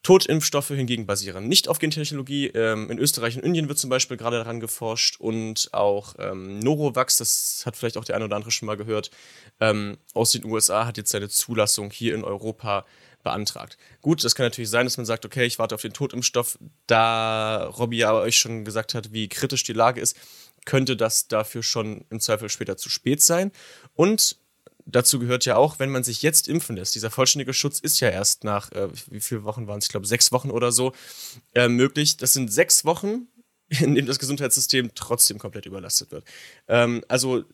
Totimpfstoffe 0.07 0.69
hingegen 0.69 1.05
basieren 1.05 1.49
nicht 1.49 1.67
auf 1.67 1.81
Gentechnologie. 1.81 2.47
Ähm, 2.55 2.89
in 2.93 2.99
Österreich 3.01 3.35
und 3.35 3.43
Indien 3.43 3.67
wird 3.67 3.77
zum 3.77 3.91
Beispiel 3.91 4.17
gerade 4.17 4.37
daran 4.37 4.61
geforscht 4.61 5.19
und 5.19 5.69
auch 5.73 6.15
ähm, 6.21 6.61
Norovax, 6.61 7.17
das 7.17 7.65
hat 7.67 7.77
vielleicht 7.77 7.97
auch 7.97 8.05
der 8.05 8.15
eine 8.15 8.27
oder 8.27 8.37
andere 8.37 8.53
schon 8.53 8.67
mal 8.67 8.77
gehört, 8.77 9.11
ähm, 9.59 9.99
aus 10.15 10.31
den 10.31 10.45
USA 10.45 10.87
hat 10.87 10.97
jetzt 10.97 11.11
seine 11.11 11.29
Zulassung 11.29 11.91
hier 11.91 12.15
in 12.15 12.23
Europa 12.23 12.87
beantragt. 13.25 13.79
Gut, 14.01 14.23
das 14.23 14.37
kann 14.37 14.47
natürlich 14.47 14.71
sein, 14.71 14.87
dass 14.87 14.97
man 14.97 15.07
sagt, 15.07 15.27
okay, 15.27 15.45
ich 15.45 15.59
warte 15.59 15.75
auf 15.75 15.83
den 15.83 15.93
Totimpfstoff. 15.93 16.57
Da 16.87 17.65
Robby 17.65 18.05
aber 18.05 18.21
euch 18.21 18.37
schon 18.37 18.65
gesagt 18.65 18.95
hat, 18.95 19.13
wie 19.13 19.29
kritisch 19.29 19.65
die 19.65 19.73
Lage 19.73 20.01
ist, 20.01 20.17
könnte 20.67 20.97
das 20.97 21.27
dafür 21.27 21.65
schon 21.65 22.05
im 22.11 22.21
Zweifel 22.21 22.49
später 22.49 22.77
zu 22.77 22.91
spät 22.91 23.23
sein. 23.23 23.51
Und 23.95 24.37
dazu 24.87 25.19
gehört 25.19 25.45
ja 25.45 25.57
auch, 25.57 25.79
wenn 25.79 25.91
man 25.91 26.05
sich 26.05 26.23
jetzt 26.23 26.49
impfen 26.49 26.77
lässt. 26.77 26.95
Dieser 26.95 27.11
vollständige 27.11 27.53
Schutz 27.53 27.81
ist 27.81 28.01
ja 28.01 28.09
erst 28.09 28.45
nach, 28.45 28.73
äh, 28.73 28.89
wie 29.11 29.21
viele 29.21 29.45
Wochen 29.45 29.67
waren 29.67 29.79
es? 29.79 29.87
Ich 29.87 29.91
glaube, 29.91 30.07
sechs 30.07 30.33
Wochen 30.33 30.51
oder 30.51 30.73
so 30.73 30.93
äh, 31.55 31.69
möglich. 31.69 32.17
Das 32.17 32.33
sind 32.33 32.53
sechs 32.53 32.85
Wochen, 32.85 33.27
in 33.69 33.95
denen 33.95 34.07
das 34.07 34.19
Gesundheitssystem 34.19 34.93
trotzdem 34.95 35.39
komplett 35.39 35.67
überlastet 35.67 36.13
wird. 36.13 36.25
Ähm, 36.69 37.05
also 37.09 37.45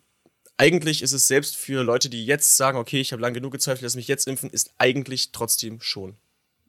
eigentlich 0.59 1.03
ist 1.03 1.13
es 1.13 1.27
selbst 1.27 1.57
für 1.57 1.83
Leute, 1.83 2.09
die 2.11 2.25
jetzt 2.25 2.57
sagen, 2.57 2.79
okay, 2.79 3.01
ich 3.01 3.13
habe 3.13 3.23
lange 3.23 3.35
genug 3.35 3.53
gezweifelt, 3.53 3.83
lass 3.83 3.97
mich 3.97 4.09
jetzt 4.09 4.29
impfen, 4.29 4.51
ist 4.51 4.75
eigentlich 4.79 5.33
trotzdem 5.33 5.81
schon 5.81 6.17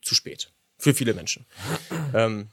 zu 0.02 0.15
spät. 0.15 0.52
Für 0.80 0.93
viele 0.93 1.13
Menschen. 1.13 1.45
Ähm, 2.13 2.47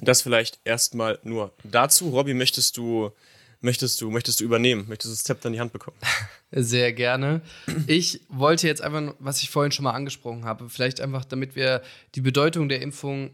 das 0.00 0.22
vielleicht 0.22 0.60
erstmal 0.64 1.18
nur 1.22 1.52
dazu. 1.64 2.10
Robby, 2.10 2.34
möchtest 2.34 2.76
du 2.76 3.10
möchtest 3.60 4.00
du, 4.00 4.10
möchtest 4.10 4.40
du 4.40 4.44
übernehmen? 4.44 4.86
Möchtest 4.88 5.12
du 5.12 5.16
das 5.16 5.24
Zepter 5.24 5.48
in 5.48 5.54
die 5.54 5.60
Hand 5.60 5.72
bekommen? 5.72 5.96
Sehr 6.50 6.92
gerne. 6.92 7.42
Ich 7.86 8.20
wollte 8.28 8.66
jetzt 8.66 8.82
einfach, 8.82 9.14
was 9.18 9.42
ich 9.42 9.50
vorhin 9.50 9.72
schon 9.72 9.84
mal 9.84 9.92
angesprochen 9.92 10.44
habe, 10.44 10.68
vielleicht 10.68 11.00
einfach, 11.00 11.24
damit 11.24 11.56
wir 11.56 11.82
die 12.14 12.20
Bedeutung 12.20 12.68
der 12.68 12.82
Impfung 12.82 13.30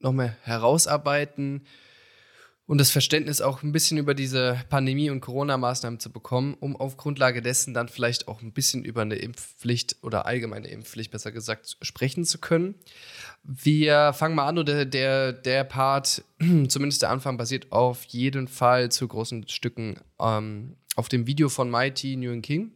noch 0.00 0.12
mehr 0.12 0.36
herausarbeiten 0.42 1.66
und 2.66 2.78
das 2.78 2.90
Verständnis 2.90 3.42
auch 3.42 3.62
ein 3.62 3.72
bisschen 3.72 3.98
über 3.98 4.14
diese 4.14 4.58
Pandemie 4.70 5.10
und 5.10 5.20
Corona-Maßnahmen 5.20 6.00
zu 6.00 6.10
bekommen, 6.10 6.56
um 6.58 6.76
auf 6.76 6.96
Grundlage 6.96 7.42
dessen 7.42 7.74
dann 7.74 7.88
vielleicht 7.88 8.26
auch 8.26 8.40
ein 8.40 8.52
bisschen 8.52 8.84
über 8.84 9.02
eine 9.02 9.16
Impfpflicht 9.16 9.96
oder 10.02 10.24
allgemeine 10.24 10.68
Impfpflicht, 10.68 11.10
besser 11.10 11.30
gesagt, 11.30 11.76
sprechen 11.82 12.24
zu 12.24 12.38
können. 12.38 12.74
Wir 13.42 14.14
fangen 14.14 14.34
mal 14.34 14.46
an 14.46 14.58
und 14.58 14.68
der, 14.68 14.86
der, 14.86 15.32
der 15.34 15.64
Part, 15.64 16.24
zumindest 16.68 17.02
der 17.02 17.10
Anfang, 17.10 17.36
basiert 17.36 17.70
auf 17.70 18.04
jeden 18.04 18.48
Fall 18.48 18.90
zu 18.90 19.06
großen 19.06 19.46
Stücken 19.48 20.00
ähm, 20.18 20.76
auf 20.96 21.10
dem 21.10 21.26
Video 21.26 21.50
von 21.50 21.70
Mighty 21.70 22.16
Nguyen 22.16 22.40
King. 22.40 22.72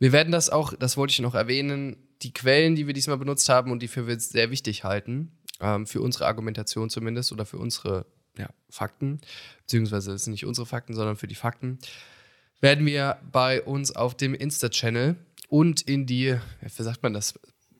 Wir 0.00 0.10
werden 0.10 0.32
das 0.32 0.50
auch, 0.50 0.74
das 0.74 0.96
wollte 0.96 1.12
ich 1.12 1.20
noch 1.20 1.36
erwähnen, 1.36 1.96
die 2.22 2.32
Quellen, 2.32 2.74
die 2.74 2.88
wir 2.88 2.94
diesmal 2.94 3.18
benutzt 3.18 3.48
haben 3.48 3.70
und 3.70 3.82
die 3.82 3.88
für 3.88 4.08
wir 4.08 4.18
sehr 4.18 4.50
wichtig 4.50 4.82
halten, 4.82 5.30
ähm, 5.60 5.86
für 5.86 6.00
unsere 6.00 6.26
Argumentation 6.26 6.90
zumindest 6.90 7.30
oder 7.30 7.46
für 7.46 7.58
unsere 7.58 8.06
ja, 8.38 8.48
Fakten, 8.70 9.20
beziehungsweise 9.58 10.12
es 10.12 10.24
sind 10.24 10.32
nicht 10.32 10.46
unsere 10.46 10.66
Fakten, 10.66 10.94
sondern 10.94 11.16
für 11.16 11.26
die 11.26 11.34
Fakten, 11.34 11.78
werden 12.60 12.86
wir 12.86 13.18
bei 13.30 13.62
uns 13.62 13.94
auf 13.94 14.16
dem 14.16 14.34
Insta-Channel 14.34 15.16
und 15.48 15.82
in 15.82 16.06
die, 16.06 16.36
wie 16.60 16.82
sagt 16.82 17.02
man 17.02 17.12
das, 17.12 17.34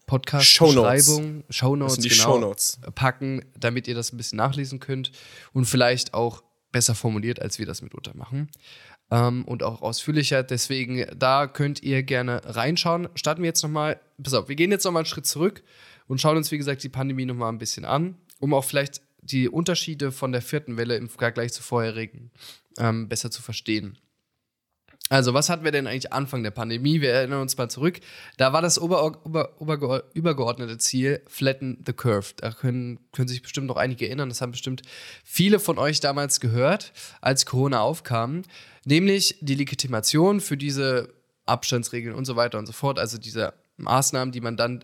Podcast-Beschreibung, 0.07 1.45
Shownotes, 1.49 1.97
die 1.99 2.09
genau, 2.09 2.23
Shownotes 2.23 2.81
packen, 2.95 3.45
damit 3.59 3.89
ihr 3.89 3.95
das 3.95 4.13
ein 4.13 4.17
bisschen 4.19 4.37
nachlesen 4.37 4.79
könnt 4.79 5.11
und 5.53 5.65
vielleicht 5.65 6.13
auch 6.13 6.43
besser 6.71 6.95
formuliert, 6.95 7.41
als 7.41 7.59
wir 7.59 7.67
das 7.67 7.81
mitunter 7.81 8.15
machen. 8.15 8.51
Ähm, 9.11 9.45
und 9.45 9.63
auch 9.63 9.81
ausführlicher. 9.81 10.43
Deswegen, 10.43 11.07
da 11.17 11.47
könnt 11.47 11.83
ihr 11.83 12.03
gerne 12.03 12.43
reinschauen. 12.45 13.09
Starten 13.15 13.43
wir 13.43 13.49
jetzt 13.49 13.63
nochmal. 13.63 14.01
Pass 14.23 14.35
auf, 14.35 14.49
wir 14.49 14.57
gehen 14.57 14.71
jetzt 14.71 14.85
nochmal 14.85 15.01
einen 15.01 15.07
Schritt 15.07 15.27
zurück 15.27 15.63
und 16.09 16.21
schauen 16.21 16.37
uns, 16.37 16.51
wie 16.51 16.59
gesagt, 16.59 16.83
die 16.83 16.89
Pandemie 16.89 17.25
nochmal 17.25 17.51
ein 17.51 17.59
bisschen 17.59 17.85
an, 17.85 18.17
um 18.39 18.55
auch 18.55 18.65
vielleicht 18.65 19.01
die 19.23 19.49
Unterschiede 19.49 20.13
von 20.13 20.33
der 20.33 20.43
vierten 20.43 20.77
Welle 20.77 20.97
im 20.97 21.09
Vergleich 21.09 21.53
zur 21.53 21.63
vorherigen 21.63 22.31
ähm, 22.79 23.09
besser 23.09 23.31
zu 23.31 23.43
verstehen. 23.43 23.99
Also, 25.09 25.35
was 25.35 25.51
hatten 25.51 25.63
wir 25.63 25.73
denn 25.73 25.87
eigentlich 25.87 26.13
Anfang 26.13 26.43
der 26.43 26.53
Pandemie? 26.53 27.03
Wir 27.03 27.13
erinnern 27.13 27.43
uns 27.43 27.59
mal 27.59 27.69
zurück. 27.69 28.01
Da 28.39 28.55
war 28.55 28.63
das 28.63 28.81
ober, 28.81 29.27
ober, 29.27 29.61
ober, 29.61 30.05
übergeordnete 30.15 30.79
Ziel 30.79 31.21
Flatten 31.27 31.83
the 31.85 31.93
Curve. 31.93 32.33
Da 32.39 32.51
können, 32.51 32.99
können 33.13 33.29
sich 33.29 33.43
bestimmt 33.43 33.67
noch 33.67 33.77
einige 33.77 34.07
erinnern. 34.07 34.31
Das 34.31 34.41
haben 34.41 34.53
bestimmt 34.53 34.81
viele 35.23 35.59
von 35.59 35.77
euch 35.77 36.01
damals 36.01 36.41
gehört, 36.41 36.95
als 37.21 37.45
Corona 37.45 37.81
aufkam. 37.81 38.41
Nämlich 38.87 39.37
die 39.43 39.55
Legitimation 39.55 40.41
für 40.41 40.57
diese 40.57 41.13
Abstandsregeln 41.45 42.15
und 42.15 42.25
so 42.25 42.37
weiter 42.37 42.59
und 42.59 42.65
so 42.65 42.73
fort. 42.73 42.99
Also 42.99 43.19
diese 43.19 43.53
Maßnahmen, 43.77 44.33
die 44.33 44.41
man 44.41 44.57
dann 44.57 44.83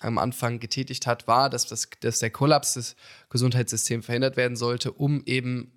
am 0.00 0.18
Anfang 0.18 0.60
getätigt 0.60 1.06
hat, 1.06 1.26
war, 1.26 1.50
dass, 1.50 1.66
das, 1.66 1.88
dass 2.00 2.18
der 2.18 2.30
Kollaps 2.30 2.74
des 2.74 2.96
Gesundheitssystems 3.30 4.06
verhindert 4.06 4.36
werden 4.36 4.56
sollte, 4.56 4.92
um 4.92 5.22
eben 5.24 5.72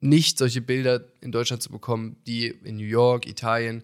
nicht 0.00 0.38
solche 0.38 0.60
Bilder 0.60 1.04
in 1.20 1.32
Deutschland 1.32 1.62
zu 1.62 1.70
bekommen, 1.70 2.16
die 2.26 2.46
in 2.46 2.76
New 2.76 2.84
York, 2.84 3.26
Italien 3.26 3.82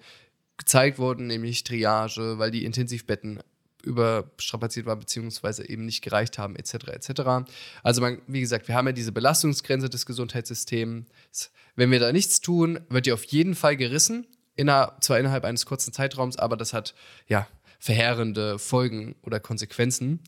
gezeigt 0.56 0.98
wurden, 0.98 1.26
nämlich 1.26 1.64
Triage, 1.64 2.38
weil 2.38 2.50
die 2.50 2.64
Intensivbetten 2.64 3.40
überstrapaziert 3.82 4.86
waren, 4.86 4.98
beziehungsweise 4.98 5.68
eben 5.68 5.84
nicht 5.84 6.02
gereicht 6.02 6.38
haben, 6.38 6.56
etc. 6.56 6.74
etc. 6.88 7.22
Also 7.82 8.00
man, 8.00 8.22
wie 8.26 8.40
gesagt, 8.40 8.68
wir 8.68 8.74
haben 8.74 8.86
ja 8.86 8.92
diese 8.92 9.12
Belastungsgrenze 9.12 9.90
des 9.90 10.06
Gesundheitssystems. 10.06 11.06
Wenn 11.76 11.90
wir 11.90 12.00
da 12.00 12.12
nichts 12.12 12.40
tun, 12.40 12.80
wird 12.88 13.06
die 13.06 13.12
auf 13.12 13.24
jeden 13.24 13.54
Fall 13.54 13.76
gerissen, 13.76 14.26
inner, 14.56 14.96
zwar 15.00 15.18
innerhalb 15.18 15.44
eines 15.44 15.66
kurzen 15.66 15.92
Zeitraums, 15.92 16.36
aber 16.36 16.56
das 16.56 16.72
hat 16.72 16.94
ja 17.26 17.46
verheerende 17.78 18.58
Folgen 18.58 19.16
oder 19.22 19.40
Konsequenzen. 19.40 20.20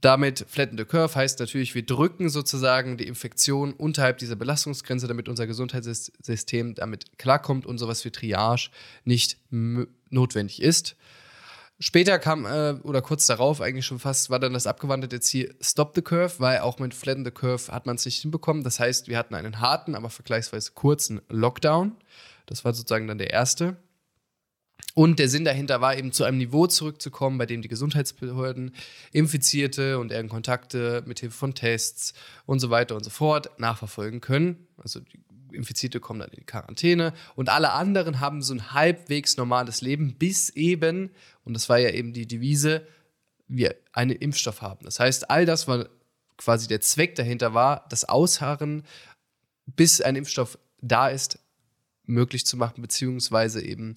Damit 0.00 0.44
flatten 0.48 0.76
the 0.76 0.84
curve 0.84 1.14
heißt 1.14 1.38
natürlich, 1.38 1.76
wir 1.76 1.86
drücken 1.86 2.28
sozusagen 2.28 2.96
die 2.96 3.06
Infektion 3.06 3.72
unterhalb 3.72 4.18
dieser 4.18 4.34
Belastungsgrenze, 4.34 5.06
damit 5.06 5.28
unser 5.28 5.46
Gesundheitssystem 5.46 6.74
damit 6.74 7.18
klarkommt 7.18 7.66
und 7.66 7.78
sowas 7.78 8.04
wie 8.04 8.10
Triage 8.10 8.70
nicht 9.04 9.38
notwendig 9.50 10.60
ist. 10.60 10.96
Später 11.78 12.18
kam, 12.18 12.46
äh, 12.46 12.74
oder 12.82 13.02
kurz 13.02 13.26
darauf 13.26 13.60
eigentlich 13.60 13.86
schon 13.86 13.98
fast, 13.98 14.30
war 14.30 14.38
dann 14.38 14.52
das 14.52 14.68
abgewanderte 14.68 15.18
Ziel 15.20 15.54
Stop 15.60 15.92
the 15.94 16.02
Curve, 16.02 16.34
weil 16.38 16.60
auch 16.60 16.78
mit 16.78 16.94
Flatten 16.94 17.24
the 17.24 17.32
Curve 17.32 17.72
hat 17.72 17.86
man 17.86 17.96
es 17.96 18.04
nicht 18.04 18.20
hinbekommen. 18.20 18.62
Das 18.62 18.78
heißt, 18.78 19.08
wir 19.08 19.18
hatten 19.18 19.34
einen 19.34 19.60
harten, 19.60 19.96
aber 19.96 20.10
vergleichsweise 20.10 20.72
kurzen 20.72 21.20
Lockdown. 21.28 21.96
Das 22.46 22.64
war 22.64 22.72
sozusagen 22.72 23.08
dann 23.08 23.18
der 23.18 23.30
erste. 23.30 23.76
Und 24.94 25.18
der 25.18 25.28
Sinn 25.28 25.44
dahinter 25.44 25.80
war 25.80 25.96
eben 25.96 26.12
zu 26.12 26.24
einem 26.24 26.38
Niveau 26.38 26.66
zurückzukommen, 26.66 27.38
bei 27.38 27.46
dem 27.46 27.62
die 27.62 27.68
Gesundheitsbehörden 27.68 28.74
Infizierte 29.12 29.98
und 29.98 30.10
deren 30.10 30.28
Kontakte 30.28 31.02
mit 31.06 31.20
Hilfe 31.20 31.36
von 31.36 31.54
Tests 31.54 32.12
und 32.44 32.60
so 32.60 32.68
weiter 32.68 32.94
und 32.96 33.04
so 33.04 33.10
fort 33.10 33.58
nachverfolgen 33.58 34.20
können. 34.20 34.66
Also 34.76 35.00
die 35.00 35.20
Infizierte 35.52 36.00
kommen 36.00 36.20
dann 36.20 36.30
in 36.30 36.40
die 36.40 36.46
Quarantäne 36.46 37.12
und 37.34 37.48
alle 37.48 37.72
anderen 37.72 38.20
haben 38.20 38.42
so 38.42 38.54
ein 38.54 38.72
halbwegs 38.72 39.36
normales 39.36 39.80
Leben, 39.80 40.14
bis 40.14 40.50
eben, 40.50 41.10
und 41.44 41.54
das 41.54 41.68
war 41.68 41.78
ja 41.78 41.90
eben 41.90 42.12
die 42.12 42.26
Devise, 42.26 42.86
wir 43.48 43.76
einen 43.92 44.16
Impfstoff 44.16 44.62
haben. 44.62 44.84
Das 44.84 44.98
heißt, 44.98 45.30
all 45.30 45.46
das 45.46 45.68
war 45.68 45.88
quasi 46.36 46.68
der 46.68 46.80
Zweck 46.80 47.14
dahinter 47.14 47.54
war, 47.54 47.86
das 47.88 48.04
Ausharren, 48.04 48.84
bis 49.66 50.00
ein 50.00 50.16
Impfstoff 50.16 50.58
da 50.80 51.08
ist, 51.08 51.38
möglich 52.04 52.46
zu 52.46 52.56
machen, 52.56 52.82
beziehungsweise 52.82 53.62
eben 53.62 53.96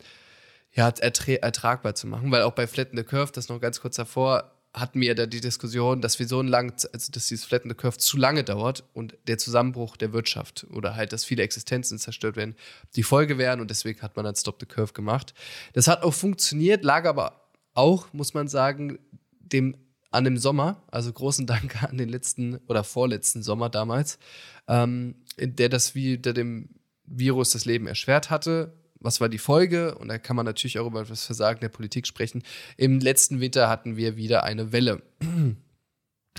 ja, 0.75 0.89
ertragbar 0.89 1.95
zu 1.95 2.07
machen, 2.07 2.31
weil 2.31 2.43
auch 2.43 2.53
bei 2.53 2.67
Flatten 2.67 2.97
the 2.97 3.03
Curve, 3.03 3.31
das 3.31 3.49
noch 3.49 3.61
ganz 3.61 3.79
kurz 3.79 3.95
davor, 3.95 4.51
hatten 4.73 4.99
wir 4.99 5.15
da 5.15 5.25
die 5.25 5.39
Diskussion, 5.39 6.01
dass 6.01 6.19
wir 6.19 6.27
so 6.27 6.41
lang, 6.41 6.73
also 6.91 7.11
dass 7.11 7.27
dieses 7.27 7.45
Flatten 7.45 7.69
the 7.69 7.75
Curve 7.75 7.97
zu 7.97 8.17
lange 8.17 8.43
dauert 8.43 8.83
und 8.93 9.17
der 9.27 9.37
Zusammenbruch 9.37 9.95
der 9.95 10.11
Wirtschaft 10.11 10.67
oder 10.69 10.95
halt, 10.95 11.13
dass 11.13 11.23
viele 11.23 11.43
Existenzen 11.43 11.97
zerstört 11.97 12.35
werden, 12.35 12.55
die 12.95 13.03
Folge 13.03 13.37
wären 13.37 13.61
und 13.61 13.71
deswegen 13.71 14.01
hat 14.01 14.17
man 14.17 14.25
dann 14.25 14.35
Stop 14.35 14.57
the 14.59 14.65
Curve 14.65 14.91
gemacht. 14.91 15.33
Das 15.73 15.87
hat 15.87 16.03
auch 16.03 16.13
funktioniert, 16.13 16.83
lag 16.83 17.05
aber 17.05 17.49
auch, 17.73 18.11
muss 18.11 18.33
man 18.33 18.49
sagen, 18.49 18.99
dem 19.39 19.77
an 20.11 20.23
dem 20.23 20.37
Sommer, 20.37 20.81
also 20.91 21.11
großen 21.11 21.45
Dank 21.45 21.83
an 21.89 21.97
den 21.97 22.09
letzten 22.09 22.57
oder 22.67 22.83
vorletzten 22.83 23.43
Sommer 23.43 23.69
damals, 23.69 24.19
ähm, 24.67 25.15
der 25.37 25.69
das 25.69 25.95
wie 25.95 26.17
der 26.17 26.33
dem 26.33 26.69
Virus 27.05 27.51
das 27.51 27.65
Leben 27.65 27.87
erschwert 27.87 28.29
hatte, 28.29 28.73
was 29.05 29.21
war 29.21 29.29
die 29.29 29.37
Folge? 29.37 29.95
Und 29.95 30.09
da 30.09 30.17
kann 30.17 30.35
man 30.35 30.45
natürlich 30.45 30.79
auch 30.79 30.87
über 30.87 31.03
das 31.05 31.25
Versagen 31.25 31.61
der 31.61 31.69
Politik 31.69 32.07
sprechen. 32.07 32.43
Im 32.75 32.99
letzten 32.99 33.39
Winter 33.39 33.69
hatten 33.69 33.95
wir 33.95 34.17
wieder 34.17 34.43
eine 34.43 34.71
Welle. 34.71 35.01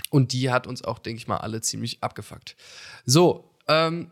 Und 0.09 0.33
die 0.33 0.51
hat 0.51 0.67
uns 0.67 0.83
auch, 0.83 0.99
denke 0.99 1.17
ich 1.17 1.27
mal, 1.27 1.37
alle 1.37 1.61
ziemlich 1.61 2.03
abgefuckt. 2.03 2.55
So, 3.05 3.55
ähm, 3.67 4.11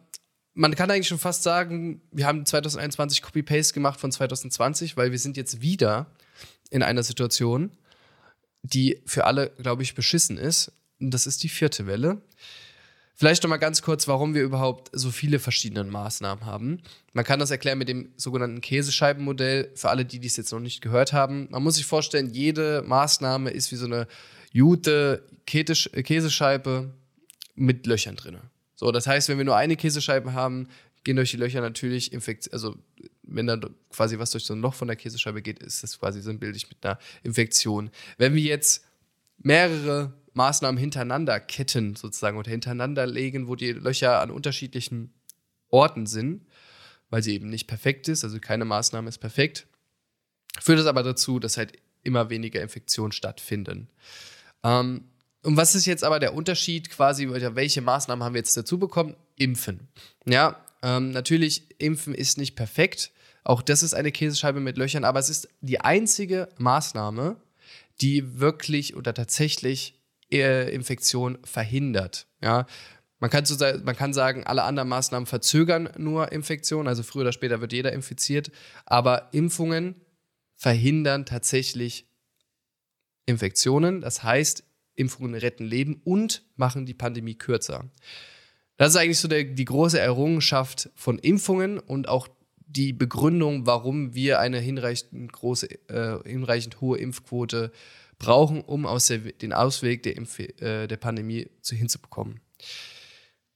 man 0.53 0.73
kann 0.75 0.89
eigentlich 0.89 1.07
schon 1.07 1.19
fast 1.19 1.43
sagen, 1.43 2.01
wir 2.11 2.25
haben 2.25 2.45
2021 2.45 3.21
Copy-Paste 3.21 3.73
gemacht 3.73 3.99
von 3.99 4.11
2020, 4.11 4.97
weil 4.97 5.11
wir 5.11 5.19
sind 5.19 5.37
jetzt 5.37 5.61
wieder 5.61 6.07
in 6.69 6.81
einer 6.81 7.03
Situation, 7.03 7.71
die 8.63 9.01
für 9.05 9.25
alle, 9.25 9.51
glaube 9.57 9.83
ich, 9.83 9.95
beschissen 9.95 10.37
ist. 10.37 10.71
Und 10.99 11.11
das 11.11 11.27
ist 11.27 11.43
die 11.43 11.49
vierte 11.49 11.87
Welle. 11.87 12.21
Vielleicht 13.17 13.43
noch 13.43 13.49
mal 13.49 13.57
ganz 13.57 13.81
kurz, 13.81 14.09
warum 14.09 14.33
wir 14.33 14.43
überhaupt 14.43 14.89
so 14.91 15.09
viele 15.09 15.39
verschiedene 15.39 15.85
Maßnahmen 15.85 16.45
haben. 16.45 16.81
Man 17.13 17.23
kann 17.23 17.39
das 17.39 17.49
erklären 17.49 17.77
mit 17.77 17.87
dem 17.87 18.11
sogenannten 18.17 18.59
Käsescheibenmodell. 18.59 19.71
Für 19.73 19.89
alle, 19.89 20.03
die 20.03 20.19
dies 20.19 20.35
jetzt 20.35 20.51
noch 20.51 20.59
nicht 20.59 20.81
gehört 20.81 21.13
haben, 21.13 21.47
man 21.49 21.63
muss 21.63 21.75
sich 21.75 21.85
vorstellen, 21.85 22.29
jede 22.33 22.83
Maßnahme 22.85 23.51
ist 23.51 23.71
wie 23.71 23.77
so 23.77 23.85
eine 23.85 24.07
gute 24.53 25.23
Käsescheibe 25.45 26.93
mit 27.55 27.87
Löchern 27.87 28.17
drin. 28.17 28.37
So, 28.75 28.91
das 28.91 29.07
heißt, 29.07 29.29
wenn 29.29 29.37
wir 29.37 29.45
nur 29.45 29.55
eine 29.55 29.77
Käsescheibe 29.77 30.33
haben, 30.33 30.67
gehen 31.05 31.15
durch 31.15 31.31
die 31.31 31.37
Löcher 31.37 31.61
natürlich 31.61 32.11
Infektionen, 32.11 32.53
also 32.53 32.75
wenn 33.23 33.47
da 33.47 33.57
quasi 33.91 34.19
was 34.19 34.31
durch 34.31 34.43
so 34.43 34.53
ein 34.53 34.59
Loch 34.59 34.73
von 34.73 34.89
der 34.89 34.97
Käsescheibe 34.97 35.41
geht, 35.41 35.59
ist 35.59 35.83
das 35.83 35.97
quasi 35.97 36.19
so 36.19 36.29
ein 36.29 36.33
sinnbildlich 36.33 36.67
mit 36.67 36.85
einer 36.85 36.99
Infektion. 37.23 37.89
Wenn 38.17 38.35
wir 38.35 38.41
jetzt 38.41 38.83
mehrere 39.37 40.13
Maßnahmen 40.35 40.77
hintereinander 40.77 41.39
ketten 41.39 41.95
sozusagen 41.95 42.37
oder 42.37 42.51
hintereinander 42.51 43.07
legen, 43.07 43.47
wo 43.47 43.55
die 43.55 43.71
Löcher 43.71 44.21
an 44.21 44.31
unterschiedlichen 44.31 45.13
Orten 45.69 46.05
sind, 46.05 46.45
weil 47.09 47.23
sie 47.23 47.33
eben 47.33 47.49
nicht 47.49 47.67
perfekt 47.67 48.07
ist, 48.07 48.23
also 48.23 48.39
keine 48.39 48.65
Maßnahme 48.65 49.09
ist 49.09 49.19
perfekt, 49.19 49.67
führt 50.59 50.79
es 50.79 50.85
aber 50.85 51.03
dazu, 51.03 51.39
dass 51.39 51.57
halt 51.57 51.73
immer 52.03 52.29
weniger 52.29 52.61
Infektionen 52.61 53.11
stattfinden. 53.11 53.89
Ähm, 54.63 55.05
und 55.43 55.57
was 55.57 55.75
ist 55.75 55.85
jetzt 55.85 56.03
aber 56.03 56.19
der 56.19 56.33
Unterschied 56.33 56.89
quasi, 56.89 57.29
welche 57.29 57.81
Maßnahmen 57.81 58.23
haben 58.23 58.33
wir 58.33 58.39
jetzt 58.39 58.57
dazu 58.57 58.79
bekommen? 58.79 59.15
Impfen. 59.37 59.87
Ja, 60.25 60.63
ähm, 60.81 61.11
natürlich, 61.11 61.79
Impfen 61.79 62.15
ist 62.15 62.37
nicht 62.37 62.55
perfekt. 62.55 63.11
Auch 63.43 63.61
das 63.61 63.83
ist 63.83 63.93
eine 63.93 64.11
Käsescheibe 64.11 64.59
mit 64.59 64.77
Löchern, 64.77 65.03
aber 65.03 65.19
es 65.19 65.29
ist 65.29 65.47
die 65.61 65.79
einzige 65.79 66.49
Maßnahme, 66.57 67.37
die 68.01 68.39
wirklich 68.39 68.95
oder 68.95 69.13
tatsächlich 69.13 69.99
Infektion 70.29 71.37
verhindert. 71.43 72.27
Ja, 72.41 72.65
man 73.19 73.29
kann, 73.29 73.45
so, 73.45 73.55
man 73.83 73.95
kann 73.95 74.13
sagen, 74.13 74.43
alle 74.43 74.63
anderen 74.63 74.89
Maßnahmen 74.89 75.25
verzögern 75.25 75.89
nur 75.97 76.31
Infektionen, 76.31 76.87
also 76.87 77.03
früher 77.03 77.21
oder 77.21 77.31
später 77.31 77.61
wird 77.61 77.73
jeder 77.73 77.93
infiziert, 77.93 78.51
aber 78.85 79.29
Impfungen 79.31 79.95
verhindern 80.55 81.25
tatsächlich 81.25 82.07
Infektionen. 83.25 84.01
Das 84.01 84.23
heißt, 84.23 84.63
Impfungen 84.95 85.35
retten 85.35 85.65
Leben 85.65 86.01
und 86.03 86.43
machen 86.55 86.85
die 86.85 86.93
Pandemie 86.93 87.35
kürzer. 87.35 87.85
Das 88.77 88.89
ist 88.89 88.97
eigentlich 88.97 89.19
so 89.19 89.27
der, 89.27 89.45
die 89.45 89.65
große 89.65 89.99
Errungenschaft 89.99 90.89
von 90.95 91.17
Impfungen 91.17 91.79
und 91.79 92.09
auch 92.09 92.27
die 92.67 92.93
Begründung, 92.93 93.65
warum 93.65 94.13
wir 94.13 94.39
eine 94.39 94.59
hinreichend 94.59 95.31
große, 95.31 95.67
äh, 95.89 96.19
hinreichend 96.29 96.81
hohe 96.81 96.97
Impfquote 96.97 97.71
äh, 97.71 97.77
brauchen, 98.25 98.61
um 98.61 98.85
aus 98.85 99.07
der, 99.07 99.19
den 99.19 99.53
Ausweg 99.53 100.03
der, 100.03 100.17
äh, 100.17 100.87
der 100.87 100.97
Pandemie 100.97 101.47
zu, 101.61 101.75
hinzubekommen. 101.75 102.41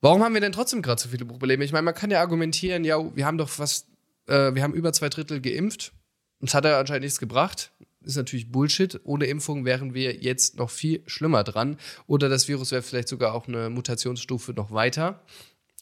Warum 0.01 0.23
haben 0.23 0.33
wir 0.33 0.41
denn 0.41 0.51
trotzdem 0.51 0.81
gerade 0.81 1.01
so 1.01 1.09
viele 1.09 1.25
Probleme? 1.25 1.65
Ich 1.65 1.71
meine, 1.71 1.83
man 1.83 1.93
kann 1.93 2.11
ja 2.11 2.21
argumentieren, 2.21 2.85
ja, 2.85 2.97
wir 3.15 3.25
haben 3.25 3.37
doch 3.37 3.49
fast, 3.49 3.87
äh, 4.27 4.53
wir 4.53 4.63
haben 4.63 4.73
über 4.73 4.93
zwei 4.93 5.09
Drittel 5.09 5.41
geimpft. 5.41 5.91
Uns 6.39 6.53
hat 6.53 6.65
er 6.65 6.77
anscheinend 6.77 7.03
nichts 7.03 7.19
gebracht. 7.19 7.71
Ist 8.01 8.15
natürlich 8.15 8.51
Bullshit. 8.51 9.01
Ohne 9.03 9.25
Impfung 9.25 9.65
wären 9.65 9.93
wir 9.93 10.15
jetzt 10.15 10.57
noch 10.57 10.69
viel 10.69 11.03
schlimmer 11.05 11.43
dran. 11.43 11.77
Oder 12.07 12.29
das 12.29 12.47
Virus 12.47 12.71
wäre 12.71 12.81
vielleicht 12.81 13.09
sogar 13.09 13.33
auch 13.33 13.47
eine 13.47 13.69
Mutationsstufe 13.69 14.53
noch 14.53 14.71
weiter. 14.71 15.21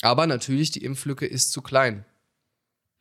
Aber 0.02 0.26
natürlich, 0.26 0.72
die 0.72 0.84
Impflücke 0.84 1.28
ist 1.28 1.52
zu 1.52 1.62
klein. 1.62 2.06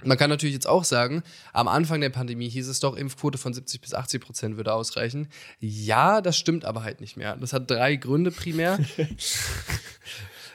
Man 0.05 0.19
kann 0.19 0.29
natürlich 0.29 0.55
jetzt 0.55 0.69
auch 0.69 0.85
sagen, 0.85 1.23
am 1.53 1.69
Anfang 1.69 2.03
der 2.03 2.11
Pandemie 2.11 2.51
hieß 2.51 2.69
es 2.69 2.81
doch, 2.81 2.97
Impfquote 2.97 3.39
von 3.39 3.55
70 3.55 3.81
bis 3.81 3.95
80 3.95 4.21
Prozent 4.21 4.57
würde 4.59 4.75
ausreichen. 4.75 5.29
Ja, 5.59 6.21
das 6.21 6.37
stimmt 6.37 6.67
aber 6.67 6.83
halt 6.83 7.01
nicht 7.01 7.17
mehr. 7.17 7.37
Das 7.37 7.53
hat 7.53 7.71
drei 7.71 7.97
Gründe 7.97 8.31
primär. 8.31 8.79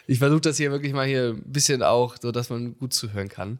Ich 0.08 0.20
versuche 0.20 0.42
das 0.42 0.58
hier 0.58 0.72
wirklich 0.72 0.92
mal 0.92 1.08
hier 1.08 1.36
ein 1.38 1.44
bisschen 1.54 1.84
auch, 1.84 2.18
so 2.22 2.34
dass 2.34 2.50
man 2.50 2.78
gut 2.78 2.94
zuhören 2.94 3.30
kann. 3.30 3.60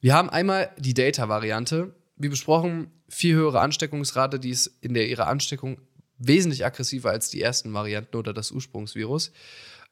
Wir 0.00 0.14
haben 0.14 0.30
einmal 0.30 0.70
die 0.78 0.94
Data-Variante. 0.94 1.94
Wie 2.16 2.28
besprochen, 2.28 2.90
viel 3.08 3.34
höhere 3.34 3.60
Ansteckungsrate, 3.60 4.38
die 4.38 4.48
ist 4.48 4.66
in 4.80 4.94
der 4.94 5.08
ihrer 5.08 5.26
Ansteckung 5.26 5.78
wesentlich 6.16 6.64
aggressiver 6.64 7.10
als 7.10 7.28
die 7.28 7.42
ersten 7.42 7.72
Varianten 7.74 8.16
oder 8.16 8.32
das 8.32 8.50
Ursprungsvirus. 8.50 9.32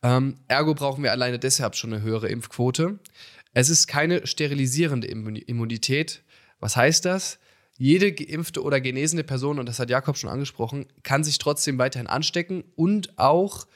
Ähm, 0.02 0.36
ergo 0.46 0.74
brauchen 0.74 1.02
wir 1.02 1.10
alleine 1.10 1.38
deshalb 1.38 1.74
schon 1.74 1.92
eine 1.92 2.02
höhere 2.02 2.28
Impfquote. 2.28 2.98
Es 3.52 3.70
ist 3.70 3.86
keine 3.86 4.26
sterilisierende 4.26 5.06
Immunität. 5.06 6.22
Was 6.60 6.76
heißt 6.76 7.04
das? 7.04 7.38
Jede 7.76 8.12
geimpfte 8.12 8.62
oder 8.62 8.80
genesene 8.80 9.22
Person, 9.22 9.58
und 9.58 9.66
das 9.66 9.78
hat 9.78 9.88
Jakob 9.88 10.16
schon 10.16 10.30
angesprochen, 10.30 10.86
kann 11.04 11.22
sich 11.22 11.38
trotzdem 11.38 11.78
weiterhin 11.78 12.08
anstecken 12.08 12.64
und 12.74 13.16
auch 13.18 13.66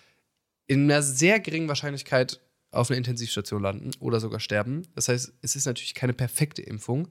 in 0.67 0.91
einer 0.91 1.03
sehr 1.03 1.39
geringen 1.39 1.69
Wahrscheinlichkeit 1.69 2.41
auf 2.73 2.91
einer 2.91 2.99
Intensivstation 2.99 3.63
landen 3.63 3.91
oder 4.01 4.19
sogar 4.19 4.41
sterben. 4.41 4.89
Das 4.95 5.09
heißt, 5.09 5.35
es 5.43 5.57
ist 5.57 5.67
natürlich 5.67 5.95
keine 5.95 6.15
perfekte 6.15 6.63
Impfung. 6.63 7.09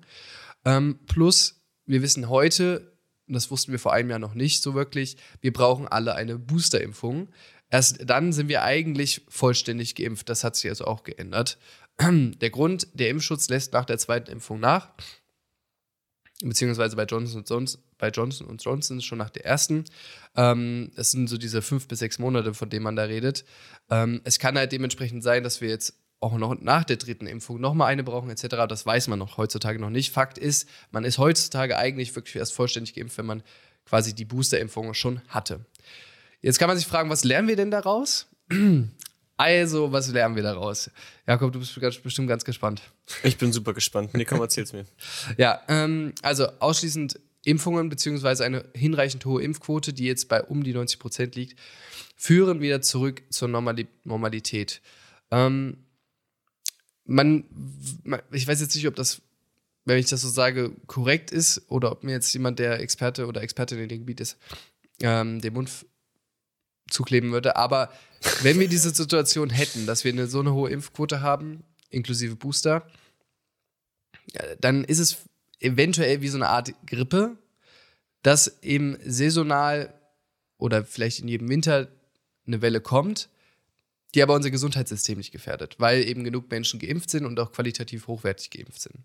Ähm, 0.65 0.99
plus, 1.07 1.61
wir 1.85 2.01
wissen 2.01 2.29
heute, 2.29 2.93
und 3.27 3.35
das 3.35 3.51
wussten 3.51 3.71
wir 3.71 3.79
vor 3.79 3.93
einem 3.93 4.09
Jahr 4.09 4.19
noch 4.19 4.33
nicht 4.33 4.61
so 4.61 4.73
wirklich, 4.73 5.17
wir 5.39 5.53
brauchen 5.53 5.87
alle 5.87 6.15
eine 6.15 6.37
Boosterimpfung. 6.37 7.29
Erst 7.69 8.09
dann 8.09 8.33
sind 8.33 8.49
wir 8.49 8.63
eigentlich 8.63 9.21
vollständig 9.29 9.95
geimpft. 9.95 10.27
Das 10.27 10.43
hat 10.43 10.57
sich 10.57 10.69
also 10.69 10.85
auch 10.85 11.03
geändert. 11.03 11.57
Der 11.99 12.49
Grund, 12.49 12.87
der 12.93 13.09
Impfschutz 13.09 13.49
lässt 13.49 13.73
nach 13.73 13.85
der 13.85 13.97
zweiten 13.97 14.31
Impfung 14.31 14.59
nach. 14.59 14.91
Beziehungsweise 16.43 16.95
bei 16.95 17.03
Johnson 17.03 17.43
Johnson, 17.47 17.81
bei 17.99 18.09
Johnson 18.09 18.47
und 18.47 18.63
Johnson 18.63 19.01
schon 19.01 19.19
nach 19.19 19.29
der 19.29 19.45
ersten. 19.45 19.85
Ähm, 20.35 20.91
das 20.95 21.11
sind 21.11 21.27
so 21.27 21.37
diese 21.37 21.61
fünf 21.61 21.87
bis 21.87 21.99
sechs 21.99 22.17
Monate, 22.17 22.55
von 22.55 22.69
denen 22.69 22.83
man 22.83 22.95
da 22.95 23.03
redet. 23.03 23.45
Ähm, 23.91 24.21
es 24.23 24.39
kann 24.39 24.57
halt 24.57 24.71
dementsprechend 24.71 25.23
sein, 25.23 25.43
dass 25.43 25.61
wir 25.61 25.69
jetzt 25.69 26.01
auch 26.19 26.33
noch 26.37 26.59
nach 26.59 26.83
der 26.83 26.97
dritten 26.97 27.27
Impfung 27.27 27.59
nochmal 27.59 27.91
eine 27.91 28.03
brauchen, 28.03 28.29
etc. 28.29 28.67
Das 28.67 28.85
weiß 28.85 29.07
man 29.07 29.19
noch 29.19 29.37
heutzutage 29.37 29.79
noch 29.79 29.89
nicht. 29.89 30.11
Fakt 30.11 30.37
ist, 30.37 30.69
man 30.91 31.03
ist 31.03 31.17
heutzutage 31.17 31.77
eigentlich 31.77 32.15
wirklich 32.15 32.35
erst 32.35 32.53
vollständig 32.53 32.93
geimpft, 32.93 33.17
wenn 33.17 33.25
man 33.25 33.43
quasi 33.85 34.13
die 34.13 34.25
Boosterimpfung 34.25 34.93
schon 34.93 35.21
hatte. 35.27 35.65
Jetzt 36.41 36.59
kann 36.59 36.67
man 36.67 36.77
sich 36.77 36.87
fragen, 36.87 37.09
was 37.09 37.23
lernen 37.23 37.47
wir 37.47 37.55
denn 37.55 37.71
daraus? 37.71 38.27
Also, 39.41 39.91
was 39.91 40.07
lernen 40.09 40.35
wir 40.35 40.43
daraus? 40.43 40.91
Jakob, 41.25 41.51
du 41.51 41.57
bist 41.57 41.73
bestimmt 42.03 42.27
ganz 42.27 42.45
gespannt. 42.45 42.83
Ich 43.23 43.39
bin 43.39 43.51
super 43.51 43.73
gespannt. 43.73 44.13
Nee, 44.13 44.23
komm, 44.23 44.39
erzähl's 44.39 44.71
mir. 44.71 44.85
ja, 45.37 45.59
ähm, 45.67 46.13
also 46.21 46.45
ausschließend 46.59 47.19
Impfungen 47.43 47.89
beziehungsweise 47.89 48.45
eine 48.45 48.63
hinreichend 48.75 49.25
hohe 49.25 49.41
Impfquote, 49.41 49.93
die 49.93 50.05
jetzt 50.05 50.29
bei 50.29 50.43
um 50.43 50.63
die 50.63 50.73
90 50.73 50.99
Prozent 50.99 51.35
liegt, 51.35 51.59
führen 52.15 52.61
wieder 52.61 52.83
zurück 52.83 53.23
zur 53.31 53.47
Normali 53.47 53.87
Normalität. 54.03 54.79
Ähm, 55.31 55.85
man, 57.05 57.45
ich 58.31 58.47
weiß 58.47 58.61
jetzt 58.61 58.75
nicht, 58.75 58.87
ob 58.87 58.95
das, 58.95 59.23
wenn 59.85 59.97
ich 59.97 60.05
das 60.05 60.21
so 60.21 60.29
sage, 60.29 60.69
korrekt 60.85 61.31
ist 61.31 61.63
oder 61.67 61.91
ob 61.91 62.03
mir 62.03 62.11
jetzt 62.11 62.31
jemand, 62.31 62.59
der 62.59 62.79
Experte 62.79 63.25
oder 63.25 63.41
Expertin 63.41 63.79
in 63.79 63.89
dem 63.89 63.99
Gebiet 64.01 64.19
ist, 64.19 64.37
ähm, 65.01 65.41
den 65.41 65.53
Mund 65.53 65.71
zukleben 66.91 67.31
würde. 67.31 67.55
Aber 67.55 67.91
wenn 68.41 68.59
wir 68.59 68.67
diese 68.67 68.91
Situation 68.91 69.49
hätten, 69.49 69.85
dass 69.85 70.03
wir 70.03 70.11
eine, 70.11 70.27
so 70.27 70.39
eine 70.39 70.53
hohe 70.53 70.69
Impfquote 70.69 71.21
haben, 71.21 71.63
inklusive 71.89 72.35
Booster, 72.35 72.87
dann 74.59 74.83
ist 74.83 74.99
es 74.99 75.17
eventuell 75.59 76.21
wie 76.21 76.27
so 76.27 76.37
eine 76.37 76.49
Art 76.49 76.73
Grippe, 76.85 77.37
dass 78.23 78.61
eben 78.61 78.97
saisonal 79.03 79.93
oder 80.57 80.85
vielleicht 80.85 81.19
in 81.19 81.27
jedem 81.27 81.49
Winter 81.49 81.87
eine 82.45 82.61
Welle 82.61 82.81
kommt, 82.81 83.29
die 84.13 84.21
aber 84.21 84.35
unser 84.35 84.51
Gesundheitssystem 84.51 85.17
nicht 85.17 85.31
gefährdet, 85.31 85.75
weil 85.79 86.03
eben 86.03 86.23
genug 86.23 86.49
Menschen 86.51 86.79
geimpft 86.79 87.09
sind 87.09 87.25
und 87.25 87.39
auch 87.39 87.51
qualitativ 87.51 88.07
hochwertig 88.07 88.51
geimpft 88.51 88.81
sind. 88.81 88.95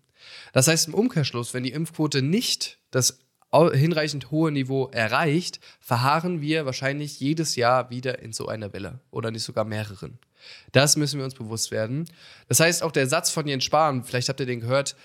Das 0.53 0.67
heißt 0.67 0.87
im 0.87 0.93
Umkehrschluss, 0.93 1.53
wenn 1.53 1.63
die 1.63 1.71
Impfquote 1.71 2.21
nicht 2.21 2.79
das 2.91 3.19
hinreichend 3.51 4.29
hohe 4.31 4.51
Niveau 4.51 4.87
erreicht, 4.87 5.59
verharren 5.79 6.41
wir 6.41 6.65
wahrscheinlich 6.65 7.19
jedes 7.19 7.55
Jahr 7.55 7.89
wieder 7.89 8.19
in 8.19 8.33
so 8.33 8.47
einer 8.47 8.73
Welle 8.73 8.99
oder 9.09 9.31
nicht 9.31 9.43
sogar 9.43 9.63
mehreren. 9.63 10.19
Das 10.71 10.97
müssen 10.97 11.17
wir 11.17 11.25
uns 11.25 11.33
bewusst 11.33 11.71
werden. 11.71 12.09
Das 12.47 12.59
heißt, 12.59 12.83
auch 12.83 12.91
der 12.91 13.07
Satz 13.07 13.31
von 13.31 13.47
Jens 13.47 13.63
Spahn, 13.63 14.03
vielleicht 14.03 14.29
habt 14.29 14.39
ihr 14.39 14.45
den 14.45 14.59
gehört, 14.59 14.95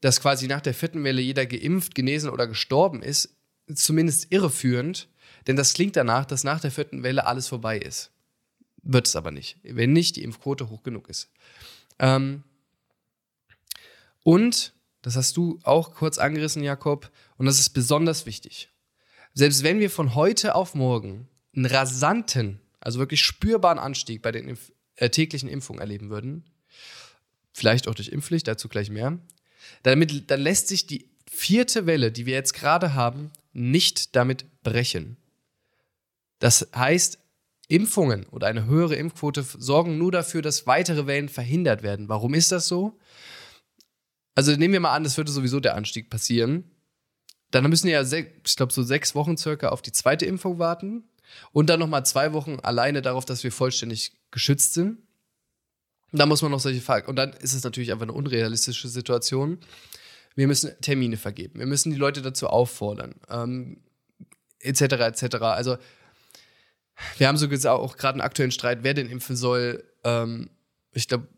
dass 0.00 0.20
quasi 0.20 0.46
nach 0.46 0.60
der 0.60 0.74
vierten 0.74 1.04
Welle 1.04 1.20
jeder 1.20 1.46
geimpft, 1.46 1.94
genesen 1.94 2.30
oder 2.30 2.46
gestorben 2.46 3.02
ist, 3.02 3.36
zumindest 3.72 4.32
irreführend, 4.32 5.08
denn 5.46 5.56
das 5.56 5.74
klingt 5.74 5.96
danach, 5.96 6.24
dass 6.24 6.44
nach 6.44 6.60
der 6.60 6.70
vierten 6.70 7.02
Welle 7.02 7.26
alles 7.26 7.48
vorbei 7.48 7.78
ist. 7.78 8.10
Wird 8.82 9.06
es 9.06 9.16
aber 9.16 9.30
nicht, 9.30 9.58
wenn 9.62 9.92
nicht 9.92 10.16
die 10.16 10.22
Impfquote 10.22 10.70
hoch 10.70 10.82
genug 10.82 11.08
ist. 11.08 11.30
Ähm 11.98 12.44
und 14.22 14.74
das 15.02 15.16
hast 15.16 15.36
du 15.36 15.58
auch 15.62 15.94
kurz 15.94 16.18
angerissen, 16.18 16.62
Jakob. 16.62 17.10
Und 17.38 17.46
das 17.46 17.58
ist 17.58 17.70
besonders 17.70 18.26
wichtig. 18.26 18.70
Selbst 19.34 19.62
wenn 19.62 19.80
wir 19.80 19.90
von 19.90 20.14
heute 20.14 20.54
auf 20.54 20.74
morgen 20.74 21.28
einen 21.54 21.66
rasanten, 21.66 22.60
also 22.80 22.98
wirklich 22.98 23.22
spürbaren 23.22 23.78
Anstieg 23.78 24.22
bei 24.22 24.32
den 24.32 24.48
Impf 24.48 24.72
äh, 24.96 25.10
täglichen 25.10 25.48
Impfungen 25.48 25.80
erleben 25.80 26.08
würden, 26.08 26.44
vielleicht 27.52 27.88
auch 27.88 27.94
durch 27.94 28.08
Impfpflicht, 28.08 28.48
dazu 28.48 28.68
gleich 28.68 28.90
mehr, 28.90 29.18
damit, 29.82 30.30
dann 30.30 30.40
lässt 30.40 30.68
sich 30.68 30.86
die 30.86 31.10
vierte 31.28 31.86
Welle, 31.86 32.12
die 32.12 32.24
wir 32.24 32.34
jetzt 32.34 32.54
gerade 32.54 32.94
haben, 32.94 33.30
nicht 33.52 34.16
damit 34.16 34.46
brechen. 34.62 35.16
Das 36.38 36.68
heißt, 36.74 37.18
Impfungen 37.68 38.26
oder 38.26 38.46
eine 38.46 38.66
höhere 38.66 38.94
Impfquote 38.94 39.42
sorgen 39.42 39.98
nur 39.98 40.12
dafür, 40.12 40.40
dass 40.40 40.66
weitere 40.66 41.06
Wellen 41.06 41.28
verhindert 41.28 41.82
werden. 41.82 42.08
Warum 42.08 42.34
ist 42.34 42.52
das 42.52 42.68
so? 42.68 42.98
Also 44.34 44.52
nehmen 44.52 44.72
wir 44.72 44.80
mal 44.80 44.94
an, 44.94 45.04
es 45.04 45.16
würde 45.16 45.32
sowieso 45.32 45.60
der 45.60 45.74
Anstieg 45.74 46.10
passieren. 46.10 46.70
Dann 47.50 47.68
müssen 47.68 47.86
wir 47.86 48.02
ja, 48.02 48.12
ich 48.12 48.56
glaube, 48.56 48.72
so 48.72 48.82
sechs 48.82 49.14
Wochen 49.14 49.36
circa 49.36 49.68
auf 49.68 49.82
die 49.82 49.92
zweite 49.92 50.26
Impfung 50.26 50.58
warten. 50.58 51.04
Und 51.52 51.70
dann 51.70 51.80
nochmal 51.80 52.06
zwei 52.06 52.32
Wochen 52.32 52.58
alleine 52.62 53.02
darauf, 53.02 53.24
dass 53.24 53.44
wir 53.44 53.52
vollständig 53.52 54.12
geschützt 54.30 54.74
sind. 54.74 54.98
Da 56.12 56.26
muss 56.26 56.42
man 56.42 56.50
noch 56.50 56.60
solche 56.60 56.80
Fragen. 56.80 57.08
Und 57.08 57.16
dann 57.16 57.32
ist 57.32 57.52
es 57.52 57.64
natürlich 57.64 57.92
einfach 57.92 58.04
eine 58.04 58.12
unrealistische 58.12 58.88
Situation. 58.88 59.58
Wir 60.34 60.46
müssen 60.46 60.72
Termine 60.80 61.16
vergeben. 61.16 61.58
Wir 61.58 61.66
müssen 61.66 61.90
die 61.90 61.98
Leute 61.98 62.22
dazu 62.22 62.48
auffordern. 62.48 63.14
Ähm, 63.28 63.82
etc. 64.60 64.82
etc. 64.82 65.36
Also 65.42 65.78
wir 67.18 67.28
haben 67.28 67.36
so 67.36 67.48
auch 67.70 67.96
gerade 67.96 68.14
einen 68.14 68.20
aktuellen 68.26 68.52
Streit, 68.52 68.82
wer 68.82 68.94
denn 68.94 69.08
impfen 69.08 69.36
soll. 69.36 69.84
Ähm, 70.04 70.50
ich 70.92 71.08
glaube, 71.08 71.28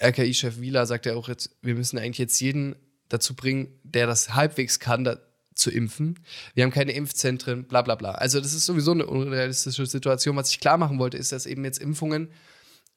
RKI-Chef 0.00 0.60
Wieler 0.60 0.86
sagt 0.86 1.06
ja 1.06 1.14
auch 1.14 1.28
jetzt, 1.28 1.56
wir 1.62 1.74
müssen 1.74 1.98
eigentlich 1.98 2.18
jetzt 2.18 2.40
jeden 2.40 2.76
dazu 3.08 3.34
bringen, 3.34 3.78
der 3.82 4.06
das 4.06 4.34
halbwegs 4.34 4.78
kann, 4.78 5.04
da, 5.04 5.18
zu 5.56 5.70
impfen. 5.70 6.20
Wir 6.54 6.64
haben 6.64 6.70
keine 6.70 6.92
Impfzentren, 6.92 7.64
bla 7.64 7.82
bla 7.82 7.94
bla. 7.94 8.12
Also 8.12 8.40
das 8.40 8.54
ist 8.54 8.66
sowieso 8.66 8.92
eine 8.92 9.06
unrealistische 9.06 9.86
Situation. 9.86 10.36
Was 10.36 10.50
ich 10.50 10.60
klar 10.60 10.78
machen 10.78 10.98
wollte, 10.98 11.16
ist, 11.16 11.32
dass 11.32 11.46
eben 11.46 11.64
jetzt 11.64 11.78
Impfungen 11.78 12.30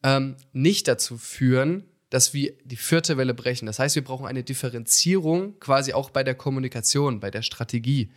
ähm, 0.04 0.36
nicht 0.52 0.88
dazu 0.88 1.18
führen, 1.18 1.86
dass 2.10 2.34
wir 2.34 2.54
die 2.64 2.76
vierte 2.76 3.18
Welle 3.18 3.34
brechen. 3.34 3.66
Das 3.66 3.80
heißt, 3.80 3.96
wir 3.96 4.04
brauchen 4.04 4.26
eine 4.26 4.44
Differenzierung 4.44 5.60
quasi 5.60 5.94
auch 5.94 6.10
bei 6.10 6.24
der 6.24 6.36
Kommunikation, 6.36 7.20
bei 7.20 7.32
der 7.32 7.42
Strategie. 7.42 8.12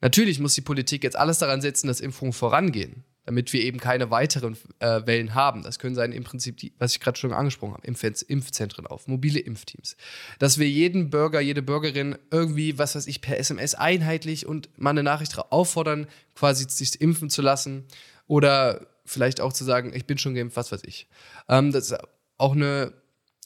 Natürlich 0.00 0.38
muss 0.38 0.54
die 0.54 0.60
Politik 0.60 1.04
jetzt 1.04 1.16
alles 1.16 1.38
daran 1.38 1.60
setzen, 1.60 1.88
dass 1.88 2.00
Impfungen 2.00 2.32
vorangehen 2.32 3.04
damit 3.28 3.52
wir 3.52 3.60
eben 3.60 3.78
keine 3.78 4.10
weiteren 4.10 4.56
äh, 4.78 5.02
Wellen 5.04 5.34
haben. 5.34 5.62
Das 5.62 5.78
können 5.78 5.94
sein 5.94 6.12
im 6.12 6.24
Prinzip, 6.24 6.56
die, 6.56 6.72
was 6.78 6.94
ich 6.94 7.00
gerade 7.00 7.18
schon 7.18 7.34
angesprochen 7.34 7.74
habe, 7.74 7.86
Impf 7.86 8.02
Impfzentren 8.26 8.86
auf, 8.86 9.06
mobile 9.06 9.38
Impfteams. 9.38 9.98
Dass 10.38 10.56
wir 10.56 10.66
jeden 10.66 11.10
Bürger, 11.10 11.38
jede 11.38 11.60
Bürgerin 11.60 12.16
irgendwie, 12.30 12.78
was 12.78 12.94
weiß 12.94 13.06
ich, 13.06 13.20
per 13.20 13.38
SMS 13.38 13.74
einheitlich 13.74 14.46
und 14.46 14.70
mal 14.78 14.90
eine 14.90 15.02
Nachricht 15.02 15.36
auffordern, 15.36 16.06
quasi 16.34 16.64
sich 16.70 16.98
impfen 17.02 17.28
zu 17.28 17.42
lassen 17.42 17.84
oder 18.28 18.86
vielleicht 19.04 19.42
auch 19.42 19.52
zu 19.52 19.64
sagen, 19.64 19.92
ich 19.94 20.06
bin 20.06 20.16
schon 20.16 20.34
geimpft, 20.34 20.56
was 20.56 20.72
weiß 20.72 20.84
ich. 20.84 21.06
Ähm, 21.50 21.70
das 21.70 21.90
ist 21.90 21.98
auch 22.38 22.52
eine 22.52 22.94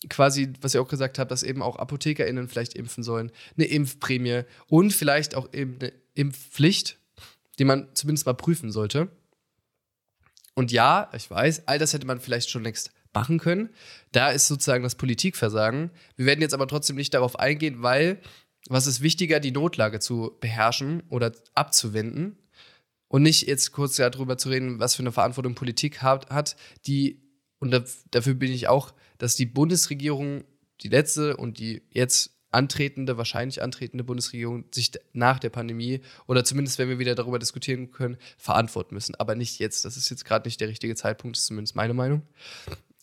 quasi, 0.08 0.52
was 0.60 0.74
ich 0.74 0.80
auch 0.80 0.86
gesagt 0.86 1.18
habe, 1.18 1.28
dass 1.28 1.42
eben 1.42 1.60
auch 1.60 1.74
ApothekerInnen 1.74 2.46
vielleicht 2.46 2.74
impfen 2.74 3.02
sollen, 3.02 3.32
eine 3.56 3.66
Impfprämie 3.66 4.42
und 4.68 4.92
vielleicht 4.92 5.34
auch 5.34 5.52
eben 5.52 5.78
eine 5.80 5.92
Impfpflicht, 6.14 6.98
die 7.58 7.64
man 7.64 7.88
zumindest 7.94 8.26
mal 8.26 8.34
prüfen 8.34 8.70
sollte. 8.70 9.08
Und 10.54 10.72
ja, 10.72 11.10
ich 11.14 11.30
weiß, 11.30 11.66
all 11.66 11.78
das 11.78 11.92
hätte 11.92 12.06
man 12.06 12.20
vielleicht 12.20 12.50
schon 12.50 12.62
längst 12.62 12.92
machen 13.14 13.38
können. 13.38 13.70
Da 14.12 14.30
ist 14.30 14.48
sozusagen 14.48 14.82
das 14.82 14.94
Politikversagen. 14.94 15.90
Wir 16.16 16.26
werden 16.26 16.40
jetzt 16.40 16.54
aber 16.54 16.66
trotzdem 16.66 16.96
nicht 16.96 17.14
darauf 17.14 17.38
eingehen, 17.38 17.82
weil 17.82 18.20
was 18.68 18.86
ist 18.86 19.02
wichtiger, 19.02 19.40
die 19.40 19.50
Notlage 19.50 20.00
zu 20.00 20.36
beherrschen 20.40 21.02
oder 21.08 21.32
abzuwenden 21.54 22.38
und 23.08 23.22
nicht 23.22 23.46
jetzt 23.46 23.72
kurz 23.72 23.96
darüber 23.96 24.38
zu 24.38 24.48
reden, 24.48 24.78
was 24.78 24.94
für 24.94 25.02
eine 25.02 25.12
Verantwortung 25.12 25.54
Politik 25.54 26.00
hat, 26.00 26.30
hat 26.30 26.56
die, 26.86 27.20
und 27.58 27.72
dafür 28.10 28.34
bin 28.34 28.52
ich 28.52 28.68
auch, 28.68 28.94
dass 29.18 29.36
die 29.36 29.46
Bundesregierung, 29.46 30.44
die 30.80 30.88
letzte 30.88 31.36
und 31.36 31.58
die 31.58 31.82
jetzt 31.90 32.41
antretende, 32.52 33.16
wahrscheinlich 33.16 33.62
antretende 33.62 34.04
Bundesregierung 34.04 34.64
sich 34.70 34.92
nach 35.12 35.38
der 35.38 35.50
Pandemie 35.50 36.00
oder 36.26 36.44
zumindest, 36.44 36.78
wenn 36.78 36.88
wir 36.88 36.98
wieder 36.98 37.14
darüber 37.14 37.38
diskutieren 37.38 37.90
können, 37.90 38.16
verantworten 38.38 38.94
müssen. 38.94 39.14
Aber 39.16 39.34
nicht 39.34 39.58
jetzt. 39.58 39.84
Das 39.84 39.96
ist 39.96 40.10
jetzt 40.10 40.24
gerade 40.24 40.46
nicht 40.46 40.60
der 40.60 40.68
richtige 40.68 40.94
Zeitpunkt, 40.94 41.36
ist 41.36 41.46
zumindest 41.46 41.76
meine 41.76 41.94
Meinung. 41.94 42.22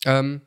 Ähm, 0.04 0.40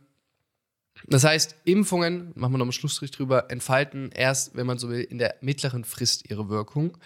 das 1.07 1.23
heißt, 1.23 1.55
Impfungen, 1.65 2.31
machen 2.35 2.53
wir 2.53 2.57
noch 2.57 2.65
einen 2.65 2.71
Schlussstrich 2.71 3.11
drüber, 3.11 3.51
entfalten 3.51 4.11
erst, 4.11 4.55
wenn 4.55 4.65
man 4.65 4.77
so 4.77 4.89
will, 4.89 5.01
in 5.01 5.17
der 5.17 5.35
mittleren 5.41 5.83
Frist 5.83 6.29
ihre 6.29 6.49
Wirkung. 6.49 6.97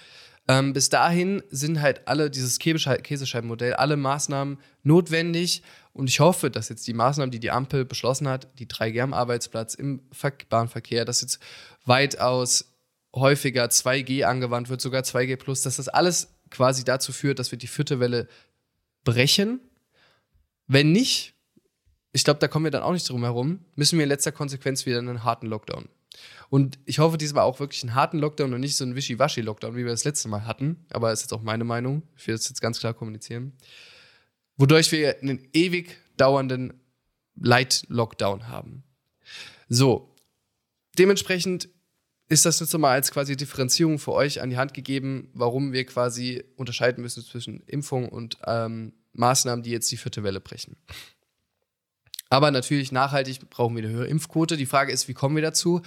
Ähm, 0.48 0.74
bis 0.74 0.90
dahin 0.90 1.44
sind 1.50 1.82
halt 1.82 2.08
alle, 2.08 2.30
dieses 2.30 2.60
Käsescheibenmodell, 2.60 3.74
alle 3.74 3.98
Maßnahmen 3.98 4.60
notwendig. 4.84 5.62
Und 5.98 6.10
ich 6.10 6.20
hoffe, 6.20 6.50
dass 6.52 6.70
jetzt 6.70 6.88
die 6.88 6.94
Maßnahmen, 6.94 7.32
die 7.32 7.40
die 7.40 7.52
Ampel 7.52 7.84
beschlossen 7.84 8.28
hat, 8.28 8.48
die 8.60 8.68
3G 8.68 9.02
am 9.02 9.14
Arbeitsplatz, 9.14 9.74
im 9.74 10.02
Bahnverkehr, 10.50 11.06
dass 11.06 11.22
jetzt 11.22 11.40
weitaus 11.86 12.74
häufiger 13.16 13.66
2G 13.66 14.24
angewandt 14.24 14.70
wird, 14.70 14.80
sogar 14.80 15.02
2G 15.02 15.38
plus, 15.38 15.64
dass 15.64 15.78
das 15.78 15.88
alles 15.88 16.36
quasi 16.52 16.84
dazu 16.84 17.12
führt, 17.12 17.40
dass 17.40 17.52
wir 17.52 17.58
die 17.58 17.68
vierte 17.68 18.00
Welle 18.00 18.28
brechen. 19.04 19.60
Wenn 20.68 20.92
nicht, 20.92 21.34
ich 22.12 22.24
glaube, 22.24 22.40
da 22.40 22.48
kommen 22.48 22.66
wir 22.66 22.72
dann 22.72 22.84
auch 22.84 22.94
nicht 22.94 23.10
drum 23.10 23.24
herum, 23.24 23.66
müssen 23.76 23.98
wir 23.98 24.04
in 24.04 24.10
letzter 24.10 24.32
Konsequenz 24.32 24.86
wieder 24.86 25.00
einen 25.00 25.24
harten 25.24 25.48
Lockdown 25.48 25.90
und 26.50 26.80
ich 26.86 27.00
hoffe 27.00 27.18
diesmal 27.18 27.44
auch 27.44 27.60
wirklich 27.60 27.84
einen 27.84 27.96
harten 27.96 28.20
Lockdown 28.20 28.54
und 28.54 28.62
nicht 28.62 28.78
so 28.78 28.84
einen 28.84 28.96
Wischiwaschi-Lockdown, 28.96 29.76
wie 29.76 29.84
wir 29.84 29.92
das 29.92 30.06
letzte 30.06 30.30
Mal 30.30 30.46
hatten. 30.46 30.86
Aber 30.90 31.10
das 31.10 31.20
ist 31.20 31.26
jetzt 31.26 31.34
auch 31.34 31.44
meine 31.44 31.64
Meinung. 31.64 32.04
Ich 32.16 32.28
will 32.28 32.36
das 32.36 32.48
jetzt 32.48 32.62
ganz 32.62 32.80
klar 32.80 32.94
kommunizieren. 32.94 33.54
Wodurch 34.58 34.92
wir 34.92 35.22
einen 35.22 35.48
ewig 35.54 35.98
dauernden 36.18 36.74
Light-Lockdown 37.36 38.48
haben. 38.48 38.84
So. 39.70 40.16
Dementsprechend 40.98 41.70
ist 42.30 42.46
das 42.46 42.60
jetzt 42.60 42.74
nochmal 42.74 42.94
als 42.94 43.12
quasi 43.12 43.38
Differenzierung 43.38 44.00
für 44.00 44.14
euch 44.14 44.42
an 44.42 44.50
die 44.50 44.58
Hand 44.58 44.74
gegeben, 44.74 45.30
warum 45.34 45.72
wir 45.72 45.86
quasi 45.86 46.44
unterscheiden 46.56 47.02
müssen 47.02 47.24
zwischen 47.24 47.62
Impfung 47.68 48.10
und 48.10 48.38
ähm, 48.46 48.94
Maßnahmen, 49.14 49.64
die 49.64 49.72
jetzt 49.72 49.92
die 49.92 49.98
vierte 49.98 50.24
Welle 50.24 50.40
brechen. 50.40 50.76
Aber 52.30 52.52
natürlich 52.52 52.92
nachhaltig 52.92 53.50
brauchen 53.50 53.76
wir 53.76 53.84
eine 53.84 53.94
höhere 53.94 54.08
Impfquote. 54.08 54.58
Die 54.58 54.66
Frage 54.66 54.92
ist, 54.92 55.08
wie 55.08 55.14
kommen 55.14 55.36
wir 55.36 55.44
dazu? 55.44 55.82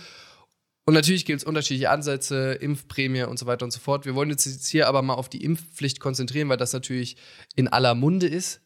Und 0.87 0.95
natürlich 0.95 1.25
gibt 1.25 1.41
es 1.41 1.45
unterschiedliche 1.47 1.91
Ansätze, 1.91 2.53
Impfprämie 2.53 3.23
und 3.23 3.39
so 3.39 3.47
weiter 3.47 3.65
und 3.65 3.71
so 3.71 3.81
fort. 3.81 4.07
Wir 4.07 4.15
wollen 4.15 4.31
jetzt 4.31 4.67
hier 4.67 4.89
aber 4.89 5.03
mal 5.03 5.15
auf 5.15 5.29
die 5.29 5.45
Impfpflicht 5.45 6.01
konzentrieren, 6.01 6.49
weil 6.49 6.57
das 6.57 6.73
natürlich 6.73 7.17
in 7.55 7.69
aller 7.69 7.95
Munde 7.95 8.27
ist. 8.27 8.61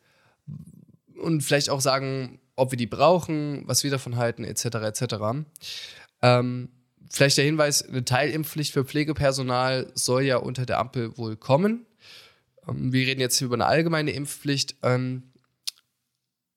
Und 1.21 1.43
vielleicht 1.43 1.71
auch 1.71 1.81
sagen, 1.81 2.41
ob 2.57 2.71
wir 2.71 2.77
die 2.77 2.87
brauchen, 2.87 3.63
was 3.67 3.85
wir 3.85 3.91
davon 3.91 4.17
halten, 4.17 4.45
etc. 4.45 4.65
etc. 4.65 5.15
Ähm, 6.23 6.69
vielleicht 7.11 7.37
der 7.37 7.45
Hinweis, 7.45 7.87
eine 7.87 8.05
Teilimpfpflicht 8.05 8.73
für 8.73 8.85
Pflegepersonal 8.85 9.91
soll 9.95 10.23
ja 10.23 10.37
unter 10.37 10.67
der 10.67 10.79
Ampel 10.79 11.17
wohl 11.19 11.37
kommen. 11.37 11.87
Ähm, 12.69 12.93
wir 12.93 13.07
reden 13.07 13.21
jetzt 13.21 13.39
hier 13.39 13.47
über 13.47 13.57
eine 13.57 13.67
allgemeine 13.67 14.13
Impfpflicht. 14.13 14.77
Ähm, 14.83 15.25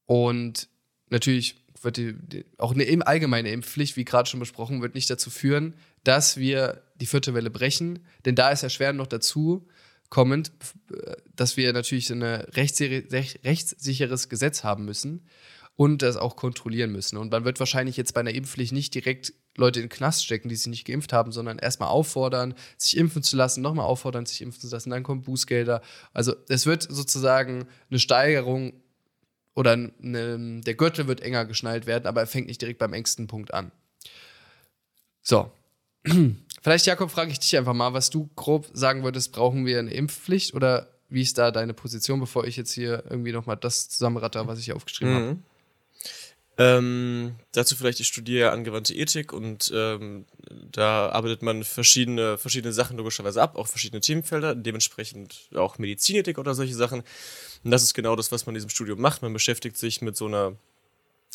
und 0.05 0.69
natürlich 1.09 1.55
wird 1.87 1.97
die, 1.97 2.13
die, 2.13 2.45
auch 2.57 2.73
eine 2.73 3.07
allgemeine 3.07 3.49
Impfpflicht, 3.49 3.95
wie 3.95 4.03
gerade 4.03 4.29
schon 4.29 4.41
besprochen, 4.41 4.81
wird 4.81 4.93
nicht 4.93 5.09
dazu 5.09 5.29
führen, 5.29 5.73
dass 6.03 6.35
wir 6.35 6.81
die 6.99 7.05
vierte 7.05 7.33
Welle 7.33 7.49
brechen. 7.49 7.99
Denn 8.25 8.35
da 8.35 8.49
ist 8.49 8.63
erschwerend 8.63 8.97
noch 8.97 9.07
dazu 9.07 9.65
kommend, 10.09 10.51
dass 11.35 11.57
wir 11.57 11.73
natürlich 11.73 12.11
ein 12.11 12.23
rechtssicheres 12.23 14.29
Gesetz 14.29 14.63
haben 14.63 14.85
müssen 14.85 15.25
und 15.77 16.01
das 16.01 16.17
auch 16.17 16.35
kontrollieren 16.35 16.91
müssen. 16.91 17.17
Und 17.17 17.31
man 17.31 17.45
wird 17.45 17.59
wahrscheinlich 17.59 17.95
jetzt 17.95 18.13
bei 18.13 18.19
einer 18.19 18.33
Impfpflicht 18.33 18.73
nicht 18.73 18.93
direkt 18.93 19.33
Leute 19.55 19.79
in 19.79 19.85
den 19.85 19.89
Knast 19.89 20.25
stecken, 20.25 20.49
die 20.49 20.55
sich 20.55 20.67
nicht 20.67 20.85
geimpft 20.85 21.13
haben, 21.13 21.31
sondern 21.31 21.57
erstmal 21.57 21.89
auffordern, 21.89 22.53
sich 22.77 22.97
impfen 22.97 23.23
zu 23.23 23.37
lassen, 23.37 23.61
nochmal 23.61 23.85
auffordern, 23.85 24.25
sich 24.25 24.41
impfen 24.41 24.61
zu 24.61 24.69
lassen, 24.69 24.89
dann 24.89 25.03
kommen 25.03 25.23
Bußgelder. 25.23 25.81
Also 26.13 26.35
es 26.49 26.65
wird 26.65 26.83
sozusagen 26.83 27.67
eine 27.89 27.99
Steigerung 27.99 28.73
oder 29.57 29.75
ne, 29.75 30.61
der 30.61 30.75
Gürtel 30.75 31.07
wird 31.07 31.21
enger 31.21 31.45
geschnallt 31.45 31.87
werden, 31.87 32.05
aber 32.05 32.21
er 32.21 32.27
fängt 32.27 32.45
nicht 32.45 32.61
direkt 32.61 32.77
beim 32.77 32.93
engsten 32.93 33.25
Punkt 33.25 33.55
an. 33.55 33.71
So. 35.23 35.51
Vielleicht, 36.61 36.85
Jakob, 36.85 37.09
frage 37.09 37.31
ich 37.31 37.39
dich 37.39 37.57
einfach 37.57 37.73
mal, 37.73 37.91
was 37.91 38.11
du 38.11 38.29
grob 38.35 38.67
sagen 38.73 39.03
würdest, 39.03 39.31
brauchen 39.31 39.65
wir 39.65 39.79
eine 39.79 39.91
Impfpflicht 39.91 40.53
oder 40.53 40.87
wie 41.09 41.23
ist 41.23 41.39
da 41.39 41.49
deine 41.49 41.73
Position, 41.73 42.19
bevor 42.19 42.45
ich 42.45 42.55
jetzt 42.55 42.71
hier 42.71 43.03
irgendwie 43.09 43.31
nochmal 43.31 43.57
das 43.57 43.89
zusammenratter, 43.89 44.45
was 44.47 44.59
ich 44.59 44.65
hier 44.65 44.75
aufgeschrieben 44.75 45.13
mhm. 45.13 45.27
habe? 45.27 45.37
Ähm, 46.59 47.35
dazu 47.51 47.75
vielleicht, 47.75 47.99
ich 47.99 48.07
studiere 48.07 48.51
angewandte 48.51 48.93
Ethik 48.93 49.33
und 49.33 49.71
ähm, 49.73 50.25
da 50.71 51.09
arbeitet 51.09 51.41
man 51.41 51.63
verschiedene, 51.63 52.37
verschiedene 52.37 52.73
Sachen 52.73 52.97
logischerweise 52.97 53.41
ab, 53.41 53.57
auch 53.57 53.67
verschiedene 53.67 54.01
Themenfelder, 54.01 54.53
dementsprechend 54.53 55.49
auch 55.55 55.79
Medizinethik 55.79 56.37
oder 56.37 56.53
solche 56.53 56.75
Sachen. 56.75 57.01
Und 57.67 57.71
das 57.71 57.83
ist 57.83 57.93
genau 57.93 58.15
das, 58.15 58.31
was 58.31 58.45
man 58.45 58.55
in 58.55 58.59
diesem 58.59 58.69
Studium 58.69 59.01
macht. 59.01 59.21
Man 59.21 59.33
beschäftigt 59.33 59.77
sich 59.77 60.01
mit 60.01 60.15
so 60.15 60.27
einer 60.27 60.55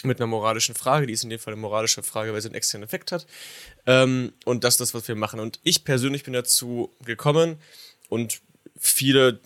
mit 0.03 0.19
einer 0.19 0.29
moralischen 0.29 0.75
Frage, 0.75 1.07
die 1.07 1.13
ist 1.13 1.25
in 1.25 1.29
dem 1.29 1.39
Fall 1.39 1.53
eine 1.53 1.61
moralische 1.61 2.03
Frage, 2.03 2.33
weil 2.33 2.41
sie 2.41 2.49
einen 2.49 2.55
externen 2.55 2.89
Effekt 2.89 3.13
hat. 3.13 3.27
Ähm, 3.85 4.33
und 4.47 4.65
das 4.65 4.75
ist 4.75 4.81
das, 4.81 4.95
was 4.95 5.07
wir 5.09 5.15
machen. 5.15 5.41
Und 5.41 5.61
ich 5.63 5.85
persönlich 5.85 6.23
bin 6.23 6.33
dazu 6.33 6.91
gekommen 7.05 7.59
und 8.09 8.41
viele 8.79 9.41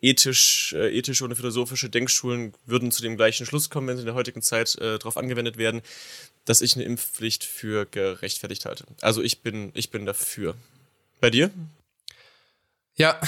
ethisch, 0.00 0.72
äh, 0.72 0.96
ethische 0.96 1.24
und 1.24 1.34
philosophische 1.34 1.90
Denkschulen 1.90 2.54
würden 2.64 2.92
zu 2.92 3.02
dem 3.02 3.16
gleichen 3.16 3.44
Schluss 3.44 3.68
kommen, 3.68 3.88
wenn 3.88 3.96
sie 3.96 4.02
in 4.02 4.06
der 4.06 4.14
heutigen 4.14 4.40
Zeit 4.40 4.76
äh, 4.76 5.00
darauf 5.00 5.16
angewendet 5.16 5.56
werden, 5.56 5.82
dass 6.44 6.60
ich 6.60 6.76
eine 6.76 6.84
Impfpflicht 6.84 7.42
für 7.42 7.86
gerechtfertigt 7.86 8.66
halte. 8.66 8.84
Also 9.00 9.20
ich 9.20 9.40
bin, 9.40 9.72
ich 9.74 9.90
bin 9.90 10.06
dafür. 10.06 10.54
Bei 11.20 11.30
dir? 11.30 11.50
Ja, 12.94 13.20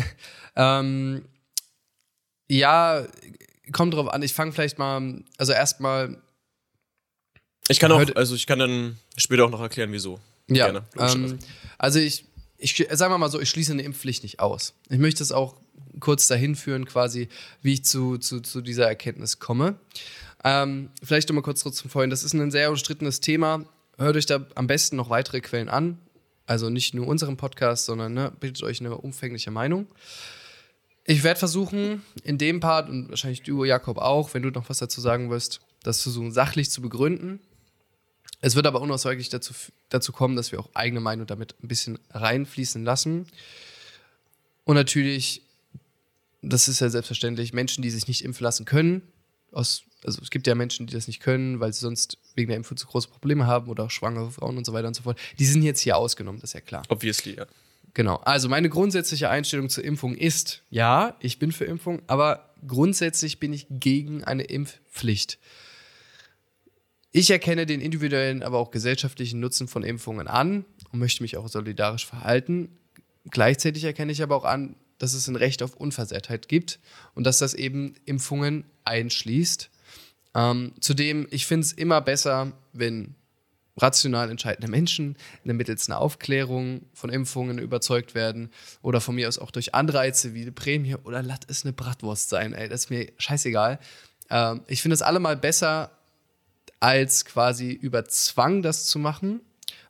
ähm, 0.56 1.26
ja, 2.48 3.06
kommt 3.72 3.94
drauf 3.94 4.08
an. 4.08 4.22
Ich 4.22 4.32
fange 4.32 4.52
vielleicht 4.52 4.78
mal, 4.78 5.22
also 5.38 5.52
erstmal. 5.52 6.20
Ich 7.68 7.80
kann 7.80 7.90
auch, 7.92 8.04
also 8.14 8.34
ich 8.34 8.46
kann 8.46 8.58
dann 8.58 8.98
später 9.16 9.46
auch 9.46 9.50
noch 9.50 9.60
erklären, 9.60 9.90
wieso. 9.92 10.20
Ja, 10.48 10.66
Gerne. 10.66 10.84
Ähm, 10.98 11.38
also 11.78 11.98
ich, 11.98 12.26
ich, 12.58 12.76
sagen 12.92 13.12
wir 13.12 13.18
mal 13.18 13.30
so, 13.30 13.40
ich 13.40 13.48
schließe 13.48 13.72
eine 13.72 13.82
Impfpflicht 13.82 14.22
nicht 14.22 14.40
aus. 14.40 14.74
Ich 14.90 14.98
möchte 14.98 15.22
es 15.22 15.32
auch 15.32 15.56
kurz 16.00 16.26
dahin 16.26 16.56
führen, 16.56 16.84
quasi, 16.84 17.28
wie 17.62 17.74
ich 17.74 17.84
zu, 17.84 18.18
zu, 18.18 18.40
zu 18.40 18.60
dieser 18.60 18.86
Erkenntnis 18.86 19.38
komme. 19.38 19.76
Ähm, 20.44 20.90
vielleicht 21.02 21.28
nochmal 21.28 21.42
kurz 21.42 21.60
zum 21.60 21.90
Vorhin. 21.90 22.10
Das 22.10 22.22
ist 22.22 22.34
ein 22.34 22.50
sehr 22.50 22.70
umstrittenes 22.70 23.20
Thema. 23.20 23.64
Hört 23.96 24.16
euch 24.16 24.26
da 24.26 24.44
am 24.54 24.66
besten 24.66 24.96
noch 24.96 25.08
weitere 25.08 25.40
Quellen 25.40 25.68
an. 25.68 25.98
Also 26.46 26.68
nicht 26.68 26.92
nur 26.92 27.06
unseren 27.06 27.38
Podcast, 27.38 27.86
sondern 27.86 28.12
ne, 28.12 28.32
bildet 28.38 28.62
euch 28.62 28.80
eine 28.80 28.96
umfängliche 28.96 29.50
Meinung. 29.50 29.86
Ich 31.06 31.22
werde 31.22 31.38
versuchen, 31.38 32.02
in 32.22 32.38
dem 32.38 32.60
Part, 32.60 32.88
und 32.88 33.10
wahrscheinlich 33.10 33.42
du, 33.42 33.64
Jakob, 33.64 33.98
auch, 33.98 34.32
wenn 34.32 34.42
du 34.42 34.50
noch 34.50 34.70
was 34.70 34.78
dazu 34.78 35.00
sagen 35.00 35.30
wirst, 35.30 35.60
das 35.82 36.02
versuchen, 36.02 36.32
sachlich 36.32 36.70
zu 36.70 36.80
begründen. 36.80 37.40
Es 38.40 38.54
wird 38.56 38.66
aber 38.66 38.80
unausweichlich 38.80 39.28
dazu, 39.28 39.52
dazu 39.90 40.12
kommen, 40.12 40.36
dass 40.36 40.52
wir 40.52 40.60
auch 40.60 40.70
eigene 40.74 41.00
Meinung 41.00 41.26
damit 41.26 41.54
ein 41.62 41.68
bisschen 41.68 41.98
reinfließen 42.10 42.84
lassen. 42.84 43.26
Und 44.64 44.76
natürlich 44.76 45.44
das 46.50 46.68
ist 46.68 46.80
ja 46.80 46.88
selbstverständlich, 46.88 47.52
Menschen, 47.52 47.82
die 47.82 47.90
sich 47.90 48.08
nicht 48.08 48.24
impfen 48.24 48.44
lassen 48.44 48.64
können, 48.64 49.02
aus, 49.52 49.84
also 50.04 50.20
es 50.20 50.30
gibt 50.30 50.46
ja 50.46 50.54
Menschen, 50.54 50.86
die 50.86 50.94
das 50.94 51.06
nicht 51.06 51.20
können, 51.20 51.60
weil 51.60 51.72
sie 51.72 51.80
sonst 51.80 52.18
wegen 52.34 52.48
der 52.48 52.56
Impfung 52.56 52.76
zu 52.76 52.86
große 52.86 53.08
Probleme 53.08 53.46
haben 53.46 53.68
oder 53.68 53.84
auch 53.84 53.90
schwangere 53.90 54.30
Frauen 54.30 54.56
und 54.58 54.66
so 54.66 54.72
weiter 54.72 54.88
und 54.88 54.94
so 54.94 55.02
fort. 55.02 55.18
Die 55.38 55.46
sind 55.46 55.62
jetzt 55.62 55.80
hier 55.80 55.96
ausgenommen, 55.96 56.40
das 56.40 56.50
ist 56.50 56.54
ja 56.54 56.60
klar. 56.60 56.82
Obviously, 56.88 57.36
ja. 57.36 57.46
Genau. 57.94 58.16
Also 58.16 58.48
meine 58.48 58.68
grundsätzliche 58.68 59.30
Einstellung 59.30 59.68
zur 59.70 59.84
Impfung 59.84 60.16
ist, 60.16 60.62
ja, 60.68 61.16
ich 61.20 61.38
bin 61.38 61.52
für 61.52 61.64
Impfung, 61.64 62.02
aber 62.08 62.54
grundsätzlich 62.66 63.38
bin 63.38 63.52
ich 63.52 63.66
gegen 63.70 64.24
eine 64.24 64.42
Impfpflicht. 64.42 65.38
Ich 67.12 67.30
erkenne 67.30 67.66
den 67.66 67.80
individuellen, 67.80 68.42
aber 68.42 68.58
auch 68.58 68.72
gesellschaftlichen 68.72 69.38
Nutzen 69.38 69.68
von 69.68 69.84
Impfungen 69.84 70.26
an 70.26 70.64
und 70.90 70.98
möchte 70.98 71.22
mich 71.22 71.36
auch 71.36 71.46
solidarisch 71.48 72.04
verhalten. 72.04 72.76
Gleichzeitig 73.30 73.84
erkenne 73.84 74.10
ich 74.10 74.22
aber 74.24 74.34
auch 74.34 74.44
an, 74.44 74.74
dass 74.98 75.14
es 75.14 75.28
ein 75.28 75.36
Recht 75.36 75.62
auf 75.62 75.76
Unversehrtheit 75.76 76.48
gibt 76.48 76.80
und 77.14 77.24
dass 77.24 77.38
das 77.38 77.54
eben 77.54 77.94
Impfungen 78.04 78.64
einschließt. 78.82 79.70
Ähm, 80.34 80.72
zudem, 80.80 81.28
ich 81.30 81.46
finde 81.46 81.66
es 81.66 81.72
immer 81.72 82.00
besser, 82.00 82.52
wenn 82.72 83.14
rational 83.76 84.30
entscheidende 84.30 84.68
Menschen 84.68 85.16
mittels 85.42 85.88
einer 85.88 85.98
Aufklärung 85.98 86.86
von 86.92 87.10
Impfungen 87.10 87.58
überzeugt 87.58 88.14
werden 88.14 88.50
oder 88.82 89.00
von 89.00 89.14
mir 89.14 89.28
aus 89.28 89.38
auch 89.38 89.50
durch 89.50 89.74
Anreize 89.74 90.34
wie 90.34 90.42
eine 90.42 90.52
Prämie 90.52 90.94
oder 90.96 91.22
lass 91.22 91.40
es 91.48 91.64
eine 91.64 91.72
Bratwurst 91.72 92.28
sein, 92.28 92.52
ey, 92.52 92.68
das 92.68 92.84
ist 92.84 92.90
mir 92.90 93.12
scheißegal. 93.18 93.78
Ähm, 94.30 94.62
ich 94.66 94.82
finde 94.82 94.94
es 94.94 95.02
allemal 95.02 95.36
besser, 95.36 95.90
als 96.80 97.24
quasi 97.24 97.70
über 97.70 98.04
Zwang 98.04 98.62
das 98.62 98.86
zu 98.86 98.98
machen, 98.98 99.40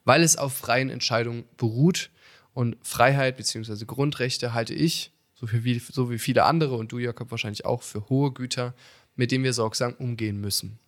weil 0.05 0.23
es 0.23 0.37
auf 0.37 0.53
freien 0.53 0.89
Entscheidungen 0.89 1.43
beruht 1.57 2.09
und 2.53 2.77
Freiheit 2.83 3.37
bzw. 3.37 3.85
Grundrechte 3.85 4.53
halte 4.53 4.73
ich, 4.73 5.11
so 5.33 5.51
wie, 5.51 5.79
so 5.79 6.09
wie 6.09 6.19
viele 6.19 6.45
andere 6.45 6.75
und 6.75 6.91
du, 6.91 6.99
Jakob, 6.99 7.31
wahrscheinlich 7.31 7.65
auch 7.65 7.83
für 7.83 8.07
hohe 8.07 8.31
Güter, 8.31 8.73
mit 9.15 9.31
denen 9.31 9.43
wir 9.43 9.53
sorgsam 9.53 9.93
umgehen 9.93 10.39
müssen. 10.39 10.79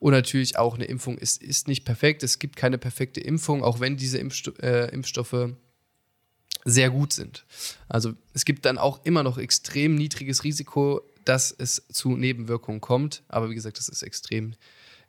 Und 0.00 0.12
natürlich 0.12 0.56
auch 0.56 0.74
eine 0.74 0.86
Impfung 0.86 1.18
ist, 1.18 1.42
ist 1.42 1.68
nicht 1.68 1.84
perfekt. 1.84 2.22
Es 2.22 2.38
gibt 2.38 2.56
keine 2.56 2.78
perfekte 2.78 3.20
Impfung, 3.20 3.62
auch 3.62 3.80
wenn 3.80 3.96
diese 3.96 4.18
Impfsto 4.18 4.52
äh, 4.62 4.92
Impfstoffe 4.92 5.50
sehr 6.64 6.90
gut 6.90 7.12
sind. 7.12 7.44
Also 7.88 8.14
es 8.34 8.44
gibt 8.44 8.64
dann 8.64 8.78
auch 8.78 9.04
immer 9.04 9.22
noch 9.22 9.38
extrem 9.38 9.94
niedriges 9.94 10.42
Risiko, 10.42 11.02
dass 11.24 11.54
es 11.56 11.86
zu 11.92 12.16
Nebenwirkungen 12.16 12.80
kommt. 12.80 13.22
Aber 13.28 13.50
wie 13.50 13.54
gesagt, 13.54 13.78
das 13.78 13.88
ist 13.88 14.02
extrem 14.02 14.54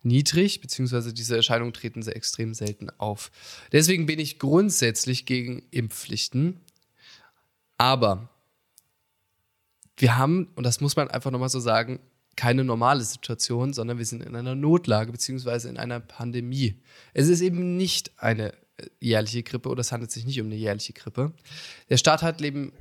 niedrig, 0.03 0.61
beziehungsweise 0.61 1.13
diese 1.13 1.35
Erscheinungen 1.37 1.73
treten 1.73 2.01
sehr 2.03 2.15
extrem 2.15 2.53
selten 2.53 2.89
auf. 2.97 3.31
Deswegen 3.71 4.05
bin 4.05 4.19
ich 4.19 4.39
grundsätzlich 4.39 5.25
gegen 5.25 5.63
Impfpflichten. 5.71 6.59
Aber 7.77 8.29
wir 9.97 10.17
haben, 10.17 10.49
und 10.55 10.63
das 10.63 10.81
muss 10.81 10.95
man 10.95 11.09
einfach 11.09 11.31
nochmal 11.31 11.49
so 11.49 11.59
sagen, 11.59 11.99
keine 12.36 12.63
normale 12.63 13.03
Situation, 13.03 13.73
sondern 13.73 13.97
wir 13.97 14.05
sind 14.05 14.23
in 14.23 14.36
einer 14.36 14.55
Notlage 14.55 15.11
beziehungsweise 15.11 15.69
in 15.69 15.77
einer 15.77 15.99
Pandemie. 15.99 16.82
Es 17.13 17.27
ist 17.27 17.41
eben 17.41 17.77
nicht 17.77 18.11
eine 18.17 18.53
äh, 18.77 18.88
jährliche 18.99 19.43
Grippe 19.43 19.69
oder 19.69 19.82
es 19.82 19.91
handelt 19.91 20.11
sich 20.11 20.25
nicht 20.25 20.39
um 20.39 20.47
eine 20.47 20.55
jährliche 20.55 20.93
Grippe. 20.93 21.34
Der 21.89 21.97
Staat 21.97 22.21
hat 22.21 22.39
neben 22.39 22.73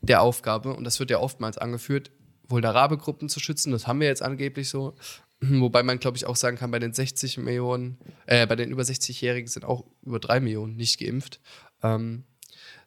der 0.00 0.22
Aufgabe, 0.22 0.74
und 0.74 0.84
das 0.84 1.00
wird 1.00 1.10
ja 1.10 1.18
oftmals 1.18 1.58
angeführt, 1.58 2.10
vulnerable 2.48 2.98
Gruppen 2.98 3.28
zu 3.28 3.40
schützen. 3.40 3.72
Das 3.72 3.86
haben 3.86 4.00
wir 4.00 4.06
jetzt 4.06 4.22
angeblich 4.22 4.68
so. 4.68 4.94
Wobei 5.40 5.82
man, 5.82 5.98
glaube 5.98 6.16
ich, 6.16 6.26
auch 6.26 6.36
sagen 6.36 6.56
kann, 6.56 6.70
bei 6.70 6.78
den 6.78 6.92
60 6.92 7.38
Millionen, 7.38 7.98
äh, 8.26 8.46
bei 8.46 8.56
den 8.56 8.70
über 8.70 8.82
60-Jährigen 8.82 9.48
sind 9.48 9.64
auch 9.64 9.84
über 10.02 10.20
3 10.20 10.40
Millionen 10.40 10.76
nicht 10.76 10.98
geimpft. 10.98 11.40
Ähm, 11.82 12.24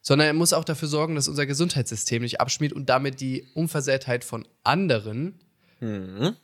sondern 0.00 0.26
er 0.28 0.34
muss 0.34 0.52
auch 0.52 0.64
dafür 0.64 0.88
sorgen, 0.88 1.14
dass 1.14 1.28
unser 1.28 1.46
Gesundheitssystem 1.46 2.22
nicht 2.22 2.40
abschmiert 2.40 2.72
und 2.72 2.88
damit 2.88 3.20
die 3.20 3.46
Unversehrtheit 3.54 4.24
von 4.24 4.46
anderen 4.64 5.40
mhm. 5.80 6.36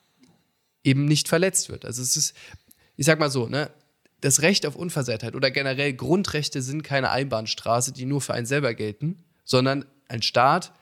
eben 0.82 1.04
nicht 1.04 1.28
verletzt 1.28 1.68
wird. 1.68 1.84
Also 1.84 2.02
es 2.02 2.16
ist, 2.16 2.34
ich 2.96 3.06
sag 3.06 3.18
mal 3.18 3.30
so, 3.30 3.48
ne, 3.48 3.70
das 4.20 4.42
Recht 4.42 4.64
auf 4.66 4.76
Unversehrtheit 4.76 5.34
oder 5.34 5.50
generell 5.50 5.92
Grundrechte 5.92 6.62
sind 6.62 6.82
keine 6.82 7.10
Einbahnstraße, 7.10 7.92
die 7.92 8.06
nur 8.06 8.20
für 8.20 8.34
einen 8.34 8.46
selber 8.46 8.74
gelten, 8.74 9.22
sondern 9.44 9.84
ein 10.08 10.22
Staat 10.22 10.72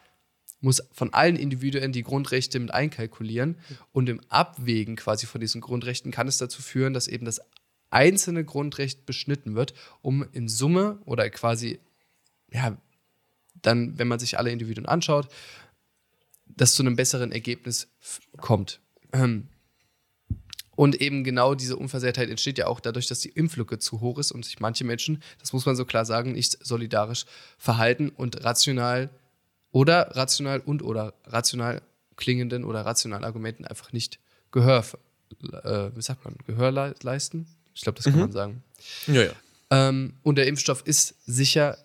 muss 0.61 0.83
von 0.93 1.13
allen 1.13 1.37
Individuen 1.37 1.93
die 1.93 2.05
Grundrechte 2.05 2.61
mit 2.61 2.73
einkalkulieren 2.73 3.59
und 3.91 4.09
im 4.09 4.21
Abwägen 4.29 4.95
quasi 4.95 5.27
von 5.27 5.41
diesen 5.41 5.61
Grundrechten 5.61 6.13
kann 6.13 6.29
es 6.29 6.39
dazu 6.39 6.63
führen, 6.63 6.95
dass 6.95 7.09
eben 7.09 7.25
das 7.25 7.41
einzelne 7.91 8.45
Grundrecht 8.45 9.05
beschnitten 9.05 9.55
wird, 9.55 9.75
um 10.01 10.25
in 10.33 10.49
Summe 10.49 10.99
oder 11.05 11.29
quasi, 11.31 11.81
ja, 12.53 12.77
dann, 13.61 13.99
wenn 13.99 14.09
man 14.09 14.19
sich 14.19 14.39
alle 14.39 14.51
Individuen 14.51 14.87
anschaut, 14.87 15.29
das 16.57 16.75
zu 16.75 16.83
einem 16.83 16.97
besseren 16.97 17.33
Ergebnis 17.33 17.89
kommt. 18.39 18.81
Ähm, 19.13 19.49
und 20.75 21.01
eben 21.01 21.23
genau 21.23 21.55
diese 21.55 21.77
Unversehrtheit 21.77 22.31
entsteht 22.31 22.59
ja 22.59 22.67
auch 22.67 22.81
dadurch, 22.81 23.07
dass 23.07 23.21
die 23.21 23.29
Impflücke 23.29 23.79
zu 23.79 24.01
hoch 24.01 24.19
ist 24.19 24.33
und 24.33 24.45
sich 24.45 24.59
manche 24.59 24.85
Menschen, 24.85 25.23
das 25.39 25.53
muss 25.53 25.67
man 25.67 25.77
so 25.77 25.85
klar 25.85 26.05
sagen, 26.05 26.33
nicht 26.33 26.65
solidarisch 26.65 27.27
verhalten 27.59 28.09
und 28.09 28.43
rational 28.45 29.11
oder 29.71 30.17
rational 30.17 30.61
und 30.61 30.83
oder 30.83 31.15
rational 31.27 31.83
klingenden 32.17 32.65
oder 32.65 32.85
rationalen 32.87 33.25
Argumenten 33.25 33.65
einfach 33.65 33.93
nicht 33.93 34.19
Gehör, 34.51 34.85
äh, 35.63 35.91
wie 35.95 36.03
sagt 36.03 36.25
man, 36.25 36.37
Gehör 36.47 36.71
le 36.73 36.95
leisten. 37.03 37.47
Ich 37.75 37.83
glaube, 37.83 37.97
das 37.97 38.05
kann 38.05 38.15
mhm. 38.15 38.21
man 38.21 38.33
sagen. 38.33 38.63
Ja, 39.07 39.23
ja. 39.23 39.33
Ähm, 39.71 40.15
und 40.23 40.37
der 40.37 40.47
Impfstoff 40.47 40.83
ist 40.87 41.15
sicher, 41.27 41.79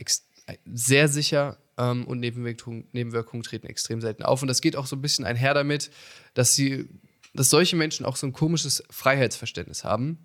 sehr 0.66 1.08
sicher 1.08 1.58
ähm, 1.78 2.06
und 2.06 2.20
Nebenwirkungen, 2.20 2.88
Nebenwirkungen 2.92 3.44
treten 3.44 3.68
extrem 3.68 4.02
selten 4.02 4.24
auf. 4.24 4.42
Und 4.42 4.48
das 4.48 4.62
geht 4.62 4.76
auch 4.76 4.88
so 4.88 4.96
ein 4.96 5.02
bisschen 5.02 5.26
einher 5.26 5.54
damit, 5.54 5.92
dass 6.34 6.56
sie, 6.56 6.90
dass 7.34 7.50
solche 7.50 7.76
Menschen 7.76 8.06
auch 8.06 8.16
so 8.16 8.28
ein 8.28 8.34
komisches 8.34 8.84
Freiheitsverständnis 8.90 9.84
haben. 9.84 10.20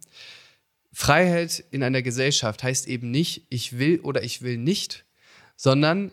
Freiheit 0.93 1.65
in 1.71 1.83
einer 1.83 2.03
Gesellschaft 2.03 2.63
heißt 2.63 2.87
eben 2.87 3.11
nicht, 3.11 3.47
ich 3.49 3.79
will 3.79 4.01
oder 4.01 4.23
ich 4.23 4.43
will 4.43 4.59
nicht, 4.59 5.05
sondern 5.57 6.11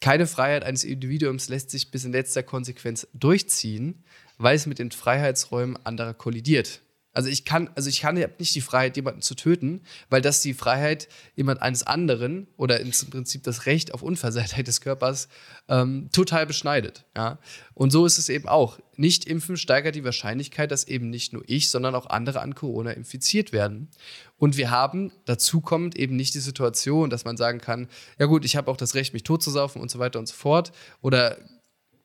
keine 0.00 0.28
Freiheit 0.28 0.62
eines 0.62 0.84
Individuums 0.84 1.48
lässt 1.48 1.70
sich 1.70 1.90
bis 1.90 2.04
in 2.04 2.12
letzter 2.12 2.44
Konsequenz 2.44 3.08
durchziehen, 3.14 4.04
weil 4.36 4.54
es 4.54 4.66
mit 4.66 4.78
den 4.78 4.92
Freiheitsräumen 4.92 5.76
anderer 5.84 6.14
kollidiert. 6.14 6.82
Also 7.12 7.30
ich 7.30 7.44
kann, 7.44 7.70
also 7.74 7.88
ich 7.88 8.00
kann 8.00 8.14
nicht 8.14 8.54
die 8.54 8.60
Freiheit, 8.60 8.96
jemanden 8.96 9.22
zu 9.22 9.34
töten, 9.34 9.80
weil 10.08 10.20
das 10.20 10.40
die 10.40 10.54
Freiheit 10.54 11.08
jemand 11.34 11.62
eines 11.62 11.82
anderen 11.82 12.46
oder 12.56 12.80
im 12.80 12.92
Prinzip 13.10 13.42
das 13.42 13.66
Recht 13.66 13.92
auf 13.92 14.02
Unversehrtheit 14.02 14.68
des 14.68 14.80
Körpers 14.80 15.28
ähm, 15.68 16.10
total 16.12 16.46
beschneidet. 16.46 17.06
Ja? 17.16 17.38
Und 17.74 17.90
so 17.90 18.06
ist 18.06 18.18
es 18.18 18.28
eben 18.28 18.46
auch. 18.46 18.78
Nicht 18.96 19.24
impfen 19.24 19.56
steigert 19.56 19.94
die 19.94 20.04
Wahrscheinlichkeit, 20.04 20.70
dass 20.70 20.86
eben 20.86 21.10
nicht 21.10 21.32
nur 21.32 21.42
ich, 21.46 21.70
sondern 21.70 21.94
auch 21.94 22.06
andere 22.06 22.40
an 22.40 22.54
Corona 22.54 22.90
infiziert 22.90 23.52
werden. 23.52 23.88
Und 24.36 24.56
wir 24.56 24.70
haben 24.70 25.10
dazu 25.24 25.60
kommt 25.60 25.96
eben 25.96 26.14
nicht 26.14 26.34
die 26.34 26.40
Situation, 26.40 27.10
dass 27.10 27.24
man 27.24 27.36
sagen 27.36 27.60
kann, 27.60 27.88
ja 28.18 28.26
gut, 28.26 28.44
ich 28.44 28.56
habe 28.56 28.70
auch 28.70 28.76
das 28.76 28.94
Recht, 28.94 29.12
mich 29.12 29.24
totzusaufen 29.24 29.80
und 29.80 29.90
so 29.90 29.98
weiter 29.98 30.18
und 30.18 30.28
so 30.28 30.34
fort. 30.34 30.72
Oder 31.00 31.38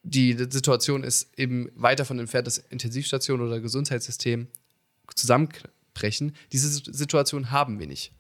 die 0.03 0.33
Situation 0.49 1.03
ist 1.03 1.37
eben 1.37 1.69
weiter 1.75 2.05
von 2.05 2.19
entfernt, 2.19 2.47
das 2.47 2.57
Intensivstation 2.57 3.41
oder 3.41 3.59
Gesundheitssystem 3.59 4.47
zusammenbrechen. 5.15 6.35
Diese 6.51 6.69
Situation 6.69 7.51
haben 7.51 7.79
wir 7.79 7.87
nicht. 7.87 8.13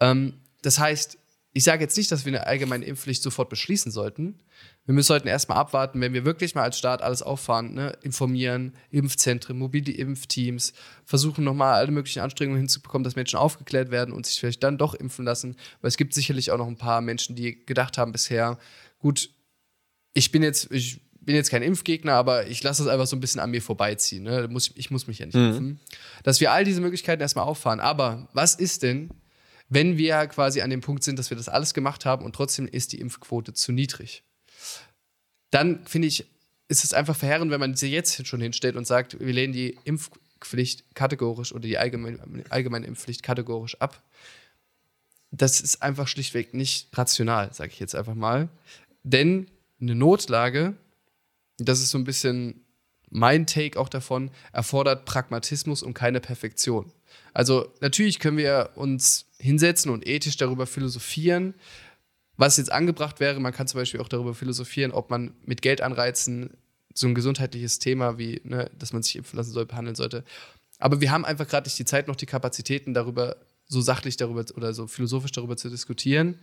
Ähm, 0.00 0.40
das 0.62 0.78
heißt, 0.78 1.18
ich 1.56 1.62
sage 1.62 1.82
jetzt 1.82 1.96
nicht, 1.96 2.10
dass 2.10 2.24
wir 2.24 2.32
eine 2.32 2.48
allgemeine 2.48 2.84
Impfpflicht 2.84 3.22
sofort 3.22 3.48
beschließen 3.48 3.92
sollten. 3.92 4.40
Wir 4.86 4.92
müssen 4.92 5.06
sollten 5.06 5.28
erstmal 5.28 5.56
abwarten, 5.56 6.00
wenn 6.00 6.12
wir 6.12 6.24
wirklich 6.24 6.56
mal 6.56 6.64
als 6.64 6.76
Staat 6.76 7.00
alles 7.00 7.22
auffahren, 7.22 7.74
ne? 7.74 7.96
informieren, 8.02 8.74
Impfzentren, 8.90 9.56
mobile 9.56 9.92
Impfteams, 9.92 10.72
versuchen 11.04 11.44
nochmal 11.44 11.74
alle 11.74 11.92
möglichen 11.92 12.20
Anstrengungen 12.20 12.58
hinzubekommen, 12.58 13.04
dass 13.04 13.14
Menschen 13.14 13.38
aufgeklärt 13.38 13.92
werden 13.92 14.12
und 14.12 14.26
sich 14.26 14.40
vielleicht 14.40 14.64
dann 14.64 14.78
doch 14.78 14.94
impfen 14.94 15.24
lassen. 15.24 15.56
Weil 15.80 15.88
es 15.88 15.96
gibt 15.96 16.12
sicherlich 16.12 16.50
auch 16.50 16.58
noch 16.58 16.66
ein 16.66 16.76
paar 16.76 17.00
Menschen, 17.00 17.36
die 17.36 17.64
gedacht 17.64 17.98
haben 17.98 18.10
bisher, 18.10 18.58
gut, 18.98 19.30
ich 20.12 20.32
bin 20.32 20.42
jetzt, 20.42 20.72
ich 20.72 21.02
bin 21.24 21.34
jetzt 21.34 21.50
kein 21.50 21.62
Impfgegner, 21.62 22.14
aber 22.14 22.46
ich 22.46 22.62
lasse 22.62 22.82
es 22.82 22.88
einfach 22.88 23.06
so 23.06 23.16
ein 23.16 23.20
bisschen 23.20 23.40
an 23.40 23.50
mir 23.50 23.62
vorbeiziehen. 23.62 24.22
Ne? 24.22 24.48
Ich 24.74 24.90
muss 24.90 25.06
mich 25.06 25.18
ja 25.18 25.26
nicht 25.26 25.34
mhm. 25.34 25.46
impfen. 25.46 25.80
Dass 26.22 26.40
wir 26.40 26.52
all 26.52 26.64
diese 26.64 26.80
Möglichkeiten 26.80 27.22
erstmal 27.22 27.44
auffahren. 27.44 27.80
Aber 27.80 28.28
was 28.32 28.54
ist 28.54 28.82
denn, 28.82 29.10
wenn 29.68 29.96
wir 29.98 30.26
quasi 30.26 30.60
an 30.60 30.70
dem 30.70 30.80
Punkt 30.80 31.02
sind, 31.04 31.18
dass 31.18 31.30
wir 31.30 31.36
das 31.36 31.48
alles 31.48 31.74
gemacht 31.74 32.04
haben 32.04 32.24
und 32.24 32.34
trotzdem 32.34 32.66
ist 32.66 32.92
die 32.92 33.00
Impfquote 33.00 33.54
zu 33.54 33.72
niedrig? 33.72 34.22
Dann 35.50 35.86
finde 35.86 36.08
ich, 36.08 36.26
ist 36.68 36.84
es 36.84 36.94
einfach 36.94 37.16
verheerend, 37.16 37.50
wenn 37.50 37.60
man 37.60 37.74
sie 37.74 37.90
jetzt 37.90 38.26
schon 38.26 38.40
hinstellt 38.40 38.76
und 38.76 38.86
sagt, 38.86 39.18
wir 39.20 39.32
lehnen 39.32 39.52
die 39.52 39.78
Impfpflicht 39.84 40.94
kategorisch 40.94 41.52
oder 41.52 41.62
die 41.62 41.78
allgemeine, 41.78 42.18
allgemeine 42.50 42.86
Impfpflicht 42.86 43.22
kategorisch 43.22 43.80
ab. 43.80 44.02
Das 45.30 45.60
ist 45.60 45.82
einfach 45.82 46.08
schlichtweg 46.08 46.54
nicht 46.54 46.96
rational, 46.96 47.52
sage 47.52 47.70
ich 47.72 47.80
jetzt 47.80 47.94
einfach 47.94 48.14
mal. 48.14 48.48
Denn 49.02 49.46
eine 49.80 49.94
Notlage 49.94 50.74
das 51.58 51.80
ist 51.80 51.90
so 51.90 51.98
ein 51.98 52.04
bisschen 52.04 52.64
mein 53.10 53.46
Take 53.46 53.78
auch 53.78 53.88
davon, 53.88 54.30
erfordert 54.52 55.04
Pragmatismus 55.04 55.82
und 55.82 55.94
keine 55.94 56.20
Perfektion. 56.20 56.90
Also 57.32 57.72
natürlich 57.80 58.18
können 58.18 58.38
wir 58.38 58.70
uns 58.74 59.26
hinsetzen 59.38 59.90
und 59.90 60.06
ethisch 60.06 60.36
darüber 60.36 60.66
philosophieren, 60.66 61.54
was 62.36 62.56
jetzt 62.56 62.72
angebracht 62.72 63.20
wäre. 63.20 63.38
Man 63.38 63.52
kann 63.52 63.68
zum 63.68 63.80
Beispiel 63.80 64.00
auch 64.00 64.08
darüber 64.08 64.34
philosophieren, 64.34 64.90
ob 64.90 65.10
man 65.10 65.34
mit 65.44 65.62
Geldanreizen 65.62 66.50
so 66.92 67.06
ein 67.06 67.14
gesundheitliches 67.14 67.78
Thema 67.78 68.18
wie, 68.18 68.40
ne, 68.44 68.70
dass 68.78 68.92
man 68.92 69.02
sich 69.02 69.16
impfen 69.16 69.36
lassen 69.36 69.52
soll, 69.52 69.66
behandeln 69.66 69.96
sollte. 69.96 70.24
Aber 70.78 71.00
wir 71.00 71.10
haben 71.10 71.24
einfach 71.24 71.46
gerade 71.46 71.66
nicht 71.66 71.78
die 71.78 71.84
Zeit 71.84 72.08
noch 72.08 72.16
die 72.16 72.26
Kapazitäten 72.26 72.94
darüber, 72.94 73.36
so 73.66 73.80
sachlich 73.80 74.16
darüber 74.16 74.44
oder 74.56 74.74
so 74.74 74.86
philosophisch 74.86 75.32
darüber 75.32 75.56
zu 75.56 75.70
diskutieren. 75.70 76.38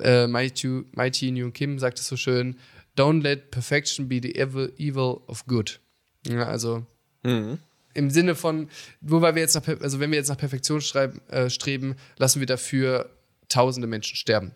Äh, 0.00 0.26
Mighty 0.26 1.30
New 1.30 1.50
Kim 1.50 1.78
sagt 1.78 1.98
es 1.98 2.08
so 2.08 2.16
schön, 2.16 2.56
don't 2.96 3.22
let 3.22 3.50
perfection 3.50 4.08
be 4.08 4.20
the 4.22 4.36
evil, 4.36 4.70
evil 4.78 5.22
of 5.26 5.46
good. 5.46 5.80
Ja, 6.26 6.46
also 6.46 6.86
mhm. 7.22 7.58
im 7.94 8.10
Sinne 8.10 8.34
von, 8.34 8.68
nur 9.00 9.22
weil 9.22 9.34
wir 9.34 9.42
jetzt 9.42 9.54
nach, 9.54 9.66
also 9.66 10.00
wenn 10.00 10.10
wir 10.10 10.18
jetzt 10.18 10.28
nach 10.28 10.38
Perfektion 10.38 10.80
schreiben, 10.80 11.20
äh, 11.28 11.50
streben, 11.50 11.96
lassen 12.16 12.40
wir 12.40 12.46
dafür 12.46 13.10
tausende 13.48 13.88
Menschen 13.88 14.16
sterben. 14.16 14.52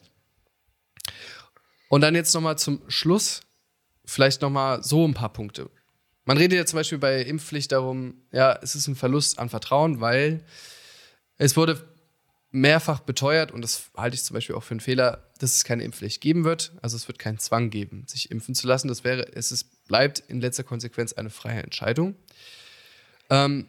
Und 1.89 2.01
dann 2.01 2.14
jetzt 2.14 2.34
nochmal 2.34 2.59
zum 2.59 2.82
Schluss, 2.89 3.43
vielleicht 4.05 4.43
nochmal 4.43 4.82
so 4.82 5.07
ein 5.07 5.14
paar 5.14 5.32
Punkte. 5.32 5.70
Man 6.24 6.39
redet 6.39 6.59
ja 6.59 6.66
zum 6.66 6.78
Beispiel 6.78 6.99
bei 6.99 7.22
Impfpflicht 7.22 7.70
darum, 7.70 8.22
ja, 8.32 8.59
es 8.61 8.74
ist 8.74 8.89
ein 8.89 8.97
Verlust 8.97 9.39
an 9.39 9.49
Vertrauen, 9.49 10.01
weil 10.01 10.45
es 11.39 11.57
wurde 11.57 11.89
mehrfach 12.51 13.01
beteuert, 13.01 13.53
und 13.53 13.62
das 13.62 13.91
halte 13.97 14.16
ich 14.16 14.24
zum 14.24 14.34
Beispiel 14.34 14.57
auch 14.57 14.62
für 14.62 14.72
einen 14.72 14.80
Fehler, 14.80 15.25
dass 15.39 15.55
es 15.57 15.64
keine 15.64 15.84
Impfpflicht 15.84 16.20
geben 16.20 16.45
wird. 16.45 16.72
Also 16.82 16.97
es 16.97 17.09
wird 17.09 17.18
keinen 17.18 17.39
Zwang 17.39 17.70
geben, 17.70 18.05
sich 18.07 18.30
impfen 18.30 18.55
zu 18.55 18.66
lassen. 18.66 18.89
Das 18.89 19.05
wäre, 19.05 19.32
es 19.34 19.53
ist, 19.53 19.87
bleibt 19.87 20.20
in 20.28 20.41
letzter 20.41 20.64
Konsequenz 20.64 21.12
eine 21.12 21.30
freie 21.30 21.62
Entscheidung. 21.62 22.16
Ähm, 23.30 23.66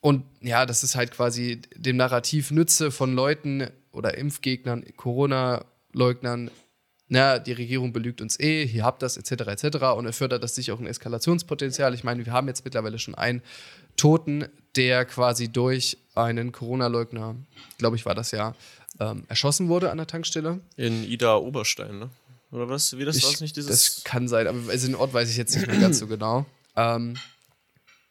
und 0.00 0.24
ja, 0.40 0.66
das 0.66 0.84
ist 0.84 0.94
halt 0.94 1.10
quasi 1.10 1.60
dem 1.74 1.96
Narrativ 1.96 2.50
Nütze 2.50 2.90
von 2.90 3.14
Leuten 3.14 3.68
oder 3.92 4.16
Impfgegnern, 4.18 4.84
Corona-Leugnern, 4.96 6.50
na, 7.08 7.38
die 7.38 7.52
Regierung 7.52 7.92
belügt 7.92 8.20
uns 8.20 8.38
eh, 8.40 8.66
hier 8.66 8.84
habt 8.84 9.00
das, 9.02 9.16
etc., 9.16 9.46
etc. 9.46 9.76
Und 9.96 10.06
er 10.06 10.12
fördert 10.12 10.42
das 10.42 10.56
sicher 10.56 10.74
auch 10.74 10.80
ein 10.80 10.86
Eskalationspotenzial. 10.86 11.94
Ich 11.94 12.02
meine, 12.02 12.26
wir 12.26 12.32
haben 12.32 12.48
jetzt 12.48 12.64
mittlerweile 12.64 12.98
schon 12.98 13.14
einen 13.14 13.42
Toten, 13.96 14.46
der 14.74 15.04
quasi 15.04 15.48
durch 15.48 15.98
einen 16.14 16.50
Corona-Leugner, 16.50 17.36
glaube 17.78 17.96
ich, 17.96 18.06
war 18.06 18.14
das 18.14 18.32
ja, 18.32 18.54
ähm, 19.00 19.24
erschossen 19.28 19.68
wurde 19.68 19.90
an 19.90 19.98
der 19.98 20.06
Tankstelle. 20.06 20.60
In 20.76 21.04
Ida 21.04 21.36
Oberstein, 21.36 21.98
ne? 21.98 22.10
Oder 22.50 22.68
was? 22.68 22.96
Wie 22.96 23.04
das 23.04 23.22
war 23.22 23.40
nicht 23.40 23.56
dieses. 23.56 23.94
Das 23.94 24.04
kann 24.04 24.28
sein, 24.28 24.46
aber 24.46 24.58
also 24.70 24.86
den 24.86 24.94
Ort 24.94 25.12
weiß 25.12 25.28
ich 25.30 25.36
jetzt 25.36 25.54
nicht 25.54 25.66
mehr 25.66 25.78
ganz 25.78 25.98
so 25.98 26.06
genau. 26.08 26.46
Ähm, 26.76 27.14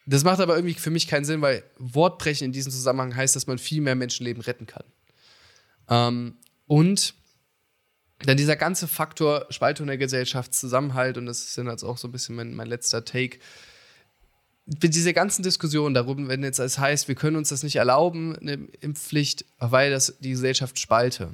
das 0.06 0.24
macht 0.24 0.40
aber 0.40 0.56
irgendwie 0.56 0.76
für 0.76 0.92
mich 0.92 1.08
keinen 1.08 1.26
Sinn, 1.26 1.42
weil 1.42 1.64
Wortbrechen 1.78 2.46
in 2.46 2.52
diesem 2.52 2.72
Zusammenhang 2.72 3.16
heißt, 3.16 3.36
dass 3.36 3.48
man 3.48 3.58
viel 3.58 3.82
mehr 3.82 3.96
Menschenleben 3.96 4.42
retten 4.42 4.68
kann. 4.68 4.84
Ähm, 5.90 6.38
und 6.68 7.16
dann 8.20 8.38
dieser 8.38 8.56
ganze 8.56 8.88
Faktor 8.88 9.46
Spaltung 9.50 9.88
der 9.88 9.98
Gesellschaft, 9.98 10.54
Zusammenhalt, 10.54 11.18
und 11.18 11.26
das 11.26 11.40
ist 11.44 11.58
dann 11.58 11.68
jetzt 11.68 11.84
auch 11.84 11.98
so 11.98 12.08
ein 12.08 12.12
bisschen 12.12 12.36
mein, 12.36 12.54
mein 12.54 12.68
letzter 12.68 13.04
Take. 13.04 13.40
Mit 14.66 14.96
dieser 14.96 15.14
ganzen 15.14 15.44
Diskussion 15.44 15.94
darum, 15.94 16.28
wenn 16.28 16.44
jetzt 16.44 16.60
es 16.60 16.80
heißt, 16.80 17.08
wir 17.08 17.16
können 17.16 17.38
uns 17.38 17.50
das 17.50 17.62
nicht 17.62 17.76
erlauben, 17.76 18.36
eine 18.36 18.54
Impfpflicht, 18.82 19.46
weil 19.60 19.92
das 19.92 20.16
die 20.20 20.32
Gesellschaft 20.32 20.80
spalte. 20.80 21.30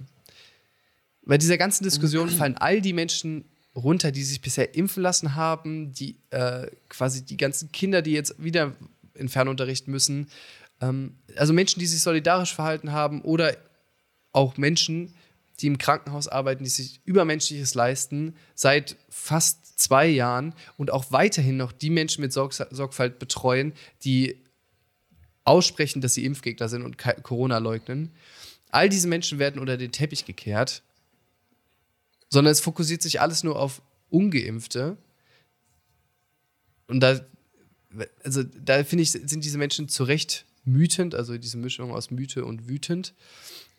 Bei 1.24 1.38
dieser 1.38 1.58
ganzen 1.58 1.84
Diskussion 1.84 2.30
fallen 2.30 2.58
all 2.58 2.82
die 2.82 2.94
Menschen 2.94 3.46
runter, 3.74 4.12
die 4.12 4.24
sich 4.24 4.42
bisher 4.42 4.76
impfen 4.76 5.02
lassen 5.02 5.36
haben, 5.36 5.94
die 5.94 6.18
äh, 6.32 6.68
quasi 6.90 7.24
die 7.24 7.38
ganzen 7.38 7.72
Kinder, 7.72 8.02
die 8.02 8.12
jetzt 8.12 8.44
wieder 8.44 8.76
in 9.14 9.30
Fernunterricht 9.30 9.88
müssen, 9.88 10.28
ähm, 10.82 11.16
also 11.38 11.54
Menschen, 11.54 11.80
die 11.80 11.88
sich 11.88 12.02
solidarisch 12.02 12.54
verhalten 12.54 12.92
haben 12.92 13.22
oder 13.22 13.56
auch 14.34 14.58
Menschen, 14.58 15.14
die 15.62 15.68
im 15.68 15.78
Krankenhaus 15.78 16.28
arbeiten, 16.28 16.64
die 16.64 16.70
sich 16.70 17.02
Übermenschliches 17.06 17.76
leisten, 17.76 18.36
seit 18.56 18.98
fast 19.10 19.80
zwei 19.80 20.08
Jahren 20.08 20.54
und 20.78 20.92
auch 20.92 21.12
weiterhin 21.12 21.58
noch 21.58 21.72
die 21.72 21.90
Menschen 21.90 22.22
mit 22.22 22.34
Sorg 22.34 22.54
Sorgfalt 22.54 23.20
betreuen, 23.20 23.74
die 24.04 24.38
aussprechen, 25.44 26.02
dass 26.02 26.14
sie 26.14 26.26
Impfgegner 26.26 26.70
sind 26.70 26.84
und 26.84 26.98
Corona 26.98 27.58
leugnen. 27.58 28.12
All 28.70 28.90
diese 28.90 29.08
Menschen 29.08 29.40
werden 29.40 29.60
unter 29.60 29.78
den 29.78 29.92
Teppich 29.92 30.26
gekehrt, 30.26 30.84
sondern 32.30 32.52
es 32.52 32.62
fokussiert 32.62 33.02
sich 33.02 33.20
alles 33.22 33.44
nur 33.44 33.60
auf 33.60 33.82
Ungeimpfte. 34.10 34.98
Und 36.88 37.02
da, 37.02 37.20
also 38.24 38.44
da 38.44 38.84
finde 38.84 39.04
ich, 39.04 39.12
sind 39.12 39.44
diese 39.44 39.58
Menschen 39.58 39.90
zu 39.90 40.04
Recht 40.04 40.46
mütend, 40.64 41.16
also 41.16 41.38
diese 41.38 41.58
Mischung 41.58 41.92
aus 41.92 42.12
Mythe 42.12 42.46
und 42.46 42.68
wütend. 42.68 43.14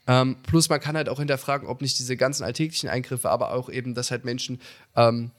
Ähm, 0.07 0.37
plus 0.43 0.69
man 0.69 0.81
kann 0.81 0.97
halt 0.97 1.09
auch 1.09 1.19
hinterfragen, 1.19 1.69
ob 1.69 1.81
nicht 1.81 1.99
diese 1.99 2.17
ganzen 2.17 2.45
alltäglichen 2.45 2.89
Eingriffe, 2.89 3.31
aber 3.31 3.53
auch 3.53 3.69
eben, 3.69 3.95
dass 3.95 4.11
halt 4.11 4.25
Menschen 4.25 4.61
ähm, 4.97 5.31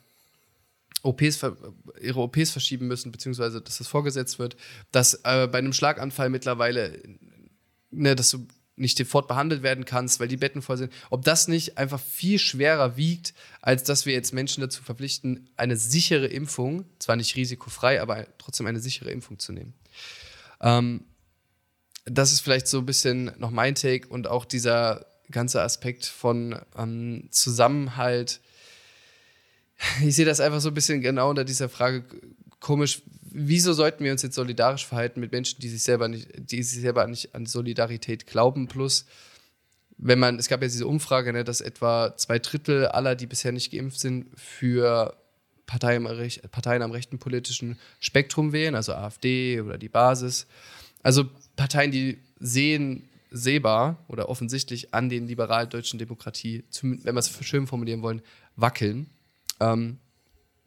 OPs, 1.01 1.45
ihre 2.01 2.21
OPs 2.21 2.51
verschieben 2.51 2.87
müssen, 2.87 3.11
beziehungsweise 3.11 3.61
dass 3.61 3.77
das 3.77 3.87
vorgesetzt 3.87 4.39
wird, 4.39 4.55
dass 4.91 5.15
äh, 5.25 5.47
bei 5.51 5.57
einem 5.57 5.73
Schlaganfall 5.73 6.29
mittlerweile, 6.29 7.01
ne, 7.91 8.15
dass 8.15 8.29
du 8.29 8.47
nicht 8.75 8.97
sofort 8.97 9.27
behandelt 9.27 9.61
werden 9.61 9.85
kannst, 9.85 10.19
weil 10.19 10.27
die 10.27 10.37
Betten 10.37 10.61
voll 10.61 10.77
sind, 10.77 10.91
ob 11.11 11.23
das 11.23 11.47
nicht 11.47 11.77
einfach 11.77 11.99
viel 11.99 12.39
schwerer 12.39 12.97
wiegt, 12.97 13.33
als 13.61 13.83
dass 13.83 14.05
wir 14.05 14.13
jetzt 14.13 14.33
Menschen 14.33 14.61
dazu 14.61 14.81
verpflichten, 14.81 15.49
eine 15.57 15.77
sichere 15.77 16.25
Impfung, 16.25 16.85
zwar 16.99 17.15
nicht 17.15 17.35
risikofrei, 17.35 18.01
aber 18.01 18.25
trotzdem 18.39 18.65
eine 18.65 18.79
sichere 18.79 19.11
Impfung 19.11 19.37
zu 19.37 19.51
nehmen. 19.51 19.73
Ähm, 20.61 21.05
das 22.05 22.31
ist 22.31 22.41
vielleicht 22.41 22.67
so 22.67 22.79
ein 22.79 22.85
bisschen 22.85 23.31
noch 23.37 23.51
mein 23.51 23.75
Take 23.75 24.07
und 24.07 24.27
auch 24.27 24.45
dieser 24.45 25.05
ganze 25.31 25.61
Aspekt 25.61 26.05
von 26.05 26.59
ähm, 26.77 27.27
Zusammenhalt. 27.31 28.41
Ich 30.01 30.15
sehe 30.15 30.25
das 30.25 30.39
einfach 30.39 30.61
so 30.61 30.69
ein 30.69 30.73
bisschen 30.73 31.01
genau 31.01 31.29
unter 31.29 31.43
dieser 31.43 31.69
Frage 31.69 32.05
komisch. 32.59 33.01
Wieso 33.21 33.73
sollten 33.73 34.03
wir 34.03 34.11
uns 34.11 34.21
jetzt 34.21 34.35
solidarisch 34.35 34.85
verhalten 34.85 35.19
mit 35.19 35.31
Menschen, 35.31 35.59
die 35.59 35.69
sich 35.69 35.83
selber 35.83 36.07
nicht, 36.07 36.29
die 36.37 36.61
sich 36.61 36.81
selber 36.81 37.07
nicht 37.07 37.33
an 37.35 37.45
Solidarität 37.45 38.27
glauben? 38.27 38.67
Plus, 38.67 39.05
wenn 39.97 40.19
man, 40.19 40.37
es 40.37 40.47
gab 40.47 40.61
ja 40.61 40.67
diese 40.67 40.87
Umfrage, 40.87 41.33
ne, 41.33 41.43
dass 41.43 41.61
etwa 41.61 42.15
zwei 42.15 42.39
Drittel 42.39 42.87
aller, 42.87 43.15
die 43.15 43.25
bisher 43.25 43.51
nicht 43.51 43.71
geimpft 43.71 43.99
sind, 43.99 44.27
für 44.35 45.17
Parteien, 45.65 46.07
Parteien 46.51 46.81
am 46.81 46.91
rechten 46.91 47.19
politischen 47.19 47.79
Spektrum 47.99 48.53
wählen, 48.53 48.75
also 48.75 48.93
AfD 48.93 49.61
oder 49.61 49.77
die 49.77 49.89
Basis. 49.89 50.45
Also 51.01 51.25
Parteien, 51.55 51.91
die 51.91 52.19
sehen 52.39 53.07
sehbar 53.31 53.97
oder 54.07 54.29
offensichtlich 54.29 54.93
an 54.93 55.09
den 55.09 55.27
liberal-deutschen 55.27 55.97
Demokratie, 55.99 56.63
wenn 56.81 57.15
wir 57.15 57.19
es 57.19 57.31
schön 57.45 57.67
formulieren 57.67 58.01
wollen, 58.01 58.21
wackeln. 58.55 59.09
Ähm, 59.59 59.97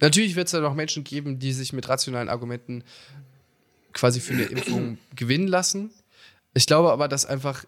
natürlich 0.01 0.34
wird 0.37 0.49
es 0.49 0.53
da 0.53 0.61
noch 0.61 0.74
Menschen 0.74 1.05
geben, 1.05 1.39
die 1.39 1.53
sich 1.53 1.72
mit 1.72 1.89
rationalen 1.89 2.28
Argumenten 2.28 2.82
quasi 3.93 4.20
für 4.20 4.34
eine 4.34 4.45
Impfung 4.57 4.99
gewinnen 5.14 5.47
lassen. 5.49 5.91
Ich 6.55 6.66
glaube 6.66 6.91
aber, 6.91 7.09
dass 7.09 7.26
einfach 7.26 7.64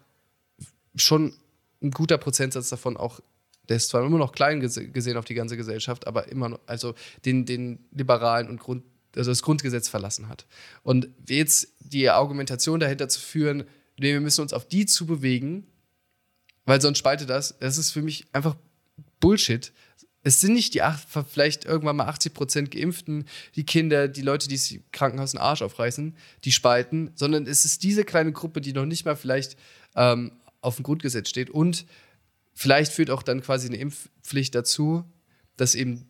schon 0.95 1.33
ein 1.81 1.91
guter 1.91 2.17
Prozentsatz 2.17 2.69
davon 2.69 2.97
auch, 2.97 3.21
der 3.69 3.77
ist 3.77 3.89
zwar 3.89 4.05
immer 4.05 4.17
noch 4.17 4.31
klein 4.33 4.61
gese- 4.61 4.87
gesehen 4.87 5.15
auf 5.15 5.25
die 5.25 5.35
ganze 5.35 5.55
Gesellschaft, 5.55 6.07
aber 6.07 6.27
immer 6.27 6.49
noch, 6.49 6.59
also 6.65 6.93
den, 7.23 7.45
den 7.45 7.79
liberalen 7.91 8.49
und 8.49 8.59
Grund, 8.59 8.83
also 9.15 9.31
das 9.31 9.41
Grundgesetz 9.41 9.89
verlassen 9.89 10.27
hat. 10.27 10.45
Und 10.83 11.09
jetzt 11.27 11.69
die 11.79 12.09
Argumentation 12.09 12.79
dahinter 12.79 13.09
zu 13.09 13.19
führen, 13.19 13.63
nee, 13.97 14.13
wir 14.13 14.21
müssen 14.21 14.41
uns 14.41 14.53
auf 14.53 14.67
die 14.67 14.85
zu 14.85 15.05
bewegen, 15.05 15.67
weil 16.65 16.81
sonst 16.81 16.99
spaltet 16.99 17.29
das, 17.29 17.57
das 17.59 17.77
ist 17.77 17.91
für 17.91 18.01
mich 18.01 18.27
einfach 18.31 18.55
Bullshit. 19.19 19.71
Es 20.21 20.41
sind 20.41 20.53
nicht 20.53 20.73
die 20.73 20.81
acht, 20.81 21.07
vielleicht 21.29 21.65
irgendwann 21.65 21.95
mal 21.95 22.07
80 22.07 22.33
Prozent 22.33 22.71
Geimpften, 22.71 23.25
die 23.55 23.65
Kinder, 23.65 24.07
die 24.07 24.21
Leute, 24.21 24.47
die 24.47 24.57
sich 24.57 24.75
im 24.75 24.83
Krankenhaus 24.91 25.31
den 25.31 25.39
Arsch 25.39 25.61
aufreißen, 25.61 26.15
die 26.43 26.51
spalten, 26.51 27.11
sondern 27.15 27.47
es 27.47 27.65
ist 27.65 27.83
diese 27.83 28.03
kleine 28.03 28.31
Gruppe, 28.31 28.61
die 28.61 28.73
noch 28.73 28.85
nicht 28.85 29.05
mal 29.05 29.15
vielleicht 29.15 29.57
ähm, 29.95 30.33
auf 30.61 30.75
dem 30.75 30.83
Grundgesetz 30.83 31.29
steht. 31.29 31.49
Und 31.49 31.85
vielleicht 32.53 32.91
führt 32.91 33.09
auch 33.09 33.23
dann 33.23 33.41
quasi 33.41 33.67
eine 33.67 33.77
Impfpflicht 33.77 34.53
dazu, 34.53 35.05
dass 35.55 35.73
eben 35.75 36.09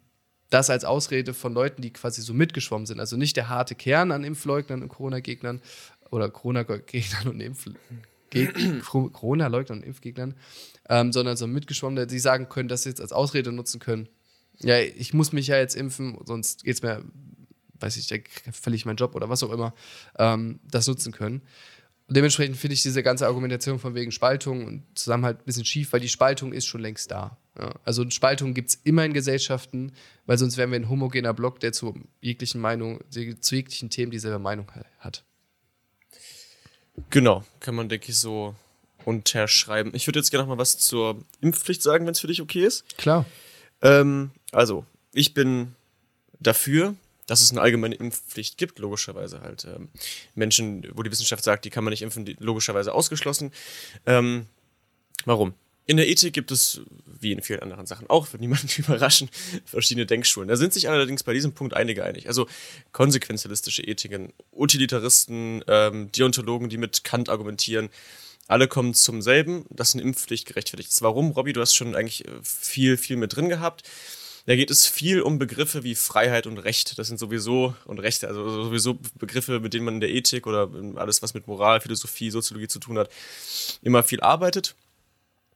das 0.49 0.69
als 0.69 0.83
Ausrede 0.83 1.33
von 1.33 1.53
Leuten, 1.53 1.81
die 1.81 1.91
quasi 1.91 2.21
so 2.21 2.33
mitgeschwommen 2.33 2.85
sind, 2.85 2.99
also 2.99 3.17
nicht 3.17 3.37
der 3.37 3.49
harte 3.49 3.75
Kern 3.75 4.11
an 4.11 4.23
Impfleugnern 4.23 4.81
und 4.81 4.89
Corona-Gegnern 4.89 5.61
oder 6.09 6.29
Corona-Gegnern 6.29 7.27
und 7.27 8.83
Corona-Leugnern 8.83 9.79
und 9.79 9.85
Impfgegnern, 9.85 10.35
ähm, 10.89 11.11
sondern 11.13 11.37
so 11.37 11.47
mitgeschwommene, 11.47 12.07
die 12.07 12.19
sagen 12.19 12.49
können, 12.49 12.67
dass 12.67 12.83
sie 12.83 12.89
jetzt 12.89 13.01
als 13.01 13.11
Ausrede 13.11 13.51
nutzen 13.51 13.79
können. 13.79 14.09
Ja, 14.59 14.79
ich 14.79 15.13
muss 15.13 15.31
mich 15.31 15.47
ja 15.47 15.57
jetzt 15.57 15.75
impfen, 15.75 16.17
sonst 16.25 16.63
geht 16.63 16.75
es 16.75 16.81
mir, 16.81 17.03
weiß 17.79 17.95
ich, 17.97 18.07
verliere 18.51 18.75
ich 18.75 18.85
meinen 18.85 18.97
Job 18.97 19.15
oder 19.15 19.29
was 19.29 19.43
auch 19.43 19.51
immer, 19.51 19.73
ähm, 20.17 20.59
das 20.69 20.87
nutzen 20.87 21.13
können. 21.13 21.41
Und 22.09 22.17
dementsprechend 22.17 22.57
finde 22.57 22.73
ich 22.73 22.81
diese 22.81 23.03
ganze 23.03 23.27
Argumentation 23.27 23.77
von 23.77 23.93
wegen 23.93 24.11
Spaltung 24.11 24.65
und 24.65 24.83
Zusammenhalt 24.95 25.41
ein 25.41 25.45
bisschen 25.45 25.63
schief, 25.63 25.93
weil 25.93 25.99
die 25.99 26.09
Spaltung 26.09 26.53
ist 26.53 26.65
schon 26.65 26.81
längst 26.81 27.11
da. 27.11 27.37
Ja. 27.55 27.71
Also 27.85 28.01
eine 28.01 28.09
Spaltung 28.09 28.55
gibt 28.55 28.69
es 28.69 28.79
immer 28.83 29.05
in 29.05 29.13
Gesellschaften, 29.13 29.91
weil 30.25 30.39
sonst 30.39 30.57
wären 30.57 30.71
wir 30.71 30.79
ein 30.79 30.89
homogener 30.89 31.35
Block, 31.35 31.59
der 31.59 31.71
zu 31.71 31.93
jeglichen 32.19 32.61
Meinung, 32.61 32.99
zu 33.11 33.55
jeglichen 33.55 33.91
Themen 33.91 34.11
dieselbe 34.11 34.39
Meinung 34.39 34.71
hat. 34.97 35.23
Genau, 37.11 37.43
kann 37.59 37.75
man, 37.75 37.89
denke 37.89 38.09
ich, 38.09 38.17
so 38.17 38.55
unterschreiben. 39.05 39.91
Ich 39.93 40.07
würde 40.07 40.17
jetzt 40.17 40.31
gerne 40.31 40.45
noch 40.45 40.55
mal 40.55 40.59
was 40.59 40.79
zur 40.79 41.23
Impfpflicht 41.41 41.83
sagen, 41.83 42.07
wenn 42.07 42.13
es 42.13 42.19
für 42.19 42.27
dich 42.27 42.41
okay 42.41 42.65
ist. 42.65 42.97
Klar. 42.97 43.27
Ähm, 43.83 44.31
also, 44.51 44.83
ich 45.13 45.35
bin 45.35 45.75
dafür, 46.39 46.95
dass 47.29 47.41
es 47.41 47.51
eine 47.51 47.61
allgemeine 47.61 47.95
Impfpflicht 47.95 48.57
gibt, 48.57 48.79
logischerweise 48.79 49.41
halt. 49.41 49.65
Ähm, 49.65 49.89
Menschen, 50.33 50.87
wo 50.93 51.03
die 51.03 51.11
Wissenschaft 51.11 51.43
sagt, 51.43 51.63
die 51.65 51.69
kann 51.69 51.83
man 51.83 51.91
nicht 51.91 52.01
impfen, 52.01 52.25
logischerweise 52.39 52.93
ausgeschlossen. 52.93 53.51
Ähm, 54.05 54.47
warum? 55.25 55.53
In 55.85 55.97
der 55.97 56.07
Ethik 56.07 56.33
gibt 56.33 56.51
es, 56.51 56.81
wie 57.05 57.31
in 57.31 57.41
vielen 57.41 57.61
anderen 57.61 57.85
Sachen 57.85 58.09
auch, 58.09 58.31
wird 58.31 58.41
niemanden 58.41 58.67
überraschen, 58.77 59.29
verschiedene 59.65 60.05
Denkschulen. 60.05 60.49
Da 60.49 60.55
sind 60.55 60.73
sich 60.73 60.89
allerdings 60.89 61.23
bei 61.23 61.33
diesem 61.33 61.53
Punkt 61.53 61.75
einige 61.75 62.03
einig. 62.03 62.27
Also 62.27 62.47
konsequenzialistische 62.91 63.83
Ethiken, 63.83 64.33
Utilitaristen, 64.51 65.63
ähm, 65.67 66.11
Deontologen, 66.11 66.69
die 66.69 66.77
mit 66.77 67.03
Kant 67.03 67.29
argumentieren, 67.29 67.89
alle 68.47 68.67
kommen 68.67 68.95
zum 68.95 69.21
selben, 69.21 69.65
dass 69.69 69.93
eine 69.93 70.01
Impfpflicht 70.01 70.47
gerechtfertigt 70.47 70.89
ist. 70.89 71.03
Warum, 71.03 71.31
Robby? 71.31 71.53
Du 71.53 71.61
hast 71.61 71.75
schon 71.75 71.95
eigentlich 71.95 72.27
äh, 72.27 72.31
viel, 72.41 72.97
viel 72.97 73.15
mit 73.15 73.35
drin 73.35 73.47
gehabt. 73.47 73.83
Da 74.49 74.55
geht 74.55 74.71
es 74.71 74.87
viel 74.87 75.21
um 75.21 75.37
Begriffe 75.37 75.83
wie 75.83 75.93
Freiheit 75.93 76.47
und 76.47 76.57
Recht. 76.57 76.97
Das 76.97 77.07
sind 77.07 77.19
sowieso, 77.19 77.75
und 77.85 77.99
Rechte, 77.99 78.27
also 78.27 78.63
sowieso 78.63 78.97
Begriffe, 79.19 79.59
mit 79.59 79.75
denen 79.75 79.85
man 79.85 79.93
in 79.93 79.99
der 79.99 80.09
Ethik 80.09 80.47
oder 80.47 80.71
alles, 80.95 81.21
was 81.21 81.35
mit 81.35 81.45
Moral, 81.45 81.81
Philosophie, 81.81 82.31
Soziologie 82.31 82.67
zu 82.67 82.79
tun 82.79 82.97
hat, 82.97 83.11
immer 83.83 84.01
viel 84.01 84.21
arbeitet. 84.21 84.73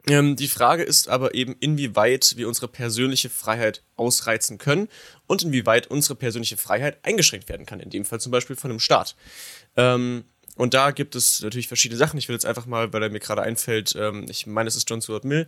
Ähm, 0.07 0.35
die 0.35 0.47
Frage 0.47 0.83
ist 0.83 1.07
aber 1.07 1.33
eben, 1.33 1.55
inwieweit 1.59 2.37
wir 2.37 2.47
unsere 2.47 2.67
persönliche 2.67 3.31
Freiheit 3.31 3.81
ausreizen 3.95 4.59
können 4.59 4.87
und 5.25 5.41
inwieweit 5.41 5.87
unsere 5.87 6.13
persönliche 6.13 6.57
Freiheit 6.57 6.99
eingeschränkt 7.01 7.49
werden 7.49 7.65
kann. 7.65 7.79
In 7.79 7.89
dem 7.89 8.05
Fall 8.05 8.19
zum 8.19 8.31
Beispiel 8.31 8.55
von 8.55 8.69
einem 8.69 8.79
Staat. 8.79 9.15
Ähm, 9.75 10.23
und 10.55 10.73
da 10.73 10.91
gibt 10.91 11.15
es 11.15 11.41
natürlich 11.41 11.67
verschiedene 11.67 11.97
Sachen. 11.97 12.17
Ich 12.17 12.27
will 12.27 12.35
jetzt 12.35 12.45
einfach 12.45 12.65
mal, 12.65 12.93
weil 12.93 13.03
er 13.03 13.09
mir 13.09 13.19
gerade 13.19 13.41
einfällt, 13.41 13.95
ähm, 13.97 14.25
ich 14.29 14.45
meine, 14.45 14.67
es 14.67 14.75
ist 14.75 14.89
John 14.89 15.01
Stuart 15.01 15.25
Mill, 15.25 15.47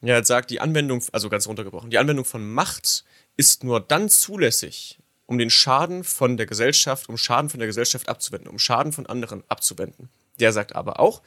der 0.00 0.24
sagt, 0.24 0.50
die 0.50 0.60
Anwendung, 0.60 1.02
also 1.12 1.28
ganz 1.28 1.46
runtergebrochen, 1.46 1.90
die 1.90 1.98
Anwendung 1.98 2.24
von 2.24 2.48
Macht 2.50 3.04
ist 3.36 3.64
nur 3.64 3.80
dann 3.80 4.08
zulässig, 4.08 4.98
um 5.26 5.38
den 5.38 5.50
Schaden 5.50 6.04
von 6.04 6.36
der 6.36 6.46
Gesellschaft, 6.46 7.08
um 7.08 7.16
Schaden 7.16 7.50
von 7.50 7.60
der 7.60 7.68
Gesellschaft 7.68 8.08
abzuwenden, 8.08 8.50
um 8.50 8.58
Schaden 8.58 8.92
von 8.92 9.06
anderen 9.06 9.44
abzuwenden. 9.48 10.08
Der 10.40 10.52
sagt 10.52 10.74
aber 10.74 10.98
auch, 10.98 11.22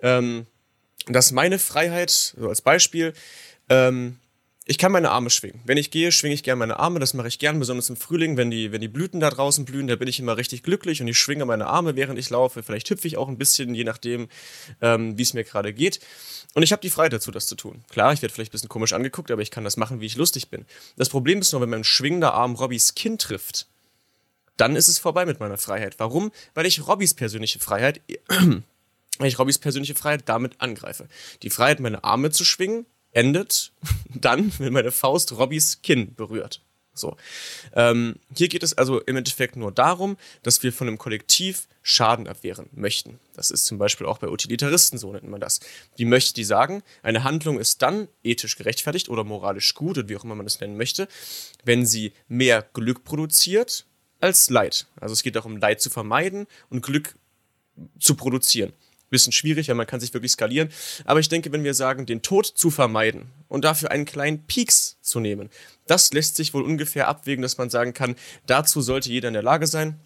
ähm, 0.00 0.46
dass 1.06 1.32
meine 1.32 1.58
Freiheit, 1.58 2.10
so 2.10 2.48
als 2.48 2.60
Beispiel, 2.60 3.12
ähm, 3.68 4.18
ich 4.64 4.78
kann 4.78 4.92
meine 4.92 5.10
Arme 5.10 5.28
schwingen. 5.28 5.60
Wenn 5.64 5.76
ich 5.76 5.90
gehe, 5.90 6.12
schwinge 6.12 6.34
ich 6.34 6.44
gerne 6.44 6.60
meine 6.60 6.78
Arme. 6.78 7.00
Das 7.00 7.14
mache 7.14 7.26
ich 7.26 7.40
gern, 7.40 7.58
besonders 7.58 7.90
im 7.90 7.96
Frühling, 7.96 8.36
wenn 8.36 8.50
die, 8.50 8.70
wenn 8.70 8.80
die 8.80 8.88
Blüten 8.88 9.18
da 9.18 9.28
draußen 9.28 9.64
blühen, 9.64 9.88
da 9.88 9.96
bin 9.96 10.06
ich 10.06 10.20
immer 10.20 10.36
richtig 10.36 10.62
glücklich 10.62 11.00
und 11.00 11.08
ich 11.08 11.18
schwinge 11.18 11.44
meine 11.44 11.66
Arme, 11.66 11.96
während 11.96 12.18
ich 12.18 12.30
laufe. 12.30 12.62
Vielleicht 12.62 12.88
hüpfe 12.88 13.08
ich 13.08 13.16
auch 13.16 13.28
ein 13.28 13.38
bisschen, 13.38 13.74
je 13.74 13.82
nachdem, 13.82 14.28
ähm, 14.80 15.18
wie 15.18 15.22
es 15.22 15.34
mir 15.34 15.42
gerade 15.42 15.72
geht. 15.72 15.98
Und 16.54 16.62
ich 16.62 16.70
habe 16.70 16.80
die 16.80 16.90
Freiheit 16.90 17.12
dazu, 17.12 17.32
das 17.32 17.48
zu 17.48 17.56
tun. 17.56 17.84
Klar, 17.90 18.12
ich 18.12 18.22
werde 18.22 18.32
vielleicht 18.32 18.50
ein 18.50 18.52
bisschen 18.52 18.68
komisch 18.68 18.92
angeguckt, 18.92 19.32
aber 19.32 19.42
ich 19.42 19.50
kann 19.50 19.64
das 19.64 19.76
machen, 19.76 20.00
wie 20.00 20.06
ich 20.06 20.16
lustig 20.16 20.48
bin. 20.48 20.64
Das 20.96 21.08
Problem 21.08 21.40
ist 21.40 21.50
nur, 21.52 21.60
wenn 21.60 21.70
mein 21.70 21.84
schwingender 21.84 22.34
Arm 22.34 22.54
Robbys 22.54 22.94
Kinn 22.94 23.18
trifft, 23.18 23.66
dann 24.56 24.76
ist 24.76 24.86
es 24.86 25.00
vorbei 25.00 25.26
mit 25.26 25.40
meiner 25.40 25.58
Freiheit. 25.58 25.96
Warum? 25.98 26.30
Weil 26.54 26.66
ich 26.66 26.86
Robbys 26.86 27.14
persönliche 27.14 27.58
Freiheit, 27.58 28.00
weil 29.18 29.28
ich 29.28 29.40
Robbys 29.40 29.58
persönliche 29.58 29.96
Freiheit 29.96 30.28
damit 30.28 30.60
angreife. 30.60 31.08
Die 31.42 31.50
Freiheit, 31.50 31.80
meine 31.80 32.04
Arme 32.04 32.30
zu 32.30 32.44
schwingen, 32.44 32.86
endet 33.12 33.72
dann, 34.08 34.52
wenn 34.58 34.72
meine 34.72 34.90
Faust 34.90 35.32
Robbys 35.32 35.80
Kinn 35.82 36.14
berührt. 36.14 36.60
So. 36.94 37.16
Ähm, 37.74 38.16
hier 38.36 38.48
geht 38.48 38.62
es 38.62 38.76
also 38.76 39.00
im 39.00 39.16
Endeffekt 39.16 39.56
nur 39.56 39.72
darum, 39.72 40.18
dass 40.42 40.62
wir 40.62 40.72
von 40.72 40.88
einem 40.88 40.98
Kollektiv 40.98 41.66
Schaden 41.82 42.28
abwehren 42.28 42.68
möchten. 42.72 43.18
Das 43.34 43.50
ist 43.50 43.64
zum 43.64 43.78
Beispiel 43.78 44.06
auch 44.06 44.18
bei 44.18 44.28
Utilitaristen, 44.28 44.98
so 44.98 45.10
nennt 45.12 45.28
man 45.28 45.40
das. 45.40 45.60
Die 45.98 46.04
möchten, 46.04 46.34
die 46.34 46.44
sagen, 46.44 46.82
eine 47.02 47.24
Handlung 47.24 47.58
ist 47.58 47.80
dann 47.80 48.08
ethisch 48.22 48.56
gerechtfertigt 48.56 49.08
oder 49.08 49.24
moralisch 49.24 49.74
gut 49.74 49.96
und 49.98 50.08
wie 50.08 50.16
auch 50.16 50.24
immer 50.24 50.34
man 50.34 50.46
das 50.46 50.60
nennen 50.60 50.76
möchte, 50.76 51.08
wenn 51.64 51.86
sie 51.86 52.12
mehr 52.28 52.62
Glück 52.74 53.04
produziert 53.04 53.86
als 54.20 54.50
Leid. 54.50 54.86
Also 55.00 55.14
es 55.14 55.22
geht 55.22 55.34
darum, 55.34 55.56
Leid 55.56 55.80
zu 55.80 55.88
vermeiden 55.88 56.46
und 56.68 56.82
Glück 56.82 57.14
zu 57.98 58.14
produzieren 58.16 58.74
bisschen 59.12 59.32
schwierig, 59.32 59.68
weil 59.68 59.76
man 59.76 59.86
kann 59.86 60.00
sich 60.00 60.12
wirklich 60.12 60.32
skalieren. 60.32 60.70
Aber 61.04 61.20
ich 61.20 61.28
denke, 61.28 61.52
wenn 61.52 61.62
wir 61.62 61.74
sagen, 61.74 62.06
den 62.06 62.22
Tod 62.22 62.46
zu 62.46 62.70
vermeiden 62.70 63.30
und 63.46 63.64
dafür 63.64 63.92
einen 63.92 64.04
kleinen 64.04 64.44
Peaks 64.44 64.96
zu 65.00 65.20
nehmen, 65.20 65.50
das 65.86 66.12
lässt 66.12 66.34
sich 66.34 66.52
wohl 66.54 66.62
ungefähr 66.64 67.06
abwägen, 67.06 67.42
dass 67.42 67.58
man 67.58 67.70
sagen 67.70 67.94
kann, 67.94 68.16
dazu 68.46 68.80
sollte 68.80 69.10
jeder 69.10 69.28
in 69.28 69.34
der 69.34 69.42
Lage 69.44 69.68
sein. 69.68 70.00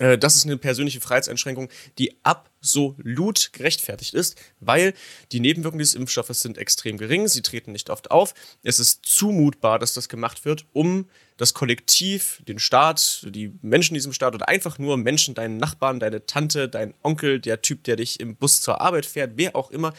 Äh, 0.00 0.18
das 0.18 0.34
ist 0.34 0.46
eine 0.46 0.56
persönliche 0.56 1.00
Freiheitseinschränkung, 1.00 1.68
die 1.98 2.16
absolut 2.24 3.52
gerechtfertigt 3.52 4.14
ist, 4.14 4.36
weil 4.58 4.94
die 5.30 5.40
Nebenwirkungen 5.40 5.78
dieses 5.78 5.94
Impfstoffes 5.94 6.40
sind 6.40 6.58
extrem 6.58 6.98
gering, 6.98 7.28
sie 7.28 7.42
treten 7.42 7.72
nicht 7.72 7.90
oft 7.90 8.10
auf. 8.10 8.34
Es 8.62 8.80
ist 8.80 9.04
zumutbar, 9.04 9.78
dass 9.78 9.94
das 9.94 10.08
gemacht 10.08 10.44
wird, 10.44 10.66
um 10.72 11.08
das 11.40 11.54
Kollektiv, 11.54 12.42
den 12.46 12.58
Staat, 12.58 13.26
die 13.26 13.54
Menschen 13.62 13.94
in 13.94 14.00
diesem 14.00 14.12
Staat 14.12 14.34
oder 14.34 14.46
einfach 14.46 14.78
nur 14.78 14.98
Menschen, 14.98 15.34
deinen 15.34 15.56
Nachbarn, 15.56 15.98
deine 15.98 16.26
Tante, 16.26 16.68
dein 16.68 16.92
Onkel, 17.02 17.40
der 17.40 17.62
Typ, 17.62 17.82
der 17.84 17.96
dich 17.96 18.20
im 18.20 18.36
Bus 18.36 18.60
zur 18.60 18.82
Arbeit 18.82 19.06
fährt, 19.06 19.32
wer 19.36 19.56
auch 19.56 19.70
immer, 19.70 19.94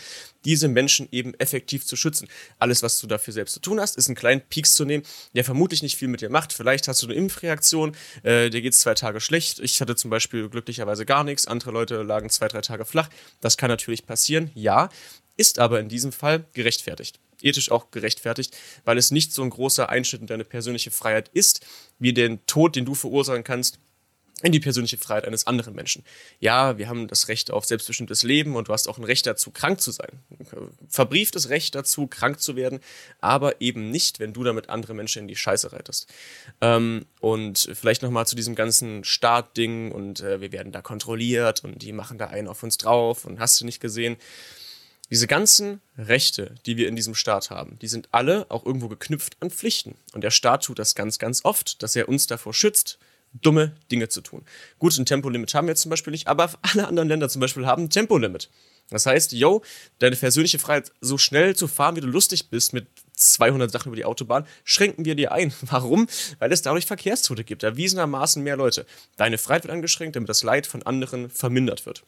diese 0.46 0.68
Menschen 0.68 1.08
eben 1.12 1.34
effektiv 1.40 1.84
zu 1.84 1.96
schützen. 1.96 2.28
Alles, 2.60 2.84
was 2.84 3.00
du 3.00 3.08
dafür 3.08 3.34
selbst 3.34 3.54
zu 3.54 3.60
tun 3.60 3.80
hast, 3.80 3.98
ist 3.98 4.08
einen 4.08 4.16
kleinen 4.16 4.42
Peaks 4.42 4.76
zu 4.76 4.86
nehmen, 4.86 5.04
der 5.34 5.44
vermutlich 5.44 5.82
nicht 5.82 5.96
viel 5.96 6.10
mit 6.10 6.22
dir 6.22 6.30
macht. 6.30 6.54
Vielleicht 6.54 6.88
hast 6.88 7.02
du 7.02 7.08
eine 7.08 7.16
Impfreaktion, 7.16 7.96
äh, 8.22 8.52
dir 8.52 8.62
geht 8.62 8.74
es 8.74 8.80
zwei 8.82 8.94
Tage 8.94 9.20
schlecht. 9.20 9.60
Ich 9.62 9.82
hatte 9.82 9.96
zum 9.96 10.12
Beispiel 10.12 10.48
glücklicherweise 10.48 11.08
gar 11.08 11.24
nichts. 11.24 11.48
Andere 11.48 11.72
Leute 11.72 12.04
lagen 12.04 12.30
zwei, 12.30 12.50
drei 12.50 12.62
Tage 12.62 12.86
flach. 12.86 13.10
Das 13.40 13.58
kann 13.58 13.70
natürlich 13.70 14.06
passieren, 14.06 14.52
ja, 14.54 14.90
ist 15.38 15.58
aber 15.58 15.80
in 15.80 15.90
diesem 15.90 16.12
Fall 16.12 16.46
gerechtfertigt 16.54 17.20
ethisch 17.44 17.72
auch 17.72 17.92
gerechtfertigt, 17.92 18.58
weil 18.86 18.98
es 18.98 19.12
nicht 19.12 19.34
so 19.34 19.44
ein 19.44 19.50
großer 19.50 19.90
Einschnitt 19.90 20.22
in 20.22 20.28
deine 20.28 20.46
persönliche 20.46 20.92
Freiheit 20.92 21.30
ist, 21.34 21.66
wie 22.00 22.14
den 22.14 22.46
Tod, 22.46 22.76
den 22.76 22.86
du 22.86 22.96
verursachen 22.96 23.44
kannst, 23.44 23.80
in 24.44 24.52
die 24.52 24.60
persönliche 24.60 24.98
Freiheit 24.98 25.26
eines 25.26 25.48
anderen 25.48 25.76
Menschen. 25.76 26.04
Ja, 26.40 26.78
wir 26.78 26.90
haben 26.90 27.08
das 27.08 27.28
Recht 27.28 27.52
auf 27.52 27.66
selbstbestimmtes 27.66 28.24
Leben 28.24 28.56
und 28.56 28.68
du 28.68 28.74
hast 28.74 28.88
auch 28.88 28.98
ein 28.98 29.04
Recht 29.04 29.26
dazu, 29.26 29.52
krank 29.52 29.82
zu 29.82 29.92
sein. 29.92 30.10
Verbrieftes 30.88 31.50
Recht 31.50 31.76
dazu, 31.76 32.08
krank 32.08 32.40
zu 32.40 32.56
werden, 32.56 32.80
aber 33.20 33.62
eben 33.62 33.92
nicht, 33.92 34.20
wenn 34.20 34.34
du 34.34 34.44
damit 34.44 34.70
andere 34.70 34.94
Menschen 34.94 35.24
in 35.24 35.28
die 35.28 35.36
Scheiße 35.36 35.72
reitest. 35.72 36.12
Ähm, 36.60 37.06
und 37.20 37.70
vielleicht 37.74 38.02
nochmal 38.02 38.26
zu 38.26 38.36
diesem 38.36 38.56
ganzen 38.56 39.04
Staat-Ding 39.04 39.92
und 39.92 40.22
äh, 40.22 40.42
wir 40.42 40.52
werden 40.52 40.72
da 40.72 40.82
kontrolliert 40.82 41.64
und 41.64 41.82
die 41.82 41.94
machen 41.94 42.18
da 42.18 42.28
einen 42.28 42.48
auf 42.48 42.64
uns 42.64 42.78
drauf 42.78 43.26
und 43.26 43.40
hast 43.40 43.62
du 43.62 43.66
nicht 43.66 43.80
gesehen. 43.80 44.18
Diese 45.12 45.28
ganzen 45.28 45.82
Rechte, 45.98 46.56
die 46.66 46.78
wir 46.78 46.88
in 46.88 46.96
diesem 46.96 47.16
Staat 47.16 47.50
haben, 47.50 47.78
die 47.80 47.90
sind 47.90 48.08
alle 48.12 48.46
auch 48.50 48.66
irgendwo 48.66 48.88
geknüpft 48.88 49.36
an 49.42 49.52
Pflichten. 49.52 49.96
Und 50.14 50.24
der 50.24 50.32
Staat 50.32 50.64
tut 50.64 50.80
das 50.80 50.96
ganz, 50.96 51.20
ganz 51.20 51.44
oft, 51.44 51.84
dass 51.84 51.98
er 51.98 52.08
uns 52.08 52.28
davor 52.28 52.54
schützt, 52.54 52.98
dumme 53.34 53.74
Dinge 53.92 54.08
zu 54.08 54.22
tun. 54.22 54.46
Gut, 54.80 54.98
ein 54.98 55.06
Tempolimit 55.06 55.54
haben 55.54 55.68
wir 55.68 55.74
jetzt 55.74 55.82
zum 55.82 55.90
Beispiel 55.90 56.12
nicht, 56.12 56.28
aber 56.28 56.50
alle 56.62 56.88
anderen 56.88 57.10
Länder 57.10 57.28
zum 57.28 57.42
Beispiel 57.42 57.66
haben 57.66 57.84
ein 57.84 57.90
Tempolimit. 57.90 58.50
Das 58.90 59.06
heißt, 59.06 59.34
yo, 59.34 59.62
deine 60.00 60.16
persönliche 60.16 60.60
Freiheit, 60.60 60.94
so 61.02 61.18
schnell 61.18 61.58
zu 61.58 61.68
fahren, 61.68 61.98
wie 61.98 62.02
du 62.02 62.08
lustig 62.08 62.50
bist, 62.50 62.72
mit 62.72 62.88
200 63.16 63.70
Sachen 63.70 63.90
über 63.90 63.98
die 63.98 64.06
Autobahn, 64.06 64.46
schränken 64.64 65.04
wir 65.04 65.16
dir 65.16 65.34
ein. 65.34 65.54
Warum? 65.62 66.08
Weil 66.40 66.54
es 66.54 66.62
dadurch 66.62 66.86
Verkehrstote 66.86 67.44
gibt, 67.44 67.64
erwiesenermaßen 67.64 68.42
mehr 68.42 68.56
Leute. 68.56 68.86
Deine 69.18 69.38
Freiheit 69.38 69.64
wird 69.64 69.74
angeschränkt, 69.74 70.16
damit 70.16 70.30
das 70.30 70.44
Leid 70.44 70.68
von 70.68 70.84
anderen 70.84 71.30
vermindert 71.30 71.86
wird. 71.86 72.04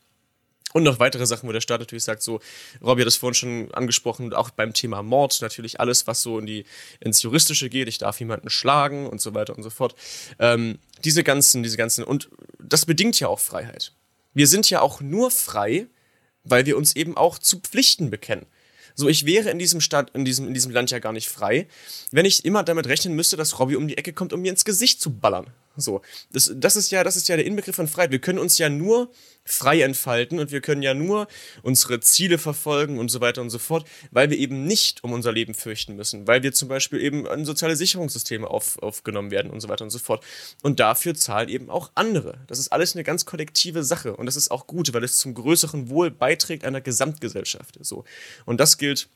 Und 0.74 0.84
noch 0.84 1.00
weitere 1.00 1.26
Sachen, 1.26 1.48
wo 1.48 1.54
der 1.54 1.62
Staat 1.62 1.80
natürlich 1.80 2.04
sagt, 2.04 2.24
so, 2.24 2.40
Robby 2.82 3.02
hat 3.02 3.08
das 3.08 3.16
vorhin 3.16 3.36
schon 3.36 3.74
angesprochen, 3.74 4.34
auch 4.34 4.50
beim 4.50 4.74
Thema 4.74 5.04
Mord, 5.04 5.40
natürlich 5.42 5.80
alles, 5.80 6.08
was 6.08 6.22
so 6.22 6.40
in 6.40 6.48
die, 6.48 6.66
ins 7.00 7.22
Juristische 7.22 7.70
geht, 7.70 7.88
ich 7.88 8.00
darf 8.00 8.20
jemanden 8.20 8.50
schlagen 8.50 9.08
und 9.08 9.22
so 9.22 9.34
weiter 9.36 9.56
und 9.56 9.64
so 9.64 9.70
fort. 9.70 9.96
Ähm, 10.40 10.80
diese 11.04 11.24
ganzen, 11.24 11.64
diese 11.64 11.78
ganzen, 11.78 12.04
und 12.04 12.30
das 12.60 12.86
bedingt 12.86 13.20
ja 13.20 13.28
auch 13.28 13.40
Freiheit. 13.40 13.94
Wir 14.34 14.48
sind 14.48 14.70
ja 14.70 14.82
auch 14.82 15.00
nur 15.00 15.30
frei, 15.30 15.88
weil 16.44 16.66
wir 16.66 16.76
uns 16.76 16.96
eben 16.96 17.16
auch 17.16 17.38
zu 17.38 17.60
Pflichten 17.60 18.10
bekennen. 18.10 18.48
So, 18.96 19.08
ich 19.08 19.26
wäre 19.26 19.50
in 19.50 19.60
diesem 19.60 19.82
Stadt, 19.82 20.12
in 20.14 20.26
diesem, 20.26 20.48
in 20.48 20.54
diesem 20.54 20.72
Land 20.72 20.92
ja 20.92 21.00
gar 21.00 21.14
nicht 21.14 21.30
frei, 21.30 21.68
wenn 22.12 22.26
ich 22.26 22.46
immer 22.46 22.64
damit 22.64 22.88
rechnen 22.88 23.16
müsste, 23.16 23.38
dass 23.38 23.60
Robby 23.60 23.76
um 23.76 23.88
die 23.88 23.98
Ecke 23.98 24.14
kommt, 24.14 24.34
um 24.34 24.42
mir 24.42 24.52
ins 24.52 24.66
Gesicht 24.66 25.02
zu 25.02 25.12
ballern. 25.12 25.48
So, 25.76 26.02
das, 26.32 26.52
das 26.56 26.76
ist 26.76 26.92
ja, 26.92 27.04
das 27.04 27.16
ist 27.16 27.28
ja 27.28 27.36
der 27.36 27.46
Inbegriff 27.46 27.76
von 27.76 27.88
Freiheit. 27.88 28.12
Wir 28.12 28.20
können 28.20 28.40
uns 28.40 28.58
ja 28.58 28.70
nur 28.70 29.12
frei 29.44 29.82
entfalten 29.82 30.40
und 30.40 30.52
wir 30.52 30.62
können 30.62 30.84
ja 30.84 30.94
nur 30.94 31.28
unsere 31.64 32.00
Ziele 32.00 32.38
verfolgen 32.38 33.00
und 33.00 33.10
so 33.10 33.22
weiter 33.22 33.42
und 33.42 33.50
so 33.50 33.60
fort, 33.60 33.88
weil 34.12 34.30
wir 34.30 34.38
eben 34.38 34.66
nicht 34.66 35.04
um 35.04 35.12
unser 35.12 35.32
Leben 35.32 35.54
fürchten 35.54 35.96
müssen, 35.96 36.28
weil 36.28 36.44
wir 36.44 36.54
zum 36.54 36.70
Beispiel 36.70 37.02
eben 37.02 37.28
an 37.28 37.44
soziale 37.44 37.76
Sicherungssysteme 37.76 38.48
auf, 38.48 38.78
aufgenommen 38.80 39.32
werden 39.32 39.52
und 39.52 39.60
so 39.60 39.70
weiter 39.70 39.84
und 39.84 39.90
so 39.90 40.00
fort. 40.00 40.24
Und 40.62 40.80
dafür 40.80 41.16
zahlen 41.16 41.50
eben 41.50 41.70
auch 41.70 41.92
andere. 41.96 42.40
Das 42.48 42.60
ist 42.60 42.72
alles 42.72 42.96
eine 42.96 43.04
ganz 43.04 43.26
kollektive 43.26 43.84
Sache 43.84 44.16
und 44.16 44.28
das 44.28 44.36
ist 44.36 44.52
auch 44.52 44.68
gut, 44.68 44.94
weil 44.94 45.04
es 45.04 45.18
zum 45.18 45.34
größeren 45.34 45.90
Wohl 45.90 46.12
beiträgt 46.12 46.64
einer 46.64 46.82
Gesamtgesellschaft. 46.82 47.78
So. 47.82 48.06
Und 48.46 48.60
das 48.60 48.78
gilt 48.78 49.10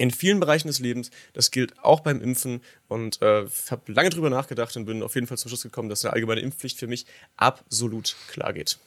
in 0.00 0.10
vielen 0.10 0.40
Bereichen 0.40 0.68
des 0.68 0.78
Lebens. 0.78 1.10
Das 1.34 1.50
gilt 1.50 1.78
auch 1.84 2.00
beim 2.00 2.22
Impfen. 2.22 2.62
Und 2.88 3.20
äh, 3.20 3.46
habe 3.70 3.92
lange 3.92 4.08
drüber 4.08 4.30
nachgedacht 4.30 4.74
und 4.76 4.86
bin 4.86 5.02
auf 5.02 5.14
jeden 5.14 5.26
Fall 5.26 5.36
zum 5.36 5.50
Schluss 5.50 5.62
gekommen, 5.62 5.90
dass 5.90 6.04
eine 6.04 6.14
allgemeine 6.14 6.40
Impfpflicht 6.40 6.78
für 6.78 6.86
mich 6.86 7.04
absolut 7.36 8.16
klar 8.28 8.54
geht. 8.54 8.78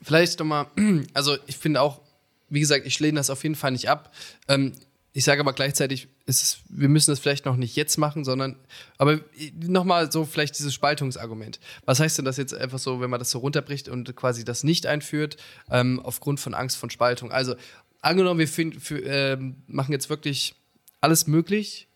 Vielleicht 0.00 0.38
nochmal, 0.38 0.68
also 1.14 1.36
ich 1.46 1.58
finde 1.58 1.82
auch, 1.82 2.00
wie 2.48 2.60
gesagt, 2.60 2.86
ich 2.86 2.98
lehne 2.98 3.20
das 3.20 3.28
auf 3.28 3.42
jeden 3.42 3.56
Fall 3.56 3.72
nicht 3.72 3.90
ab. 3.90 4.10
Ähm, 4.48 4.72
ich 5.12 5.24
sage 5.24 5.42
aber 5.42 5.52
gleichzeitig, 5.52 6.08
es, 6.24 6.60
wir 6.70 6.88
müssen 6.88 7.10
das 7.10 7.20
vielleicht 7.20 7.44
noch 7.44 7.56
nicht 7.56 7.76
jetzt 7.76 7.98
machen, 7.98 8.24
sondern, 8.24 8.56
aber 8.96 9.20
nochmal 9.60 10.10
so 10.10 10.24
vielleicht 10.24 10.58
dieses 10.58 10.72
Spaltungsargument. 10.72 11.60
Was 11.84 12.00
heißt 12.00 12.16
denn 12.16 12.24
das 12.24 12.38
jetzt 12.38 12.54
einfach 12.54 12.78
so, 12.78 13.02
wenn 13.02 13.10
man 13.10 13.18
das 13.18 13.30
so 13.30 13.40
runterbricht 13.40 13.90
und 13.90 14.16
quasi 14.16 14.46
das 14.46 14.64
nicht 14.64 14.86
einführt, 14.86 15.36
ähm, 15.70 16.00
aufgrund 16.00 16.40
von 16.40 16.54
Angst 16.54 16.78
von 16.78 16.88
Spaltung? 16.88 17.30
Also, 17.30 17.54
angenommen, 18.02 18.40
wir 18.40 18.48
find, 18.48 18.82
für, 18.82 19.02
äh, 19.02 19.38
machen 19.66 19.92
jetzt 19.92 20.10
wirklich 20.10 20.54
alles 21.00 21.26
möglich, 21.26 21.88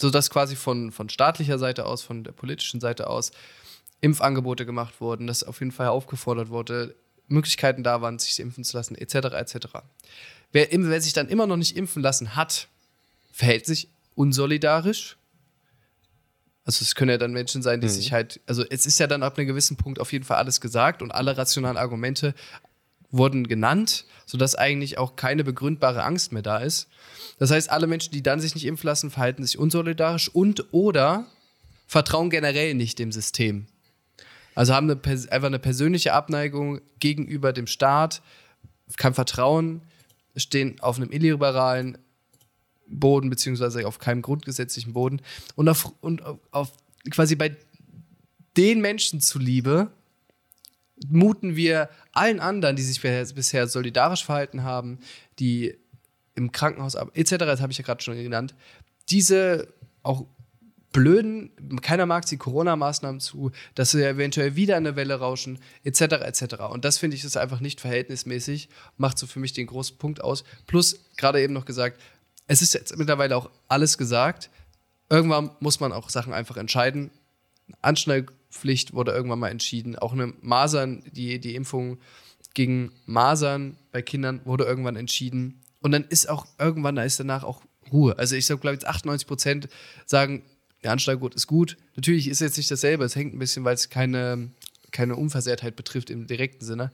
sodass 0.00 0.30
quasi 0.30 0.54
von, 0.54 0.92
von 0.92 1.08
staatlicher 1.08 1.58
Seite 1.58 1.86
aus, 1.86 2.02
von 2.02 2.22
der 2.22 2.32
politischen 2.32 2.80
Seite 2.80 3.08
aus, 3.08 3.32
Impfangebote 4.00 4.66
gemacht 4.66 5.00
wurden, 5.00 5.26
dass 5.26 5.44
auf 5.44 5.60
jeden 5.60 5.72
Fall 5.72 5.88
aufgefordert 5.88 6.50
wurde, 6.50 6.94
Möglichkeiten 7.28 7.82
da 7.82 8.02
waren, 8.02 8.18
sich 8.18 8.38
impfen 8.40 8.64
zu 8.64 8.76
lassen, 8.76 8.94
etc. 8.94 9.14
etc. 9.32 9.66
Wer, 10.50 10.68
wer 10.70 11.00
sich 11.00 11.12
dann 11.12 11.28
immer 11.28 11.46
noch 11.46 11.56
nicht 11.56 11.76
impfen 11.76 12.02
lassen 12.02 12.36
hat, 12.36 12.68
verhält 13.32 13.64
sich 13.64 13.88
unsolidarisch. 14.14 15.16
Also 16.64 16.82
es 16.82 16.94
können 16.94 17.10
ja 17.10 17.18
dann 17.18 17.32
Menschen 17.32 17.62
sein, 17.62 17.80
die 17.80 17.86
mhm. 17.86 17.92
sich 17.92 18.12
halt, 18.12 18.40
also 18.46 18.64
es 18.68 18.86
ist 18.86 18.98
ja 18.98 19.06
dann 19.06 19.22
ab 19.22 19.38
einem 19.38 19.46
gewissen 19.46 19.76
Punkt 19.76 19.98
auf 19.98 20.12
jeden 20.12 20.24
Fall 20.24 20.36
alles 20.36 20.60
gesagt 20.60 21.02
und 21.02 21.10
alle 21.10 21.36
rationalen 21.36 21.76
Argumente 21.76 22.34
wurden 23.12 23.46
genannt, 23.46 24.06
sodass 24.26 24.56
eigentlich 24.56 24.98
auch 24.98 25.14
keine 25.14 25.44
begründbare 25.44 26.02
Angst 26.02 26.32
mehr 26.32 26.42
da 26.42 26.58
ist. 26.58 26.88
Das 27.38 27.50
heißt, 27.50 27.70
alle 27.70 27.86
Menschen, 27.86 28.12
die 28.12 28.22
dann 28.22 28.40
sich 28.40 28.54
nicht 28.54 28.64
impfen 28.64 28.88
lassen, 28.88 29.10
verhalten 29.10 29.44
sich 29.44 29.58
unsolidarisch 29.58 30.28
und 30.28 30.72
oder 30.72 31.26
vertrauen 31.86 32.30
generell 32.30 32.74
nicht 32.74 32.98
dem 32.98 33.12
System. 33.12 33.66
Also 34.54 34.74
haben 34.74 34.90
eine, 34.90 35.00
einfach 35.30 35.46
eine 35.46 35.58
persönliche 35.58 36.14
Abneigung 36.14 36.80
gegenüber 36.98 37.52
dem 37.52 37.66
Staat, 37.66 38.22
kein 38.96 39.14
Vertrauen, 39.14 39.82
stehen 40.36 40.80
auf 40.80 40.96
einem 40.96 41.10
illiberalen 41.10 41.98
Boden, 42.86 43.30
beziehungsweise 43.30 43.86
auf 43.86 43.98
keinem 43.98 44.22
grundgesetzlichen 44.22 44.92
Boden. 44.92 45.20
Und 45.54 45.68
auf, 45.68 45.92
und 46.00 46.22
auf 46.50 46.72
quasi 47.10 47.36
bei 47.36 47.56
den 48.56 48.80
Menschen 48.80 49.20
zuliebe 49.20 49.90
muten 51.08 51.56
wir 51.56 51.88
allen 52.12 52.40
anderen, 52.40 52.76
die 52.76 52.82
sich 52.82 53.00
bisher 53.00 53.68
solidarisch 53.68 54.24
verhalten 54.24 54.62
haben, 54.62 54.98
die 55.38 55.76
im 56.34 56.52
Krankenhaus 56.52 56.94
etc., 56.94 57.36
das 57.38 57.60
habe 57.60 57.72
ich 57.72 57.78
ja 57.78 57.84
gerade 57.84 58.02
schon 58.02 58.16
genannt, 58.16 58.54
diese 59.08 59.68
auch 60.02 60.26
blöden, 60.92 61.50
keiner 61.80 62.06
mag 62.06 62.28
sie 62.28 62.36
Corona-Maßnahmen 62.36 63.20
zu, 63.20 63.50
dass 63.74 63.92
sie 63.92 64.04
eventuell 64.04 64.56
wieder 64.56 64.76
eine 64.76 64.94
Welle 64.94 65.14
rauschen, 65.14 65.58
etc. 65.84 66.02
etc. 66.02 66.54
Und 66.70 66.84
das 66.84 66.98
finde 66.98 67.16
ich 67.16 67.24
ist 67.24 67.36
einfach 67.36 67.60
nicht 67.60 67.80
verhältnismäßig, 67.80 68.68
macht 68.98 69.18
so 69.18 69.26
für 69.26 69.40
mich 69.40 69.52
den 69.52 69.66
großen 69.66 69.96
Punkt 69.96 70.22
aus. 70.22 70.44
Plus, 70.66 71.00
gerade 71.16 71.42
eben 71.42 71.54
noch 71.54 71.64
gesagt, 71.64 72.00
es 72.46 72.60
ist 72.62 72.74
jetzt 72.74 72.96
mittlerweile 72.96 73.36
auch 73.36 73.50
alles 73.68 73.96
gesagt. 73.96 74.50
Irgendwann 75.08 75.50
muss 75.60 75.80
man 75.80 75.92
auch 75.92 76.10
Sachen 76.10 76.32
einfach 76.32 76.56
entscheiden. 76.56 77.10
Anschnallpflicht 78.52 78.92
wurde 78.92 79.12
irgendwann 79.12 79.38
mal 79.38 79.50
entschieden. 79.50 79.96
Auch 79.96 80.12
eine 80.12 80.32
Masern, 80.40 81.02
die, 81.12 81.40
die 81.40 81.54
Impfung 81.54 81.98
gegen 82.54 82.92
Masern 83.06 83.76
bei 83.92 84.02
Kindern 84.02 84.40
wurde 84.44 84.64
irgendwann 84.64 84.96
entschieden. 84.96 85.60
Und 85.80 85.92
dann 85.92 86.04
ist 86.04 86.28
auch 86.28 86.46
irgendwann, 86.58 86.96
da 86.96 87.02
ist 87.02 87.18
danach 87.18 87.44
auch 87.44 87.62
Ruhe. 87.90 88.18
Also 88.18 88.36
ich 88.36 88.46
glaube, 88.46 88.70
jetzt 88.70 88.86
98 88.86 89.26
Prozent 89.26 89.68
sagen, 90.06 90.42
der 90.82 90.92
Anschlaggurt 90.92 91.34
ist 91.34 91.46
gut. 91.46 91.76
Natürlich 91.96 92.28
ist 92.28 92.40
jetzt 92.40 92.56
nicht 92.56 92.70
dasselbe, 92.70 93.04
es 93.04 93.16
hängt 93.16 93.34
ein 93.34 93.38
bisschen, 93.38 93.64
weil 93.64 93.74
es 93.74 93.88
keine, 93.88 94.50
keine 94.90 95.16
Unversehrtheit 95.16 95.76
betrifft 95.76 96.10
im 96.10 96.26
direkten 96.26 96.64
Sinne. 96.64 96.90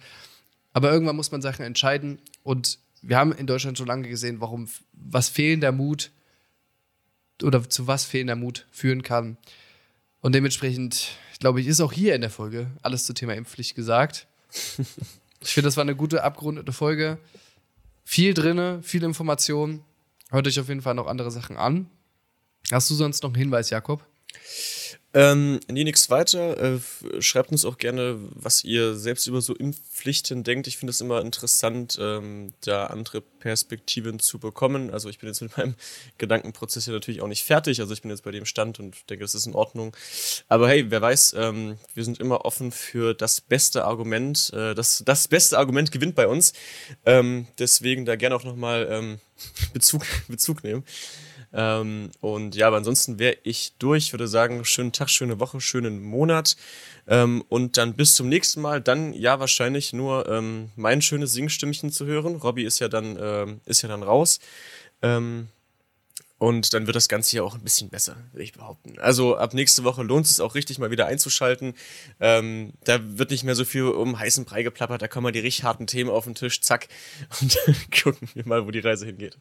Aber 0.72 0.92
irgendwann 0.92 1.16
muss 1.16 1.32
man 1.32 1.42
Sachen 1.42 1.64
entscheiden 1.64 2.18
und 2.42 2.78
wir 3.02 3.16
haben 3.16 3.32
in 3.32 3.46
Deutschland 3.46 3.78
schon 3.78 3.86
lange 3.86 4.08
gesehen, 4.08 4.40
warum, 4.40 4.68
was 4.92 5.28
fehlender 5.28 5.72
Mut 5.72 6.10
oder 7.42 7.68
zu 7.68 7.86
was 7.86 8.04
fehlender 8.04 8.36
Mut 8.36 8.66
führen 8.70 9.02
kann. 9.02 9.36
Und 10.20 10.34
dementsprechend, 10.34 11.16
glaube 11.38 11.60
ich, 11.60 11.66
ist 11.66 11.80
auch 11.80 11.92
hier 11.92 12.14
in 12.14 12.20
der 12.20 12.30
Folge 12.30 12.68
alles 12.82 13.06
zum 13.06 13.14
Thema 13.14 13.34
Impfpflicht 13.34 13.74
gesagt. 13.74 14.26
ich 15.40 15.52
finde, 15.52 15.68
das 15.68 15.76
war 15.76 15.82
eine 15.82 15.96
gute, 15.96 16.24
abgerundete 16.24 16.72
Folge. 16.72 17.18
Viel 18.04 18.34
drinne, 18.34 18.82
viel 18.82 19.02
Information. 19.02 19.82
Hört 20.30 20.46
euch 20.46 20.58
auf 20.60 20.68
jeden 20.68 20.82
Fall 20.82 20.94
noch 20.94 21.06
andere 21.06 21.30
Sachen 21.30 21.56
an. 21.56 21.90
Hast 22.70 22.90
du 22.90 22.94
sonst 22.94 23.22
noch 23.22 23.30
einen 23.30 23.38
Hinweis, 23.38 23.70
Jakob? 23.70 24.04
Ähm, 25.14 25.58
nee, 25.68 25.84
nichts 25.84 26.10
weiter. 26.10 26.74
Äh, 26.74 26.80
schreibt 27.20 27.50
uns 27.50 27.64
auch 27.64 27.78
gerne, 27.78 28.18
was 28.34 28.62
ihr 28.62 28.94
selbst 28.94 29.26
über 29.26 29.40
so 29.40 29.54
Impfpflichten 29.54 30.44
denkt. 30.44 30.66
Ich 30.66 30.76
finde 30.76 30.90
es 30.90 31.00
immer 31.00 31.22
interessant, 31.22 31.98
ähm, 31.98 32.52
da 32.60 32.88
andere 32.88 33.22
Perspektiven 33.22 34.18
zu 34.18 34.38
bekommen. 34.38 34.90
Also 34.90 35.08
ich 35.08 35.18
bin 35.18 35.28
jetzt 35.28 35.40
mit 35.40 35.56
meinem 35.56 35.76
Gedankenprozess 36.18 36.84
hier 36.84 36.92
natürlich 36.92 37.22
auch 37.22 37.26
nicht 37.26 37.44
fertig. 37.44 37.80
Also 37.80 37.94
ich 37.94 38.02
bin 38.02 38.10
jetzt 38.10 38.22
bei 38.22 38.32
dem 38.32 38.44
Stand 38.44 38.80
und 38.80 39.08
denke, 39.08 39.24
das 39.24 39.34
ist 39.34 39.46
in 39.46 39.54
Ordnung. 39.54 39.96
Aber 40.46 40.68
hey, 40.68 40.90
wer 40.90 41.00
weiß, 41.00 41.34
ähm, 41.38 41.78
wir 41.94 42.04
sind 42.04 42.20
immer 42.20 42.44
offen 42.44 42.70
für 42.70 43.14
das 43.14 43.40
beste 43.40 43.86
Argument. 43.86 44.52
Äh, 44.52 44.74
das, 44.74 45.02
das 45.06 45.26
beste 45.26 45.56
Argument 45.56 45.90
gewinnt 45.90 46.16
bei 46.16 46.28
uns. 46.28 46.52
Ähm, 47.06 47.46
deswegen 47.58 48.04
da 48.04 48.16
gerne 48.16 48.36
auch 48.36 48.44
nochmal 48.44 48.86
ähm, 48.90 49.20
Bezug, 49.72 50.04
Bezug 50.28 50.64
nehmen. 50.64 50.84
Ähm, 51.52 52.10
und 52.20 52.54
ja, 52.54 52.66
aber 52.66 52.76
ansonsten 52.76 53.18
wäre 53.18 53.36
ich 53.42 53.72
durch. 53.78 54.12
Würde 54.12 54.28
sagen, 54.28 54.64
schönen 54.64 54.92
Tag, 54.92 55.10
schöne 55.10 55.40
Woche, 55.40 55.60
schönen 55.60 56.02
Monat. 56.02 56.56
Ähm, 57.06 57.42
und 57.48 57.76
dann 57.76 57.94
bis 57.94 58.14
zum 58.14 58.28
nächsten 58.28 58.60
Mal. 58.60 58.80
Dann 58.80 59.12
ja 59.14 59.40
wahrscheinlich 59.40 59.92
nur 59.92 60.28
ähm, 60.28 60.70
mein 60.76 61.02
schönes 61.02 61.32
Singstimmchen 61.32 61.90
zu 61.90 62.06
hören. 62.06 62.36
Robby 62.36 62.64
ist 62.64 62.78
ja 62.78 62.88
dann, 62.88 63.18
ähm, 63.20 63.60
ist 63.64 63.82
ja 63.82 63.88
dann 63.88 64.02
raus. 64.02 64.40
Ähm, 65.02 65.48
und 66.38 66.72
dann 66.72 66.86
wird 66.86 66.94
das 66.94 67.08
Ganze 67.08 67.32
hier 67.32 67.44
auch 67.44 67.56
ein 67.56 67.62
bisschen 67.62 67.88
besser, 67.88 68.16
würde 68.30 68.44
ich 68.44 68.52
behaupten. 68.52 68.96
Also 69.00 69.36
ab 69.36 69.54
nächste 69.54 69.82
Woche 69.82 70.04
lohnt 70.04 70.26
es 70.26 70.38
auch 70.38 70.54
richtig 70.54 70.78
mal 70.78 70.92
wieder 70.92 71.06
einzuschalten. 71.06 71.74
Ähm, 72.20 72.74
da 72.84 73.00
wird 73.02 73.32
nicht 73.32 73.42
mehr 73.42 73.56
so 73.56 73.64
viel 73.64 73.84
um 73.84 74.18
heißen 74.18 74.44
Brei 74.44 74.62
geplappert, 74.62 75.02
da 75.02 75.08
kommen 75.08 75.24
mal 75.24 75.32
die 75.32 75.40
richtig 75.40 75.64
harten 75.64 75.88
Themen 75.88 76.10
auf 76.10 76.24
den 76.24 76.36
Tisch, 76.36 76.60
zack. 76.60 76.86
Und 77.40 77.58
gucken 78.02 78.28
wir 78.34 78.46
mal, 78.46 78.64
wo 78.64 78.70
die 78.70 78.78
Reise 78.78 79.06
hingeht. 79.06 79.36